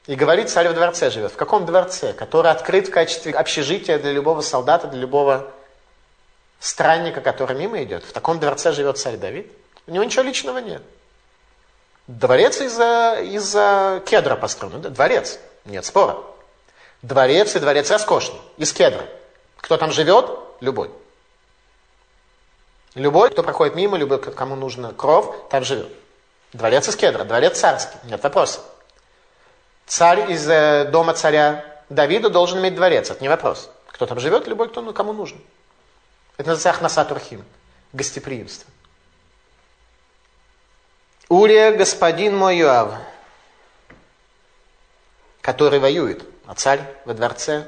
И 0.07 0.15
говорит, 0.15 0.49
царь 0.49 0.69
в 0.69 0.73
дворце 0.73 1.11
живет. 1.11 1.33
В 1.33 1.35
каком 1.35 1.65
дворце? 1.65 2.13
Который 2.13 2.49
открыт 2.49 2.87
в 2.87 2.91
качестве 2.91 3.33
общежития 3.33 3.99
для 3.99 4.11
любого 4.11 4.41
солдата, 4.41 4.87
для 4.87 5.01
любого 5.01 5.51
странника, 6.59 7.21
который 7.21 7.57
мимо 7.57 7.83
идет. 7.83 8.03
В 8.03 8.13
таком 8.13 8.39
дворце 8.39 8.71
живет 8.71 8.97
царь 8.97 9.17
Давид. 9.17 9.51
У 9.85 9.91
него 9.91 10.03
ничего 10.03 10.23
личного 10.23 10.59
нет. 10.59 10.81
Дворец 12.07 12.61
из-за 12.61 13.19
из 13.21 13.51
кедра 14.05 14.37
построен. 14.37 14.81
Дворец. 14.81 15.39
Нет 15.65 15.85
спора. 15.85 16.17
Дворец 17.01 17.55
и 17.55 17.59
дворец 17.59 17.91
роскошный, 17.91 18.39
из 18.57 18.73
кедра. 18.73 19.05
Кто 19.57 19.77
там 19.77 19.91
живет? 19.91 20.29
Любой. 20.61 20.89
Любой, 22.95 23.29
кто 23.29 23.43
проходит 23.43 23.75
мимо, 23.75 23.97
любой, 23.97 24.19
кому 24.19 24.55
нужно 24.55 24.93
кров, 24.93 25.35
там 25.49 25.63
живет. 25.63 25.89
Дворец 26.53 26.87
из 26.87 26.95
кедра, 26.95 27.23
дворец 27.23 27.59
царский, 27.59 27.97
нет 28.05 28.23
вопроса. 28.23 28.61
Царь 29.87 30.31
из 30.31 30.47
э, 30.47 30.85
дома 30.91 31.13
царя 31.13 31.65
Давида 31.89 32.29
должен 32.29 32.59
иметь 32.59 32.75
дворец, 32.75 33.09
это 33.09 33.21
не 33.21 33.29
вопрос. 33.29 33.71
Кто 33.87 34.05
там 34.05 34.19
живет, 34.19 34.47
любой, 34.47 34.69
кто, 34.69 34.81
ну, 34.81 34.93
кому 34.93 35.13
нужен. 35.13 35.41
Это 36.37 36.49
называется 36.49 36.69
ахнасатурхим, 36.69 37.43
гостеприимство. 37.93 38.69
Урия, 41.29 41.75
господин 41.75 42.37
мой 42.37 42.57
Юав, 42.57 42.93
который 45.41 45.79
воюет– 45.79 46.23
а 46.47 46.55
царь 46.55 46.81
во 47.03 47.13
дворце 47.13 47.67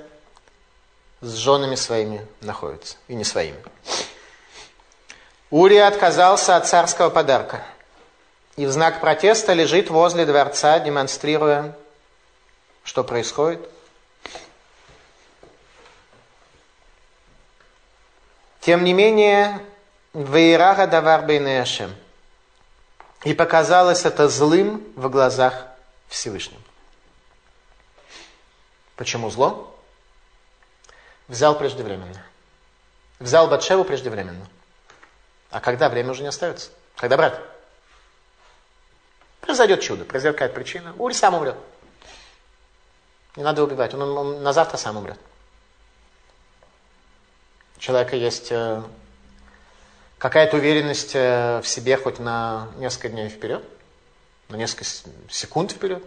с 1.19 1.33
женами 1.33 1.75
своими 1.75 2.25
находится, 2.39 2.95
и 3.09 3.13
не 3.13 3.25
своими. 3.25 3.57
Урия 5.51 5.85
отказался 5.87 6.55
от 6.55 6.65
царского 6.65 7.09
подарка 7.09 7.61
и 8.55 8.65
в 8.65 8.71
знак 8.71 9.01
протеста 9.01 9.51
лежит 9.53 9.89
возле 9.89 10.25
дворца, 10.25 10.79
демонстрируя, 10.79 11.75
что 12.89 13.03
происходит. 13.03 13.69
Тем 18.61 18.83
не 18.83 18.93
менее, 18.93 19.63
Вейрага 20.15 20.87
давар 20.87 21.23
бейнеашем. 21.23 21.95
И 23.25 23.35
показалось 23.35 24.05
это 24.05 24.27
злым 24.27 24.83
в 24.95 25.07
глазах 25.07 25.67
Всевышнего. 26.07 26.59
Почему 28.95 29.29
зло? 29.29 29.79
Взял 31.27 31.55
преждевременно. 31.55 32.25
Взял 33.19 33.47
Батшеву 33.47 33.83
преждевременно. 33.83 34.47
А 35.51 35.59
когда 35.59 35.89
время 35.89 36.09
уже 36.09 36.23
не 36.23 36.29
остается? 36.29 36.71
Когда 36.95 37.17
брать? 37.17 37.39
Произойдет 39.41 39.81
чудо, 39.81 40.05
произойдет 40.05 40.37
какая-то 40.37 40.55
причина. 40.55 40.95
Ури 40.97 41.13
сам 41.13 41.35
умрет. 41.35 41.55
Не 43.35 43.43
надо 43.43 43.63
убивать, 43.63 43.93
он, 43.93 44.01
он, 44.01 44.17
он 44.17 44.43
на 44.43 44.53
завтра 44.53 44.77
сам 44.77 44.97
умрет. 44.97 45.19
У 47.77 47.79
человека 47.79 48.15
есть 48.15 48.51
э, 48.51 48.81
какая-то 50.17 50.57
уверенность 50.57 51.11
э, 51.15 51.61
в 51.63 51.67
себе 51.67 51.97
хоть 51.97 52.19
на 52.19 52.67
несколько 52.77 53.09
дней 53.09 53.29
вперед, 53.29 53.63
на 54.49 54.57
несколько 54.57 54.83
секунд 55.29 55.71
вперед. 55.71 56.03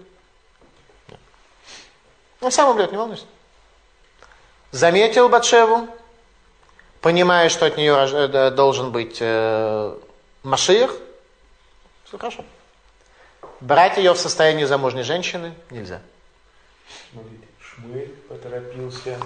Он 2.40 2.50
сам 2.50 2.70
умрет, 2.70 2.90
не 2.90 2.98
волнуйся. 2.98 3.24
Заметил 4.72 5.28
Батшеву, 5.28 5.88
понимая, 7.00 7.48
что 7.48 7.66
от 7.66 7.76
нее 7.76 7.94
э, 7.94 8.50
должен 8.50 8.90
быть 8.92 9.18
э, 9.20 9.98
Машиях, 10.42 10.94
все 12.04 12.18
хорошо. 12.18 12.44
Брать 13.60 13.96
ее 13.96 14.12
в 14.12 14.18
состоянии 14.18 14.64
замужней 14.64 15.04
женщины 15.04 15.54
нельзя. 15.70 16.02
Смотрите, 17.12 17.46
Шмуэль 17.60 18.14
поторопился, 18.28 19.18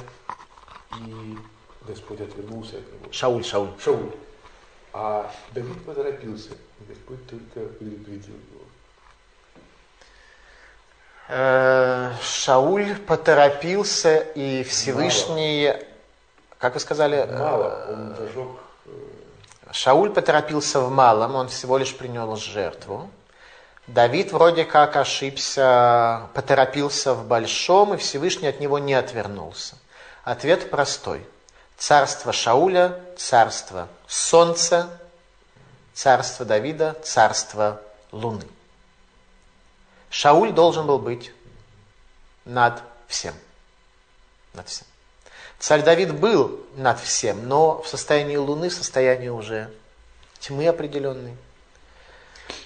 и 0.98 1.38
Господь 1.86 2.20
отвернулся 2.20 2.78
от 2.78 2.92
него. 2.92 3.12
Шауль, 3.12 3.44
Шауль. 3.44 3.70
Шауль. 3.78 4.10
А 4.92 5.30
Давид 5.52 5.84
поторопился, 5.84 6.50
и 6.50 6.84
Господь 6.88 7.24
только 7.28 7.68
предупредил 7.74 8.34
его. 8.34 8.64
Э, 11.28 12.12
Шауль 12.22 12.96
поторопился, 12.96 14.18
и 14.18 14.64
Всевышний, 14.64 15.72
как 16.58 16.74
вы 16.74 16.80
сказали? 16.80 17.28
Мало, 17.30 17.86
он 17.90 18.16
зажег... 18.16 18.48
Э, 18.86 18.90
Шауль 19.72 20.10
поторопился 20.10 20.80
в 20.80 20.90
малом, 20.90 21.36
он 21.36 21.48
всего 21.48 21.78
лишь 21.78 21.96
принес 21.96 22.38
жертву. 22.40 23.10
Давид 23.86 24.32
вроде 24.32 24.64
как 24.64 24.96
ошибся, 24.96 26.28
поторопился 26.34 27.14
в 27.14 27.26
большом, 27.26 27.94
и 27.94 27.96
Всевышний 27.96 28.48
от 28.48 28.58
него 28.58 28.78
не 28.78 28.94
отвернулся. 28.94 29.76
Ответ 30.24 30.70
простой. 30.70 31.24
Царство 31.78 32.32
Шауля, 32.32 33.00
царство 33.16 33.88
солнца, 34.08 34.88
царство 35.94 36.44
Давида, 36.44 36.96
царство 37.02 37.80
Луны. 38.10 38.46
Шауль 40.10 40.52
должен 40.52 40.86
был 40.86 40.98
быть 40.98 41.32
над 42.44 42.82
всем. 43.06 43.34
Над 44.54 44.68
всем. 44.68 44.86
Царь 45.58 45.82
Давид 45.82 46.14
был 46.14 46.60
над 46.74 46.98
всем, 46.98 47.46
но 47.48 47.82
в 47.82 47.88
состоянии 47.88 48.36
Луны, 48.36 48.68
в 48.68 48.74
состоянии 48.74 49.28
уже 49.28 49.70
тьмы 50.40 50.66
определенной. 50.66 51.36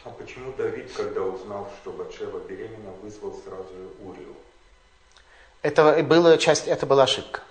А 0.05 0.11
почему 0.11 0.53
Давид, 0.57 0.91
когда 0.97 1.21
узнал, 1.21 1.69
что 1.81 1.93
Батшева 1.93 2.39
беременна, 2.49 2.91
вызвал 3.03 3.39
сразу 3.45 3.69
Урию? 4.03 4.35
Это, 5.63 6.03
было 6.03 6.39
часть, 6.39 6.67
это 6.69 6.87
была 6.87 7.03
ошибка. 7.03 7.43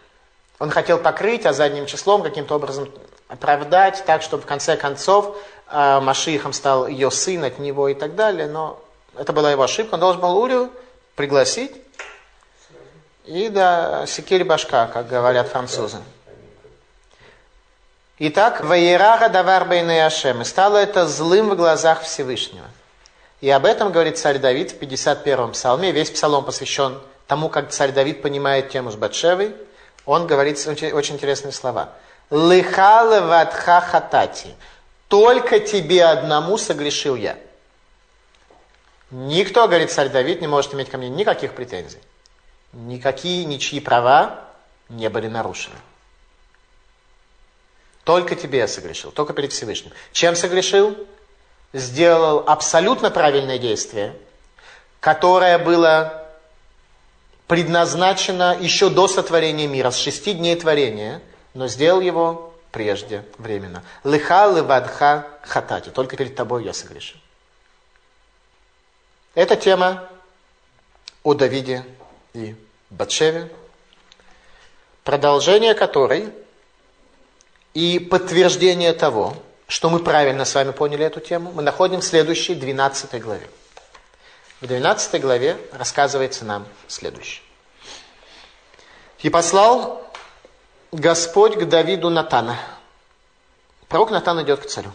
Он 0.58 0.72
хотел 0.72 0.98
покрыть, 0.98 1.46
а 1.46 1.54
задним 1.54 1.86
числом 1.86 2.24
каким-то 2.24 2.56
образом 2.56 2.90
оправдать, 3.28 4.04
так, 4.06 4.24
чтобы 4.24 4.44
в 4.44 4.46
конце 4.48 4.76
концов 4.78 5.38
э, 5.72 6.00
Машихом 6.00 6.52
стал 6.52 6.88
ее 6.88 7.12
сын 7.12 7.44
от 7.44 7.60
него 7.60 7.88
и 7.88 7.94
так 7.94 8.16
далее. 8.16 8.48
Но 8.48 8.82
это 9.16 9.32
была 9.32 9.52
его 9.52 9.64
ошибка. 9.64 9.94
Он 9.94 10.00
должен 10.00 10.20
был 10.20 10.36
Урию 10.36 10.72
пригласить. 11.16 11.72
И 13.26 13.48
да, 13.50 14.08
секирь 14.08 14.44
башка, 14.44 14.88
как 14.88 15.08
говорят 15.08 15.50
французы. 15.50 15.98
Итак, 18.22 18.62
Ваерага 18.66 19.30
давар 19.30 19.64
бейны 19.64 20.04
Ашем. 20.04 20.44
Стало 20.44 20.76
это 20.76 21.08
злым 21.08 21.50
в 21.50 21.56
глазах 21.56 22.02
Всевышнего. 22.02 22.68
И 23.40 23.50
об 23.50 23.64
этом 23.64 23.94
говорит 23.94 24.18
царь 24.18 24.40
Давид 24.40 24.72
в 24.72 24.78
51-м 24.78 25.54
псалме. 25.54 25.94
Весь 25.94 26.12
псалом 26.12 26.44
посвящен 26.44 27.00
тому, 27.28 27.48
как 27.48 27.70
царь 27.70 27.94
Давид 27.94 28.22
понимает 28.22 28.72
тему 28.72 28.92
с 28.92 28.98
Батшевой. 28.98 29.56
Он 30.06 30.28
говорит 30.28 30.58
очень 30.68 31.16
интересные 31.16 31.54
слова. 31.54 31.92
Лыха 32.30 33.22
ватха 33.22 33.80
хатати. 33.80 34.54
Только 35.08 35.62
тебе 35.62 36.04
одному 36.04 36.58
согрешил 36.58 37.16
я. 37.16 37.38
Никто, 39.12 39.66
говорит 39.68 39.92
царь 39.92 40.10
Давид, 40.10 40.42
не 40.42 40.48
может 40.48 40.74
иметь 40.74 40.90
ко 40.90 40.98
мне 40.98 41.08
никаких 41.08 41.54
претензий. 41.54 42.02
Никакие, 42.74 43.46
ничьи 43.46 43.80
права 43.80 44.42
не 44.90 45.10
были 45.10 45.28
нарушены. 45.28 45.76
Только 48.10 48.36
тебе 48.36 48.58
я 48.58 48.68
согрешил, 48.68 49.12
только 49.12 49.34
перед 49.34 49.54
Всевышним. 49.54 49.92
Чем 50.14 50.36
согрешил? 50.36 50.98
Сделал 51.74 52.44
абсолютно 52.48 53.12
правильное 53.12 53.60
действие, 53.60 54.16
которое 55.00 55.60
было 55.60 56.28
предназначено 57.46 58.58
еще 58.60 58.90
до 58.90 59.08
сотворения 59.08 59.68
мира, 59.68 59.92
с 59.92 59.98
шести 60.00 60.34
дней 60.34 60.56
творения, 60.56 61.22
но 61.54 61.68
сделал 61.68 62.02
его 62.02 62.52
прежде 62.72 63.24
временно. 63.38 63.84
Лыха 64.04 64.48
лывадха 64.48 65.28
хатати, 65.44 65.90
только 65.90 66.18
перед 66.18 66.36
тобой 66.36 66.64
я 66.64 66.74
согрешил. 66.74 67.20
Это 69.36 69.56
тема 69.56 70.10
о 71.22 71.36
Давиде 71.36 71.86
и 72.34 72.56
Батшеве, 72.90 73.52
продолжение 75.04 75.76
которой 75.76 76.34
и 77.80 77.98
подтверждение 77.98 78.92
того, 78.92 79.38
что 79.68 79.90
мы 79.90 80.00
правильно 80.00 80.44
с 80.44 80.54
вами 80.54 80.72
поняли 80.72 81.06
эту 81.06 81.22
тему, 81.22 81.54
мы 81.54 81.62
находим 81.62 82.02
в 82.02 82.04
следующей 82.04 82.54
12 82.54 83.22
главе. 83.22 83.48
В 84.60 84.68
12 84.68 85.22
главе 85.22 85.58
рассказывается 85.72 86.44
нам 86.44 86.68
следующее. 86.90 87.42
«И 89.20 89.30
послал 89.30 90.06
Господь 90.92 91.56
к 91.56 91.70
Давиду 91.70 92.10
Натана». 92.10 92.58
Пророк 93.88 94.12
Натан 94.12 94.42
идет 94.44 94.60
к 94.60 94.66
царю. 94.66 94.92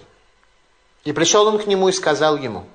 «И 1.05 1.12
пришел 1.12 1.47
он 1.47 1.59
к 1.59 1.66
нему 1.66 1.89
и 1.89 1.93
сказал 1.93 2.37
ему». 2.37 2.66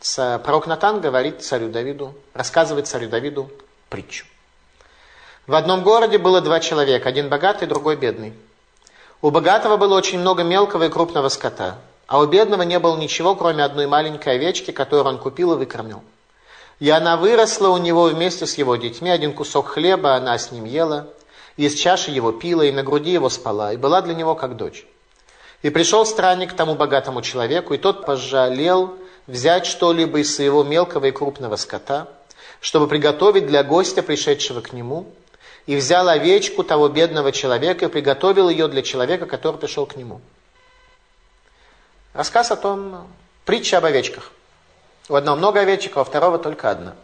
Пророк 0.00 0.66
Натан 0.66 1.02
говорит 1.02 1.42
царю 1.42 1.68
Давиду, 1.68 2.14
рассказывает 2.32 2.86
царю 2.86 3.10
Давиду 3.10 3.50
притчу. 3.90 4.24
В 5.46 5.54
одном 5.54 5.82
городе 5.82 6.16
было 6.16 6.40
два 6.40 6.58
человека, 6.60 7.10
один 7.10 7.28
богатый, 7.28 7.68
другой 7.68 7.96
бедный. 7.96 8.32
У 9.22 9.30
богатого 9.30 9.76
было 9.78 9.96
очень 9.96 10.18
много 10.18 10.42
мелкого 10.42 10.84
и 10.84 10.88
крупного 10.90 11.30
скота, 11.30 11.78
а 12.06 12.20
у 12.20 12.26
бедного 12.26 12.62
не 12.62 12.78
было 12.78 12.96
ничего, 12.98 13.34
кроме 13.34 13.64
одной 13.64 13.86
маленькой 13.86 14.34
овечки, 14.34 14.72
которую 14.72 15.14
он 15.14 15.18
купил 15.18 15.54
и 15.54 15.56
выкормил. 15.56 16.02
И 16.80 16.90
она 16.90 17.16
выросла 17.16 17.68
у 17.70 17.78
него 17.78 18.04
вместе 18.04 18.46
с 18.46 18.58
его 18.58 18.76
детьми, 18.76 19.08
один 19.08 19.32
кусок 19.32 19.68
хлеба 19.68 20.14
она 20.14 20.36
с 20.36 20.52
ним 20.52 20.64
ела, 20.64 21.08
из 21.56 21.74
чаши 21.74 22.10
его 22.10 22.32
пила, 22.32 22.66
и 22.66 22.72
на 22.72 22.82
груди 22.82 23.10
его 23.10 23.30
спала, 23.30 23.72
и 23.72 23.78
была 23.78 24.02
для 24.02 24.14
него 24.14 24.34
как 24.34 24.56
дочь. 24.56 24.86
И 25.62 25.70
пришел 25.70 26.04
странник 26.04 26.52
к 26.52 26.56
тому 26.56 26.74
богатому 26.74 27.22
человеку, 27.22 27.72
и 27.72 27.78
тот 27.78 28.04
пожалел 28.04 28.94
взять 29.26 29.64
что-либо 29.64 30.18
из 30.18 30.36
своего 30.36 30.62
мелкого 30.62 31.06
и 31.06 31.10
крупного 31.10 31.56
скота, 31.56 32.08
чтобы 32.60 32.86
приготовить 32.86 33.46
для 33.46 33.64
гостя, 33.64 34.02
пришедшего 34.02 34.60
к 34.60 34.74
нему, 34.74 35.06
и 35.66 35.76
взял 35.76 36.08
овечку 36.08 36.62
того 36.62 36.88
бедного 36.88 37.32
человека 37.32 37.84
и 37.86 37.88
приготовил 37.88 38.48
ее 38.48 38.68
для 38.68 38.82
человека, 38.82 39.26
который 39.26 39.58
пришел 39.58 39.86
к 39.86 39.96
нему. 39.96 40.20
Рассказ 42.12 42.50
о 42.50 42.56
том, 42.56 43.08
притча 43.44 43.78
об 43.78 43.84
овечках. 43.84 44.30
У 45.08 45.14
одного 45.14 45.36
много 45.36 45.60
овечек, 45.60 45.96
а 45.96 46.02
у 46.02 46.04
второго 46.04 46.38
только 46.38 46.70
одна. 46.70 46.94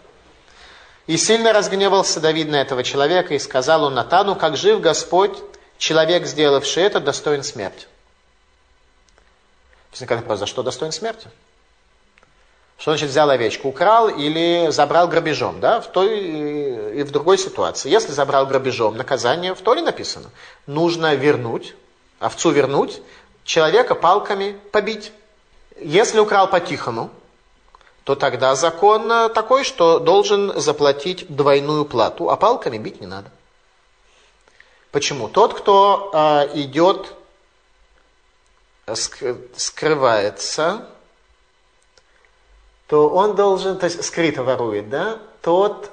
И 1.07 1.17
сильно 1.17 1.53
разгневался 1.53 2.21
Давид 2.21 2.49
на 2.49 2.61
этого 2.61 2.85
человека 2.85 3.35
и 3.35 3.39
сказал 3.39 3.85
он 3.85 3.95
Натану, 3.95 4.37
как 4.37 4.57
жив 4.57 4.81
Господь, 4.81 5.37
человек, 5.77 6.27
сделавший 6.27 6.85
это, 6.85 7.01
достоин 7.01 7.43
смерти. 7.43 7.87
Возникает 9.91 10.23
вопрос, 10.23 10.39
за 10.39 10.47
что 10.47 10.63
достоин 10.63 10.93
смерти? 10.93 11.29
Что 12.83 12.91
значит 12.91 13.11
взял 13.11 13.31
овечку? 13.31 13.69
Украл 13.69 14.09
или 14.09 14.71
забрал 14.71 15.07
грабежом, 15.07 15.61
да, 15.61 15.81
в 15.81 15.87
той 15.87 16.19
и 16.99 17.05
в 17.05 17.13
другой 17.13 17.39
ситуации. 17.39 17.89
Если 17.89 18.11
забрал 18.11 18.45
грабежом, 18.45 18.97
наказание 18.97 19.55
в 19.55 19.61
Торе 19.61 19.83
написано. 19.83 20.31
Нужно 20.67 21.15
вернуть, 21.15 21.77
овцу 22.19 22.51
вернуть, 22.51 23.01
человека 23.45 23.95
палками 23.95 24.59
побить. 24.73 25.13
Если 25.79 26.19
украл 26.19 26.51
по-тихому, 26.51 27.11
то 28.03 28.17
тогда 28.17 28.57
закон 28.57 29.31
такой, 29.33 29.63
что 29.63 30.01
должен 30.01 30.61
заплатить 30.61 31.33
двойную 31.33 31.85
плату, 31.85 32.31
а 32.31 32.37
палками 32.37 32.79
бить 32.79 33.01
не 33.01 33.07
надо. 33.07 33.31
Почему? 34.91 35.29
Тот, 35.29 35.55
кто 35.55 36.11
э, 36.13 36.49
идет, 36.59 37.15
скрывается, 38.93 40.89
то 42.93 43.09
он 43.09 43.35
должен, 43.35 43.79
то 43.79 43.87
есть 43.87 44.05
скрыто 44.05 44.43
ворует, 44.43 44.91
да, 44.91 45.19
тот 45.41 45.91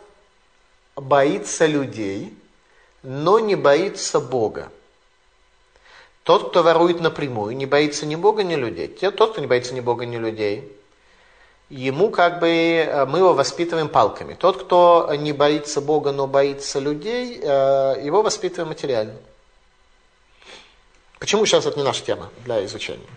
боится 0.98 1.66
людей, 1.66 2.38
но 3.04 3.40
не 3.40 3.56
боится 3.56 4.20
Бога. 4.20 4.70
Тот, 6.24 6.50
кто 6.50 6.62
ворует 6.62 7.00
напрямую, 7.00 7.56
не 7.56 7.66
боится 7.66 8.06
ни 8.06 8.18
Бога, 8.18 8.44
ни 8.44 8.56
людей. 8.56 8.90
Тот, 8.90 9.32
кто 9.32 9.40
не 9.40 9.48
боится 9.48 9.74
ни 9.74 9.80
Бога, 9.80 10.06
ни 10.06 10.18
людей, 10.18 10.78
ему 11.70 12.10
как 12.10 12.42
бы 12.42 12.50
э, 12.50 13.06
мы 13.06 13.20
его 13.20 13.34
воспитываем 13.34 13.88
палками. 13.88 14.34
Тот, 14.34 14.62
кто 14.64 15.10
не 15.18 15.32
боится 15.32 15.80
Бога, 15.80 16.12
но 16.12 16.28
боится 16.28 16.80
людей, 16.80 17.40
э, 17.42 18.02
его 18.04 18.22
воспитываем 18.22 18.68
материально. 18.68 19.16
Почему 21.18 21.46
сейчас 21.46 21.66
это 21.66 21.78
не 21.78 21.86
наша 21.86 22.04
тема 22.04 22.30
для 22.44 22.66
изучения? 22.66 23.08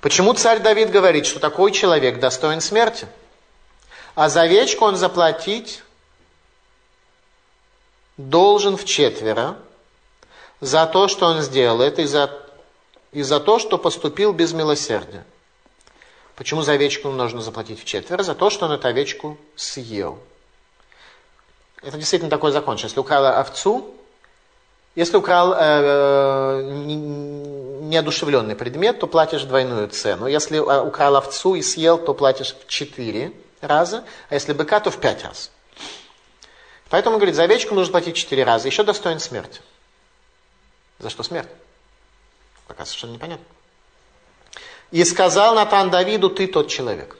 Почему 0.00 0.32
царь 0.32 0.60
Давид 0.60 0.90
говорит, 0.90 1.26
что 1.26 1.40
такой 1.40 1.72
человек 1.72 2.20
достоин 2.20 2.60
смерти? 2.60 3.06
А 4.14 4.28
за 4.28 4.42
овечку 4.42 4.84
он 4.84 4.96
заплатить 4.96 5.82
должен 8.16 8.76
в 8.76 8.84
четверо 8.84 9.56
за 10.60 10.86
то, 10.86 11.08
что 11.08 11.26
он 11.26 11.40
сделает, 11.42 11.98
и 11.98 12.04
за, 12.04 12.30
и 13.12 13.22
за 13.22 13.40
то, 13.40 13.58
что 13.58 13.78
поступил 13.78 14.32
без 14.32 14.52
милосердия. 14.52 15.24
Почему 16.34 16.62
за 16.62 16.72
овечку 16.72 17.10
нужно 17.10 17.42
заплатить 17.42 17.80
в 17.80 17.84
четверо? 17.84 18.22
За 18.22 18.34
то, 18.34 18.48
что 18.50 18.66
он 18.66 18.72
эту 18.72 18.88
овечку 18.88 19.38
съел. 19.56 20.18
Это 21.82 21.96
действительно 21.96 22.30
такой 22.30 22.52
закон. 22.52 22.76
Если 22.76 22.98
украл 22.98 23.26
овцу, 23.26 23.94
если 24.94 25.16
украл 25.16 25.54
э, 25.56 26.62
неодушевленный 27.90 28.56
предмет, 28.56 29.00
то 29.00 29.06
платишь 29.06 29.42
двойную 29.42 29.88
цену. 29.88 30.26
Если 30.26 30.56
э, 30.58 30.82
украл 30.82 31.16
овцу 31.16 31.56
и 31.56 31.62
съел, 31.62 31.98
то 31.98 32.14
платишь 32.14 32.54
в 32.54 32.66
четыре 32.68 33.32
раза, 33.60 34.04
а 34.30 34.34
если 34.34 34.54
быка, 34.54 34.80
то 34.80 34.90
в 34.90 34.98
пять 34.98 35.22
раз. 35.24 35.50
Поэтому, 36.88 37.16
говорит, 37.16 37.34
за 37.34 37.44
овечку 37.44 37.74
нужно 37.74 37.92
платить 37.92 38.16
четыре 38.16 38.44
раза. 38.44 38.66
Еще 38.66 38.82
достоин 38.82 39.20
смерти. 39.20 39.60
За 40.98 41.10
что 41.10 41.22
смерть? 41.22 41.48
Пока 42.66 42.84
совершенно 42.84 43.12
непонятно. 43.12 43.44
И 44.90 45.04
сказал 45.04 45.54
Натан 45.54 45.90
Давиду, 45.90 46.30
ты 46.30 46.46
тот 46.46 46.68
человек. 46.68 47.16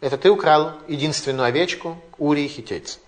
Это 0.00 0.16
ты 0.16 0.30
украл 0.30 0.72
единственную 0.88 1.46
овечку 1.46 2.00
Урии 2.16 2.48
Хитейца. 2.48 2.98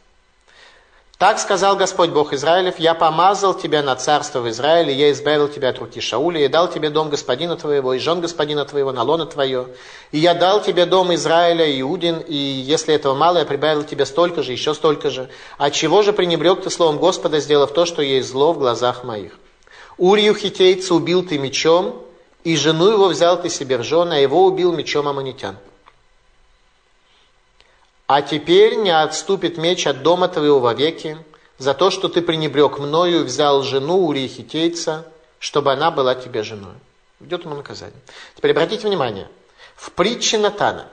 Так 1.22 1.38
сказал 1.38 1.76
Господь 1.76 2.10
Бог 2.10 2.32
Израилев, 2.32 2.80
я 2.80 2.94
помазал 2.94 3.54
тебя 3.54 3.80
на 3.84 3.94
царство 3.94 4.40
в 4.40 4.50
Израиле, 4.50 4.92
я 4.92 5.12
избавил 5.12 5.46
тебя 5.46 5.68
от 5.68 5.78
руки 5.78 6.00
Шауля, 6.00 6.40
я 6.40 6.48
дал 6.48 6.68
тебе 6.68 6.90
дом 6.90 7.10
господина 7.10 7.54
твоего, 7.54 7.94
и 7.94 8.00
жен 8.00 8.20
господина 8.20 8.64
твоего, 8.64 8.90
на 8.90 9.04
лоно 9.04 9.24
твое, 9.24 9.68
и 10.10 10.18
я 10.18 10.34
дал 10.34 10.60
тебе 10.64 10.84
дом 10.84 11.14
Израиля, 11.14 11.80
Иудин, 11.80 12.18
и 12.26 12.34
если 12.34 12.92
этого 12.92 13.14
мало, 13.14 13.38
я 13.38 13.44
прибавил 13.44 13.84
тебе 13.84 14.04
столько 14.04 14.42
же, 14.42 14.50
еще 14.50 14.74
столько 14.74 15.10
же. 15.10 15.30
А 15.58 15.70
чего 15.70 16.02
же 16.02 16.12
пренебрег 16.12 16.60
ты 16.60 16.70
словом 16.70 16.98
Господа, 16.98 17.38
сделав 17.38 17.72
то, 17.72 17.86
что 17.86 18.02
есть 18.02 18.28
зло 18.28 18.52
в 18.52 18.58
глазах 18.58 19.04
моих? 19.04 19.38
Урию 19.98 20.34
хитейца 20.34 20.92
убил 20.92 21.24
ты 21.24 21.38
мечом, 21.38 22.02
и 22.42 22.56
жену 22.56 22.90
его 22.90 23.06
взял 23.06 23.40
ты 23.40 23.48
себе 23.48 23.78
в 23.78 23.84
жены, 23.84 24.14
а 24.14 24.18
его 24.18 24.44
убил 24.44 24.72
мечом 24.72 25.06
аммонитян. 25.06 25.56
А 28.14 28.20
теперь 28.20 28.74
не 28.74 28.90
отступит 28.90 29.56
меч 29.56 29.86
от 29.86 30.02
дома 30.02 30.28
твоего 30.28 30.60
вовеки, 30.60 31.16
за 31.56 31.72
то, 31.72 31.90
что 31.90 32.10
ты 32.10 32.20
пренебрег 32.20 32.78
мною 32.78 33.20
и 33.20 33.24
взял 33.24 33.62
жену 33.62 34.04
Урии 34.06 34.28
Хитейца, 34.28 35.06
чтобы 35.38 35.72
она 35.72 35.90
была 35.90 36.14
тебе 36.14 36.42
женой. 36.42 36.74
Идет 37.20 37.46
ему 37.46 37.54
наказание. 37.54 37.98
Теперь 38.36 38.50
обратите 38.50 38.86
внимание, 38.86 39.28
в 39.76 39.92
притче 39.92 40.36
Натана, 40.36 40.88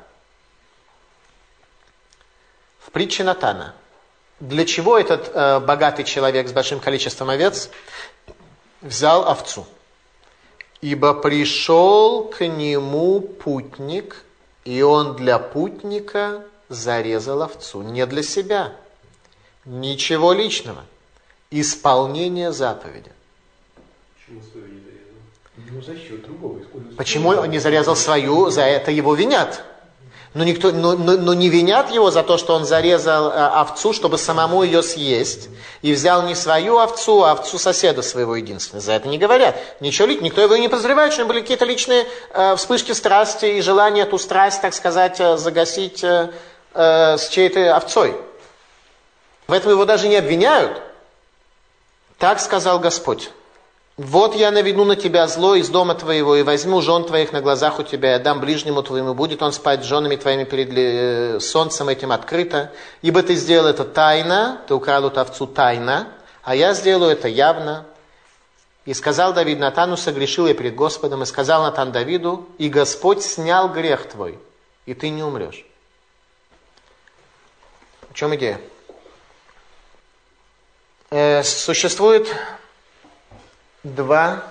в 2.80 2.90
притче 2.90 3.26
Натана, 3.26 3.76
для 4.40 4.64
чего 4.64 4.98
этот 4.98 5.30
э, 5.34 5.60
богатый 5.60 6.06
человек 6.06 6.48
с 6.48 6.54
большим 6.54 6.80
количеством 6.80 7.32
овец 7.32 7.70
взял 8.80 9.28
овцу? 9.28 9.68
Ибо 10.80 11.14
пришел 11.16 12.30
к 12.30 12.48
нему 12.48 13.20
путник, 13.20 14.24
и 14.64 14.82
он 14.82 15.18
для 15.18 15.38
путника 15.38 16.46
зарезал 16.70 17.42
овцу. 17.42 17.82
Не 17.82 18.06
для 18.06 18.24
себя. 18.24 18.74
Ничего 19.66 20.34
личного. 20.34 20.86
Исполнение 21.52 22.52
заповеди. 22.52 23.12
Почему 24.16 24.42
свою 24.44 24.68
не 24.68 24.80
зарезал? 24.80 25.72
Ну, 25.72 25.82
за 25.82 25.96
счет 25.98 26.24
другого. 26.24 26.60
Почему 26.96 27.30
он 27.30 27.50
не 27.50 27.60
зарезал 27.60 27.96
свою? 27.96 28.50
За 28.52 28.62
это 28.62 28.92
его 28.92 29.16
винят. 29.16 29.64
Но, 30.36 30.44
никто, 30.44 30.72
но, 30.72 30.94
но, 30.94 31.18
но 31.18 31.34
не 31.34 31.50
винят 31.50 31.90
его 31.90 32.12
за 32.12 32.22
то, 32.22 32.38
что 32.38 32.54
он 32.54 32.64
зарезал 32.64 33.32
э, 33.32 33.34
овцу, 33.34 33.94
чтобы 33.94 34.20
самому 34.20 34.62
ее 34.62 34.84
съесть. 34.84 35.50
И 35.82 35.92
взял 35.92 36.22
не 36.22 36.36
свою 36.36 36.78
овцу, 36.78 37.24
а 37.24 37.32
овцу 37.32 37.58
соседа 37.58 38.04
своего 38.04 38.36
единственного. 38.36 38.86
За 38.86 38.92
это 38.92 39.08
не 39.08 39.18
говорят. 39.18 39.58
Ничего 39.80 40.08
личного. 40.08 40.26
Никто 40.26 40.42
его 40.42 40.56
не 40.58 40.70
подозревает, 40.70 41.14
что 41.14 41.26
были 41.26 41.42
какие-то 41.42 41.66
личные 41.66 42.06
э, 42.32 42.56
вспышки 42.58 42.92
страсти 42.92 43.46
и 43.46 43.62
желание 43.62 44.04
эту 44.04 44.20
страсть, 44.20 44.62
так 44.62 44.76
сказать, 44.76 45.20
э, 45.20 45.38
загасить 45.38 46.04
э, 46.04 46.32
э, 46.74 47.18
с 47.18 47.30
чьей-то 47.30 47.76
овцой. 47.76 48.16
В 49.48 49.54
этом 49.54 49.72
его 49.72 49.86
даже 49.86 50.08
не 50.08 50.16
обвиняют. 50.16 50.82
Так 52.18 52.40
сказал 52.40 52.80
Господь. 52.80 53.32
Вот 54.00 54.34
я 54.34 54.52
наведу 54.52 54.86
на 54.86 54.96
тебя 54.96 55.28
зло 55.28 55.56
из 55.56 55.68
дома 55.68 55.94
твоего, 55.94 56.38
и 56.38 56.44
возьму 56.44 56.82
жен 56.82 57.04
твоих 57.04 57.34
на 57.34 57.42
глазах 57.42 57.80
у 57.80 57.84
тебя, 57.84 58.16
и 58.16 58.24
дам 58.24 58.40
ближнему 58.40 58.82
твоему, 58.82 59.14
будет 59.14 59.42
он 59.42 59.52
спать 59.52 59.84
с 59.84 59.88
женами 59.88 60.16
твоими 60.16 60.46
перед 60.46 60.70
э, 60.72 61.40
солнцем 61.42 61.90
этим 61.90 62.14
открыто, 62.14 62.72
ибо 63.02 63.24
ты 63.24 63.36
сделал 63.36 63.68
это 63.68 63.84
тайно, 63.84 64.62
ты 64.70 64.74
украл 64.74 65.08
эту 65.08 65.20
овцу 65.20 65.48
тайно, 65.48 66.08
а 66.44 66.56
я 66.56 66.74
сделаю 66.74 67.12
это 67.12 67.28
явно. 67.28 67.86
И 68.86 68.94
сказал 68.94 69.34
Давид 69.34 69.60
Натану, 69.60 69.98
согрешил 69.98 70.48
я 70.48 70.54
перед 70.54 70.76
Господом, 70.76 71.24
и 71.24 71.26
сказал 71.26 71.64
Натан 71.64 71.92
Давиду, 71.92 72.48
и 72.58 72.70
Господь 72.70 73.22
снял 73.22 73.68
грех 73.68 74.08
твой, 74.08 74.40
и 74.86 74.94
ты 74.94 75.10
не 75.10 75.24
умрешь. 75.24 75.66
Чем 78.20 78.36
идея? 78.36 78.60
Э, 81.10 81.42
существует 81.42 82.28
два 83.84 84.44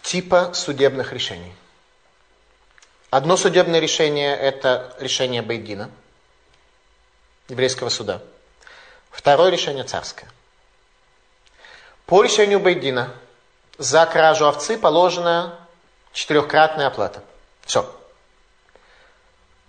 типа 0.00 0.54
судебных 0.54 1.12
решений. 1.12 1.54
Одно 3.10 3.36
судебное 3.36 3.78
решение– 3.78 4.34
это 4.38 4.96
решение 5.00 5.42
Бейдина, 5.42 5.90
еврейского 7.50 7.90
суда. 7.90 8.22
Второе 9.10 9.50
решение– 9.50 9.84
царское. 9.84 10.30
По 12.06 12.22
решению 12.22 12.58
Бейдина 12.58 13.14
за 13.76 14.06
кражу 14.06 14.46
овцы 14.46 14.78
положена 14.78 15.58
четырехкратная 16.14 16.86
оплата. 16.86 17.22
Все. 17.66 17.94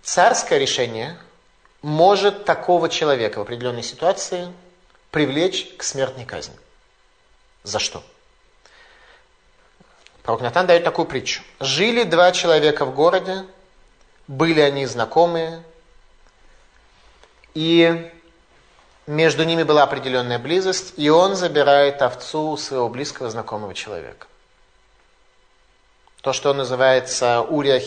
Царское 0.02 0.58
решение 0.58 1.18
может 1.84 2.46
такого 2.46 2.88
человека 2.88 3.38
в 3.38 3.42
определенной 3.42 3.82
ситуации 3.82 4.50
привлечь 5.10 5.74
к 5.76 5.82
смертной 5.82 6.24
казни. 6.24 6.56
За 7.62 7.78
что? 7.78 8.02
Пророк 10.22 10.40
Натан 10.40 10.66
дает 10.66 10.82
такую 10.82 11.04
притчу. 11.04 11.42
Жили 11.60 12.04
два 12.04 12.32
человека 12.32 12.86
в 12.86 12.94
городе, 12.94 13.44
были 14.28 14.60
они 14.60 14.86
знакомые, 14.86 15.62
и 17.52 18.10
между 19.06 19.44
ними 19.44 19.62
была 19.62 19.82
определенная 19.82 20.38
близость, 20.38 20.94
и 20.96 21.10
он 21.10 21.36
забирает 21.36 22.00
овцу 22.00 22.52
у 22.52 22.56
своего 22.56 22.88
близкого 22.88 23.28
знакомого 23.28 23.74
человека. 23.74 24.26
То, 26.22 26.32
что 26.32 26.54
называется 26.54 27.42
Урия 27.42 27.78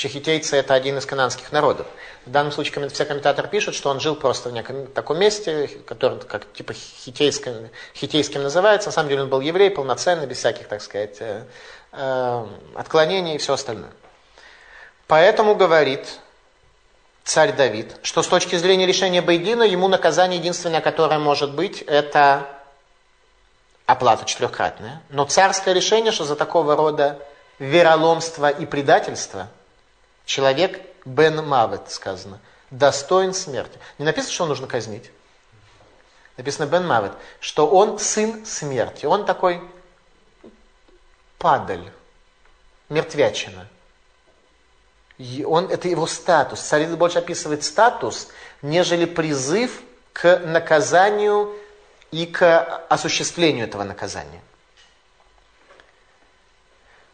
Хитеец, 0.00 0.04
Вообще 0.04 0.08
хитейцы 0.08 0.56
это 0.56 0.72
один 0.72 0.96
из 0.96 1.04
кананских 1.04 1.52
народов. 1.52 1.86
В 2.24 2.30
данном 2.30 2.52
случае 2.52 2.88
все 2.88 3.04
комментаторы 3.04 3.48
пишут, 3.48 3.74
что 3.74 3.90
он 3.90 4.00
жил 4.00 4.14
просто 4.16 4.48
в 4.48 4.52
неком 4.52 4.86
таком 4.86 5.18
месте, 5.18 5.68
которое 5.86 6.18
как 6.20 6.50
типа 6.54 6.72
хитейским, 6.72 7.68
хитейским 7.94 8.42
называется. 8.42 8.88
На 8.88 8.92
самом 8.92 9.10
деле 9.10 9.22
он 9.22 9.28
был 9.28 9.40
еврей, 9.40 9.70
полноценный, 9.70 10.26
без 10.26 10.38
всяких, 10.38 10.68
так 10.68 10.80
сказать, 10.80 11.16
э, 11.20 11.44
э, 11.92 12.46
отклонений 12.76 13.34
и 13.34 13.38
все 13.38 13.52
остальное. 13.52 13.90
Поэтому 15.06 15.54
говорит 15.54 16.06
царь 17.24 17.52
Давид, 17.52 17.96
что 18.02 18.22
с 18.22 18.26
точки 18.26 18.56
зрения 18.56 18.86
решения 18.86 19.20
Байдина 19.20 19.64
ему 19.64 19.86
наказание 19.88 20.38
единственное, 20.38 20.80
которое 20.80 21.18
может 21.18 21.54
быть, 21.54 21.82
это 21.82 22.46
оплата 23.84 24.24
четырехкратная. 24.24 25.02
Но 25.10 25.26
царское 25.26 25.74
решение, 25.74 26.10
что 26.10 26.24
за 26.24 26.36
такого 26.36 26.74
рода 26.74 27.18
вероломство 27.58 28.48
и 28.48 28.64
предательство– 28.64 29.48
Человек 30.30 30.80
бен 31.04 31.44
мавет 31.44 31.90
сказано, 31.90 32.38
достоин 32.70 33.34
смерти. 33.34 33.80
Не 33.98 34.04
написано, 34.04 34.32
что 34.32 34.46
нужно 34.46 34.68
казнить. 34.68 35.10
Написано 36.36 36.66
бен 36.66 36.86
мавет, 36.86 37.10
что 37.40 37.66
он 37.66 37.98
сын 37.98 38.46
смерти. 38.46 39.06
Он 39.06 39.26
такой 39.26 39.60
падаль, 41.36 41.90
мертвячина. 42.90 43.66
И 45.18 45.44
он, 45.44 45.68
это 45.68 45.88
его 45.88 46.06
статус. 46.06 46.60
Царь 46.60 46.86
больше 46.86 47.18
описывает 47.18 47.64
статус, 47.64 48.28
нежели 48.62 49.06
призыв 49.06 49.82
к 50.12 50.38
наказанию 50.38 51.52
и 52.12 52.24
к 52.24 52.86
осуществлению 52.88 53.66
этого 53.66 53.82
наказания. 53.82 54.42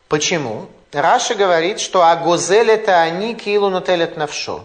Почему? 0.07 0.69
Раша 0.93 1.35
говорит, 1.35 1.81
что 1.81 2.07
агузель 2.07 2.71
это 2.71 3.01
они 3.01 3.35
килу 3.35 3.69
нутелет 3.71 4.17
навшо. 4.17 4.65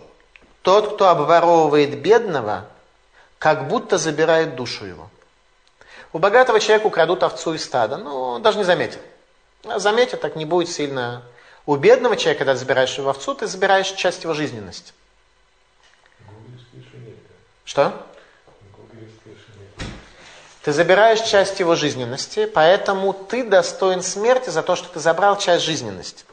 Тот, 0.61 0.95
кто 0.95 1.10
обворовывает 1.10 1.99
бедного, 1.99 2.68
как 3.39 3.68
будто 3.68 3.98
забирает 3.98 4.56
душу 4.56 4.85
его. 4.85 5.10
У 6.14 6.19
богатого 6.19 6.60
человека 6.60 6.88
украдут 6.88 7.23
овцу 7.23 7.53
из 7.53 7.64
стада, 7.64 7.98
ну, 7.98 8.39
даже 8.39 8.57
не 8.57 8.64
заметит. 8.64 8.99
А 9.64 9.80
заметит, 9.80 10.22
так 10.22 10.35
не 10.35 10.45
будет 10.45 10.69
сильно. 10.69 11.23
У 11.65 11.76
бедного 11.76 12.18
человека, 12.18 12.39
когда 12.39 12.56
забираешь 12.56 12.98
его 12.98 13.10
овцу, 13.10 13.34
ты 13.34 13.48
забираешь 13.48 13.91
часть 13.91 14.23
его 14.23 14.34
жизненности. 14.34 14.93
Что? 17.64 18.06
Ты 20.64 20.74
забираешь 20.74 21.22
часть 21.22 21.60
его 21.60 21.76
жизненности, 21.76 22.46
поэтому 22.46 23.14
ты 23.14 23.44
достоин 23.44 24.04
смерти 24.04 24.50
за 24.50 24.62
то, 24.62 24.76
что 24.76 24.88
ты 24.90 25.00
забрал 25.00 25.38
часть 25.38 25.66
жизненности. 25.66 26.24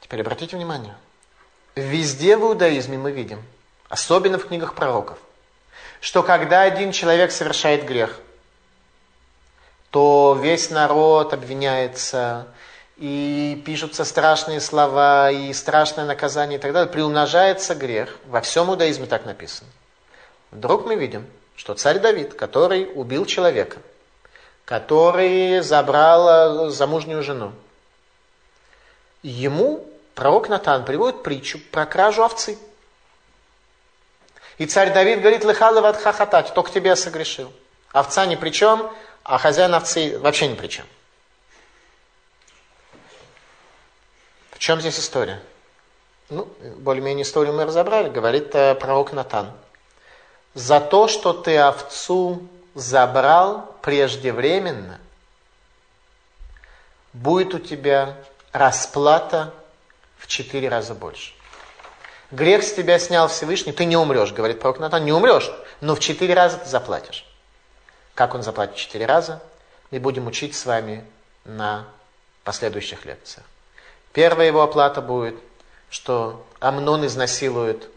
Теперь 0.00 0.20
обратите 0.20 0.56
внимание. 0.56 0.94
Везде 1.74 2.36
в 2.36 2.42
иудаизме 2.42 2.98
мы 2.98 3.10
видим, 3.10 3.42
особенно 3.88 4.38
в 4.38 4.46
книгах 4.46 4.74
пророков, 4.74 5.18
что 6.00 6.22
когда 6.22 6.62
один 6.62 6.92
человек 6.92 7.32
совершает 7.32 7.84
грех, 7.84 8.20
то 9.90 10.38
весь 10.40 10.70
народ 10.70 11.32
обвиняется, 11.32 12.48
и 12.96 13.62
пишутся 13.66 14.04
страшные 14.04 14.60
слова, 14.60 15.30
и 15.30 15.52
страшное 15.52 16.04
наказание 16.06 16.58
и 16.58 16.60
так 16.60 16.72
далее, 16.72 16.90
приумножается 16.90 17.74
грех. 17.74 18.18
Во 18.26 18.40
всем 18.40 18.70
иудаизме 18.70 19.06
так 19.06 19.26
написано. 19.26 19.68
Вдруг 20.56 20.86
мы 20.86 20.96
видим, 20.96 21.26
что 21.54 21.74
царь 21.74 21.98
Давид, 21.98 22.32
который 22.32 22.90
убил 22.94 23.26
человека, 23.26 23.76
который 24.64 25.60
забрал 25.60 26.68
э, 26.68 26.70
замужнюю 26.70 27.22
жену, 27.22 27.52
ему 29.22 29.86
пророк 30.14 30.48
Натан 30.48 30.86
приводит 30.86 31.22
притчу 31.22 31.58
про 31.70 31.84
кражу 31.84 32.22
овцы. 32.22 32.56
И 34.56 34.64
царь 34.64 34.94
Давид 34.94 35.20
говорит, 35.20 35.44
лыхалыват 35.44 35.98
хахатать, 35.98 36.54
только 36.54 36.70
тебе 36.70 36.96
согрешил. 36.96 37.52
Овца 37.92 38.24
ни 38.24 38.36
при 38.36 38.48
чем, 38.48 38.90
а 39.24 39.36
хозяин 39.36 39.74
овцы 39.74 40.18
вообще 40.18 40.48
ни 40.48 40.54
при 40.54 40.68
чем. 40.68 40.86
В 44.52 44.58
чем 44.58 44.80
здесь 44.80 44.98
история? 44.98 45.42
Ну, 46.30 46.48
более-менее 46.78 47.24
историю 47.24 47.52
мы 47.52 47.66
разобрали, 47.66 48.08
говорит 48.08 48.54
э, 48.54 48.74
пророк 48.74 49.12
Натан. 49.12 49.52
За 50.56 50.80
то, 50.80 51.06
что 51.06 51.34
ты 51.34 51.58
овцу 51.58 52.48
забрал 52.74 53.76
преждевременно, 53.82 54.98
будет 57.12 57.52
у 57.52 57.58
тебя 57.58 58.16
расплата 58.52 59.52
в 60.16 60.26
четыре 60.26 60.70
раза 60.70 60.94
больше. 60.94 61.34
Грех 62.30 62.64
с 62.64 62.72
тебя 62.72 62.98
снял 62.98 63.28
Всевышний, 63.28 63.72
ты 63.72 63.84
не 63.84 63.98
умрешь, 63.98 64.32
говорит 64.32 64.58
пророк 64.58 64.78
Натан, 64.78 65.04
не 65.04 65.12
умрешь, 65.12 65.50
но 65.82 65.94
в 65.94 66.00
четыре 66.00 66.32
раза 66.32 66.56
ты 66.56 66.70
заплатишь. 66.70 67.26
Как 68.14 68.34
он 68.34 68.42
заплатит 68.42 68.76
четыре 68.76 69.04
раза, 69.04 69.42
мы 69.90 70.00
будем 70.00 70.26
учить 70.26 70.56
с 70.56 70.64
вами 70.64 71.04
на 71.44 71.84
последующих 72.44 73.04
лекциях. 73.04 73.44
Первая 74.14 74.46
его 74.46 74.62
оплата 74.62 75.02
будет, 75.02 75.36
что 75.90 76.46
Амнон 76.60 77.04
изнасилует 77.04 77.90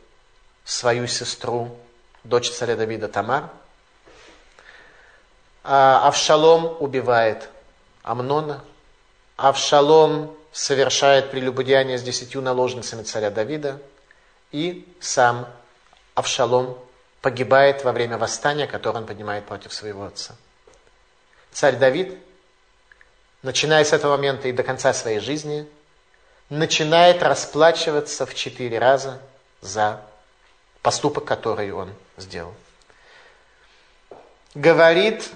свою 0.66 1.08
сестру, 1.08 1.78
дочь 2.24 2.50
царя 2.52 2.76
Давида 2.76 3.08
Тамар. 3.08 3.50
А 5.64 6.08
Авшалом 6.08 6.78
убивает 6.80 7.50
Амнона. 8.04 8.64
Авшалом 9.38 10.36
совершает 10.52 11.32
прелюбодеяние 11.32 11.98
с 11.98 12.04
десятью 12.04 12.42
наложницами 12.42 13.04
царя 13.04 13.30
Давида. 13.30 13.80
И 14.52 14.88
сам 15.00 15.48
Авшалом 16.16 16.78
погибает 17.22 17.84
во 17.84 17.92
время 17.92 18.18
восстания, 18.18 18.68
которое 18.68 19.00
он 19.00 19.06
поднимает 19.06 19.46
против 19.46 19.74
своего 19.74 20.06
отца. 20.06 20.36
Царь 21.52 21.76
Давид, 21.78 22.18
начиная 23.44 23.84
с 23.84 23.94
этого 23.94 24.18
момента 24.18 24.48
и 24.48 24.52
до 24.52 24.64
конца 24.64 24.94
своей 24.94 25.20
жизни– 25.20 25.68
начинает 26.50 27.22
расплачиваться 27.22 28.26
в 28.26 28.34
четыре 28.34 28.80
раза 28.80 29.20
за 29.62 30.02
поступок, 30.90 31.24
который 31.24 31.72
он 31.72 31.94
сделал. 32.18 32.56
Говорит, 34.56 35.30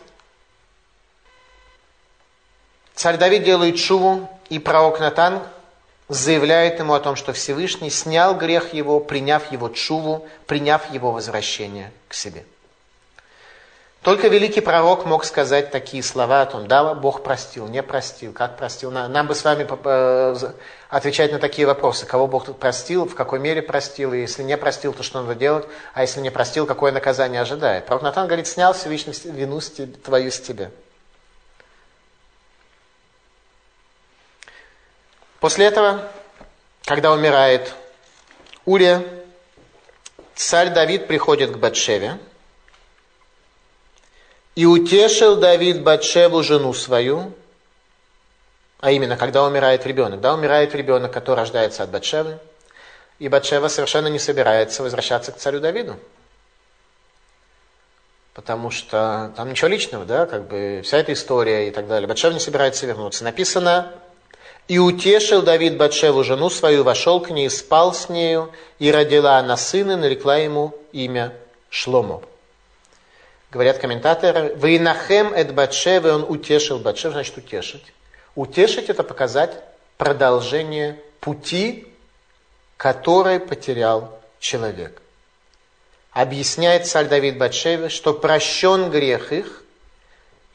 царь 2.95 3.17
Давид 3.17 3.43
делает 3.43 3.77
шуву, 3.77 4.27
и 4.49 4.57
пророк 4.57 4.99
Натан 4.99 5.43
заявляет 6.09 6.79
ему 6.79 6.95
о 6.95 6.99
том, 6.99 7.15
что 7.15 7.33
Всевышний 7.33 7.91
снял 7.91 8.35
грех 8.35 8.73
его, 8.73 8.99
приняв 8.99 9.51
его 9.51 9.69
чуву, 9.69 10.27
приняв 10.47 10.91
его 10.91 11.11
возвращение 11.11 11.91
к 12.07 12.15
себе. 12.15 12.45
Только 14.03 14.27
великий 14.27 14.59
пророк 14.59 15.05
мог 15.05 15.23
сказать 15.23 15.71
такие 15.71 16.03
слова 16.03 16.41
о 16.41 16.45
том, 16.45 16.67
да, 16.67 16.93
Бог 16.93 17.23
простил, 17.23 17.69
не 17.69 17.81
простил, 17.81 18.33
как 18.33 18.57
простил. 18.57 18.91
Нам 18.91 19.27
бы 19.27 19.33
с 19.33 19.45
вами 19.45 19.65
э, 19.65 20.53
отвечать 20.89 21.31
на 21.31 21.39
такие 21.39 21.65
вопросы. 21.65 22.05
Кого 22.05 22.27
Бог 22.27 22.53
простил, 22.57 23.05
в 23.05 23.15
какой 23.15 23.39
мере 23.39 23.61
простил, 23.61 24.11
и 24.11 24.19
если 24.19 24.43
не 24.43 24.57
простил, 24.57 24.91
то 24.91 25.03
что 25.03 25.21
надо 25.21 25.35
делать, 25.35 25.65
а 25.93 26.01
если 26.01 26.19
не 26.19 26.31
простил, 26.31 26.65
какое 26.65 26.91
наказание 26.91 27.39
ожидает. 27.39 27.85
Пророк 27.85 28.03
Натан 28.03 28.27
говорит, 28.27 28.45
снял 28.45 28.73
Всевышний 28.73 29.13
вину 29.23 29.61
твою 30.03 30.31
с 30.31 30.39
тебя. 30.41 30.69
После 35.39 35.65
этого, 35.65 36.11
когда 36.83 37.13
умирает 37.13 37.73
Урия, 38.65 39.01
царь 40.35 40.71
Давид 40.71 41.07
приходит 41.07 41.51
к 41.51 41.57
Батшеве, 41.57 42.19
и 44.55 44.65
утешил 44.65 45.37
Давид 45.37 45.81
Батшеву, 45.81 46.43
жену 46.43 46.73
свою, 46.73 47.33
а 48.79 48.91
именно, 48.91 49.17
когда 49.17 49.43
умирает 49.43 49.85
ребенок. 49.85 50.21
Да, 50.21 50.33
умирает 50.33 50.75
ребенок, 50.75 51.11
который 51.11 51.39
рождается 51.39 51.83
от 51.83 51.89
Батшевы, 51.89 52.37
и 53.19 53.29
Батшева 53.29 53.67
совершенно 53.67 54.07
не 54.07 54.19
собирается 54.19 54.83
возвращаться 54.83 55.31
к 55.31 55.37
царю 55.37 55.59
Давиду. 55.59 55.97
Потому 58.33 58.71
что 58.71 59.31
там 59.35 59.49
ничего 59.49 59.67
личного, 59.67 60.05
да, 60.05 60.25
как 60.25 60.47
бы 60.47 60.81
вся 60.83 60.97
эта 60.97 61.13
история 61.13 61.67
и 61.67 61.71
так 61.71 61.87
далее. 61.87 62.07
Батшева 62.07 62.33
не 62.33 62.39
собирается 62.39 62.85
вернуться. 62.85 63.23
Написано, 63.23 63.91
и 64.67 64.79
утешил 64.79 65.41
Давид 65.41 65.77
Батшеву, 65.77 66.23
жену 66.23 66.49
свою, 66.49 66.83
вошел 66.83 67.19
к 67.19 67.29
ней, 67.29 67.49
спал 67.49 67.93
с 67.93 68.09
нею, 68.09 68.51
и 68.79 68.91
родила 68.91 69.37
она 69.37 69.55
сына, 69.55 69.97
нарекла 69.97 70.37
ему 70.37 70.73
имя 70.91 71.33
Шломо. 71.69 72.21
Говорят 73.53 73.77
комментаторы, 73.77 74.55
«Вейнахем 74.55 75.31
эт 75.31 75.53
Батшеве» 75.53 76.11
он 76.11 76.25
утешил 76.27 76.79
Батшев, 76.79 77.13
значит 77.13 77.37
утешить. 77.37 77.93
Утешить– 78.33 78.89
это 78.89 79.03
показать 79.03 79.63
продолжение 79.97 80.99
пути, 81.19 81.87
который 82.77 83.39
потерял 83.39 84.19
человек. 84.39 85.03
Объясняет 86.11 86.87
царь 86.87 87.05
Давид 87.05 87.37
Батшеве, 87.37 87.89
что 87.89 88.15
прощен 88.15 88.89
грех 88.89 89.31
их, 89.31 89.63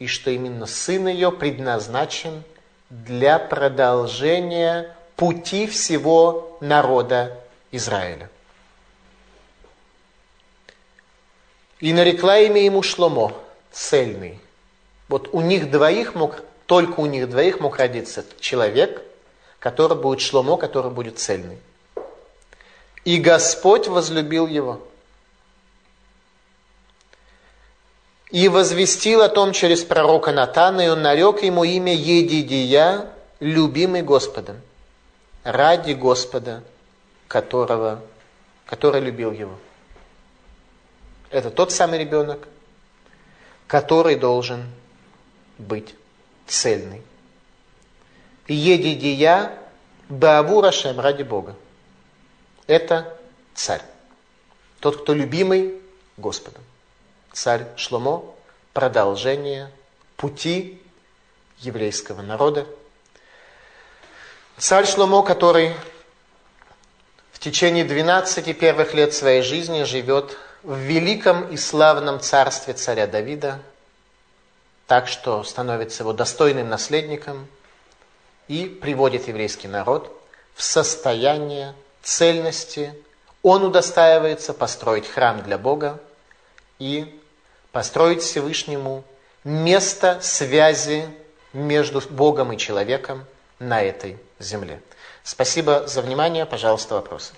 и 0.01 0.09
что 0.09 0.33
именно 0.33 0.67
сын 0.67 1.07
ее 1.07 1.31
предназначен 1.31 2.43
для 2.91 3.39
продолжения 3.39 4.93
пути 5.15 5.69
всего 5.69 6.59
народа 6.61 7.39
Израиля. 7.71 8.29
И 11.81 11.93
нарекла 11.93 12.39
имя 12.39 12.63
ему 12.63 12.83
Шломо, 12.83 13.33
цельный. 13.71 14.41
Вот 15.09 15.29
у 15.33 15.41
них 15.41 15.71
двоих 15.71 16.15
мог, 16.15 16.43
только 16.67 17.01
у 17.01 17.07
них 17.07 17.31
двоих 17.31 17.61
мог 17.61 17.77
родиться 17.77 18.25
человек, 18.41 19.03
который 19.59 19.97
будет 19.97 20.21
Шломо, 20.21 20.57
который 20.57 20.91
будет 20.91 21.19
цельный. 21.19 21.59
И 23.05 23.19
Господь 23.19 23.87
возлюбил 23.87 24.47
его. 24.47 24.81
И 28.31 28.49
возвестил 28.49 29.23
о 29.23 29.29
том 29.29 29.53
через 29.53 29.85
пророка 29.85 30.33
Натана, 30.33 30.83
и 30.83 30.89
он 30.89 31.01
нарек 31.01 31.43
ему 31.43 31.65
имя 31.65 31.95
Едидия, 31.95 33.11
любимый 33.41 34.03
Господом, 34.03 34.61
ради 35.45 35.93
Господа, 35.93 36.63
которого, 37.29 38.03
который 38.67 39.01
любил 39.01 39.33
его. 39.33 39.55
Это 41.31 41.51
тот 41.51 41.73
самый 41.73 41.99
ребенок, 41.99 42.49
который 43.67 44.17
должен 44.17 44.71
быть 45.59 45.95
цельный. 46.47 47.03
Едидия 48.47 49.53
Бааву 50.09 50.63
Рашем 50.63 50.99
ради 51.01 51.23
Бога. 51.23 51.55
Это 52.67 53.19
царь. 53.55 53.83
Тот, 54.81 55.03
кто 55.03 55.13
любимый 55.13 55.75
Господом. 56.17 56.63
Царь 57.33 57.67
Шломо, 57.77 58.35
продолжение 58.73 59.71
пути 60.17 60.81
еврейского 61.59 62.23
народа. 62.23 62.67
Царь 64.57 64.87
Шломо, 64.87 65.23
который 65.23 65.75
в 67.33 67.39
течение 67.39 67.85
12 67.85 68.59
первых 68.59 68.95
лет 68.95 69.13
своей 69.13 69.43
жизни 69.43 69.83
живет 69.83 70.37
в 70.63 70.77
великом 70.77 71.49
и 71.49 71.57
славном 71.57 72.21
царстве 72.21 72.75
царя 72.75 73.07
Давида, 73.07 73.61
так 74.87 75.07
что 75.09 75.45
становится 75.45 76.03
его 76.03 76.13
достойным 76.13 76.69
наследником 76.69 77.47
и 78.49 78.67
приводит 78.67 79.29
еврейский 79.29 79.69
народ 79.69 80.13
в 80.55 80.63
состояние 80.63 81.75
цельности, 82.03 82.95
он 83.43 83.65
удостаивается 83.65 84.53
построить 84.53 85.07
храм 85.07 85.43
для 85.43 85.59
Бога 85.59 86.01
и 86.79 87.21
построить 87.71 88.23
Всевышнему 88.23 89.05
место 89.45 90.19
связи 90.23 91.05
между 91.53 92.01
Богом 92.11 92.53
и 92.53 92.59
человеком 92.59 93.25
на 93.59 93.83
этой 93.83 94.19
земле. 94.39 94.81
Спасибо 95.23 95.87
за 95.87 96.03
внимание. 96.03 96.47
Пожалуйста, 96.47 96.95
вопросы. 96.95 97.33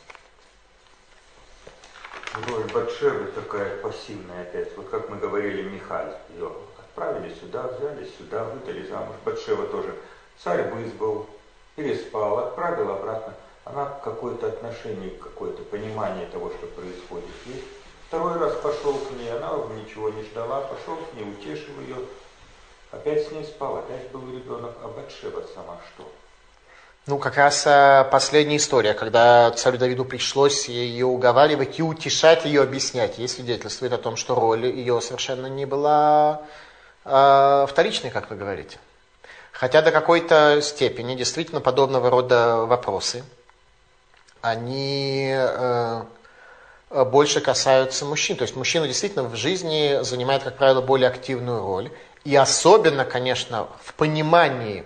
Роль 2.33 2.63
Батшевы 2.73 3.27
такая 3.33 3.77
пассивная 3.79 4.43
опять. 4.43 4.77
Вот 4.77 4.89
как 4.89 5.09
мы 5.09 5.17
говорили, 5.17 5.63
Михаль, 5.69 6.17
ее 6.29 6.53
отправили 6.79 7.35
сюда, 7.35 7.67
взяли 7.67 8.09
сюда, 8.17 8.45
выдали 8.45 8.87
замуж. 8.87 9.17
Батшева 9.25 9.67
тоже. 9.67 9.97
Царь 10.39 10.71
вызвал, 10.71 11.27
переспал, 11.75 12.39
отправил 12.39 12.93
обратно. 12.93 13.35
Она 13.65 13.87
какое-то 14.05 14.47
отношение, 14.47 15.11
какое-то 15.19 15.63
понимание 15.65 16.27
того, 16.27 16.51
что 16.51 16.69
происходит 16.69 17.29
есть. 17.47 17.65
Второй 18.07 18.39
раз 18.39 18.55
пошел 18.63 18.95
к 18.95 19.11
ней, 19.11 19.33
она 19.33 19.51
ничего 19.75 20.11
не 20.11 20.23
ждала, 20.23 20.61
пошел 20.61 20.97
к 20.97 21.15
ней, 21.15 21.29
утешил 21.29 21.81
ее. 21.81 21.97
Опять 22.93 23.27
с 23.27 23.33
ней 23.33 23.45
спал, 23.45 23.79
опять 23.79 24.09
был 24.13 24.23
ребенок, 24.33 24.77
а 24.85 24.89
Батшева 24.89 25.43
сама 25.53 25.81
что? 25.93 26.09
Ну, 27.07 27.19
как 27.19 27.37
раз 27.37 27.67
э, 27.67 28.05
последняя 28.13 28.59
история, 28.59 28.93
когда 28.93 29.51
царю 29.53 29.79
Давиду 29.79 30.05
пришлось 30.05 30.69
ее 30.69 31.07
уговаривать 31.07 31.79
и 31.79 31.83
утешать 31.83 32.45
ее, 32.45 32.63
объяснять. 32.63 33.19
Ей 33.19 33.27
свидетельствует 33.27 33.95
о 33.95 33.99
том, 33.99 34.17
что 34.17 34.35
роль 34.35 34.67
ее 34.67 35.01
совершенно 35.01 35.47
не 35.47 35.65
была 35.65 36.43
э, 37.07 37.67
вторичной, 37.69 38.11
как 38.11 38.29
вы 38.29 38.37
говорите. 38.37 38.79
Хотя 39.51 39.81
до 39.81 39.93
какой-то 39.93 40.61
степени 40.63 41.15
действительно 41.15 41.63
подобного 41.63 42.11
рода 42.11 42.67
вопросы, 42.67 43.25
они 44.43 45.33
э, 45.35 46.03
больше 46.91 47.41
касаются 47.41 48.05
мужчин. 48.05 48.37
То 48.37 48.43
есть 48.43 48.57
мужчина 48.57 48.87
действительно 48.87 49.25
в 49.25 49.37
жизни 49.37 50.03
занимает, 50.03 50.43
как 50.43 50.59
правило, 50.59 50.83
более 50.83 51.09
активную 51.09 51.63
роль. 51.63 51.91
И 52.25 52.37
особенно, 52.37 53.07
конечно, 53.07 53.69
в 53.83 53.95
понимании 53.95 54.85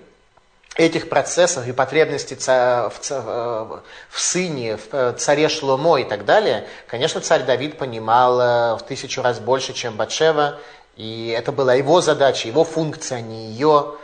этих 0.77 1.09
процессов 1.09 1.67
и 1.69 1.73
потребностей 1.73 2.35
в, 2.35 2.91
в, 3.01 3.83
в 4.11 4.21
сыне, 4.21 4.77
в 4.77 4.93
э, 4.93 5.13
царе 5.17 5.49
Шломо 5.49 5.99
и 5.99 6.05
так 6.05 6.25
далее, 6.25 6.67
конечно, 6.89 7.21
царь 7.21 7.45
Давид 7.45 7.79
понимал 7.79 8.41
э, 8.41 8.77
в 8.77 8.83
тысячу 8.83 9.23
раз 9.23 9.39
больше, 9.39 9.73
чем 9.73 9.97
Батшева, 9.97 10.59
и 10.97 11.35
это 11.37 11.53
была 11.53 11.75
его 11.75 12.01
задача, 12.01 12.49
его 12.49 12.65
функция, 12.65 13.19
а 13.19 13.21
не 13.21 13.51
ее. 13.51 13.95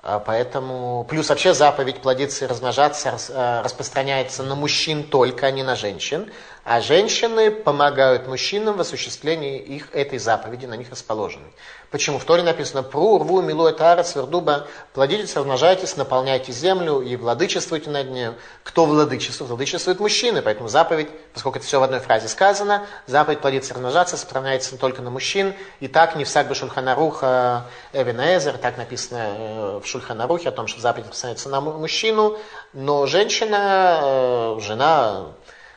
А 0.00 0.20
поэтому, 0.20 1.04
плюс 1.08 1.28
вообще 1.28 1.54
заповедь 1.54 2.00
плодиться 2.00 2.44
и 2.44 2.48
размножаться 2.48 3.18
э, 3.30 3.62
распространяется 3.62 4.42
на 4.42 4.54
мужчин 4.54 5.02
только, 5.04 5.46
а 5.46 5.50
не 5.50 5.62
на 5.62 5.76
женщин. 5.76 6.30
А 6.70 6.82
женщины 6.82 7.50
помогают 7.50 8.28
мужчинам 8.28 8.76
в 8.76 8.80
осуществлении 8.82 9.58
их 9.58 9.88
этой 9.94 10.18
заповеди, 10.18 10.66
на 10.66 10.74
них 10.74 10.90
расположенной. 10.90 11.50
Почему? 11.90 12.18
В 12.18 12.24
Торе 12.24 12.42
написано 12.42 12.82
«Пру, 12.82 13.18
рву, 13.18 13.40
милуя 13.40 13.72
тара, 13.72 14.02
свердуба, 14.02 14.66
плодитесь, 14.92 15.34
размножайтесь, 15.34 15.96
наполняйте 15.96 16.52
землю 16.52 17.00
и 17.00 17.16
владычествуйте 17.16 17.88
над 17.88 18.10
ней». 18.10 18.28
Кто 18.64 18.84
владычествует? 18.84 19.48
Владычествуют 19.48 19.98
мужчины. 19.98 20.42
Поэтому 20.42 20.68
заповедь, 20.68 21.08
поскольку 21.32 21.56
это 21.56 21.66
все 21.66 21.80
в 21.80 21.84
одной 21.84 22.00
фразе 22.00 22.28
сказано, 22.28 22.84
заповедь 23.06 23.40
плодиться, 23.40 23.72
размножаться 23.72 24.16
распространяется 24.16 24.76
только 24.76 25.00
на 25.00 25.08
мужчин. 25.08 25.54
И 25.80 25.88
так 25.88 26.16
не 26.16 26.24
всяк 26.24 26.48
бы 26.48 26.54
Шульханаруха 26.54 27.64
Эвенезер, 27.94 28.58
так 28.58 28.76
написано 28.76 29.20
э, 29.20 29.80
в 29.82 29.86
Шульханарухе 29.86 30.50
о 30.50 30.52
том, 30.52 30.66
что 30.66 30.82
заповедь 30.82 31.06
распространяется 31.06 31.48
на 31.48 31.62
мужчину, 31.62 32.36
но 32.74 33.06
женщина, 33.06 34.00
э, 34.02 34.58
жена, 34.60 35.28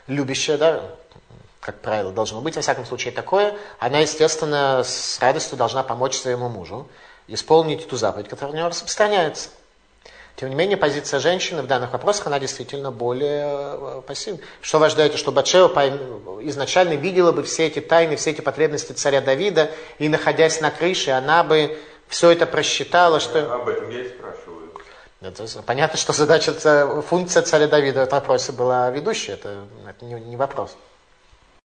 любящая, 0.06 0.58
да, 0.58 0.82
как 1.60 1.80
правило, 1.80 2.12
должно 2.12 2.40
быть, 2.40 2.56
во 2.56 2.62
всяком 2.62 2.84
случае, 2.84 3.12
такое, 3.12 3.54
она, 3.78 4.00
естественно, 4.00 4.82
с 4.84 5.18
радостью 5.20 5.56
должна 5.56 5.82
помочь 5.82 6.16
своему 6.16 6.48
мужу 6.48 6.88
исполнить 7.28 7.86
эту 7.86 7.96
заповедь, 7.96 8.28
которая 8.28 8.54
у 8.54 8.56
него 8.56 8.68
распространяется. 8.68 9.50
Тем 10.36 10.48
не 10.48 10.54
менее, 10.54 10.76
позиция 10.76 11.20
женщины 11.20 11.62
в 11.62 11.66
данных 11.66 11.92
вопросах, 11.92 12.26
она 12.26 12.40
действительно 12.40 12.90
более 12.90 13.44
э, 13.44 14.02
пассивна. 14.06 14.40
Что 14.60 14.78
вы 14.78 14.86
ожидаете, 14.86 15.18
что 15.18 15.30
Батшева 15.30 15.68
изначально 16.42 16.94
видела 16.94 17.32
бы 17.32 17.42
все 17.42 17.66
эти 17.66 17.80
тайны, 17.80 18.16
все 18.16 18.30
эти 18.30 18.40
потребности 18.40 18.92
царя 18.92 19.20
Давида, 19.20 19.70
и 19.98 20.08
находясь 20.08 20.60
на 20.60 20.70
крыше, 20.70 21.10
она 21.10 21.44
бы 21.44 21.78
все 22.08 22.30
это 22.30 22.46
просчитала, 22.46 23.20
что... 23.20 23.54
Об 23.54 23.68
этом 23.68 23.90
я 23.90 24.00
и. 24.00 24.21
Понятно, 25.66 25.98
что 25.98 26.12
задача, 26.12 26.52
функция 27.02 27.42
царя 27.42 27.68
Давида 27.68 28.06
в 28.06 28.12
вопросе 28.12 28.52
была 28.52 28.90
ведущая, 28.90 29.32
это, 29.32 29.64
это 29.88 30.04
не, 30.04 30.14
не 30.14 30.36
вопрос. 30.36 30.76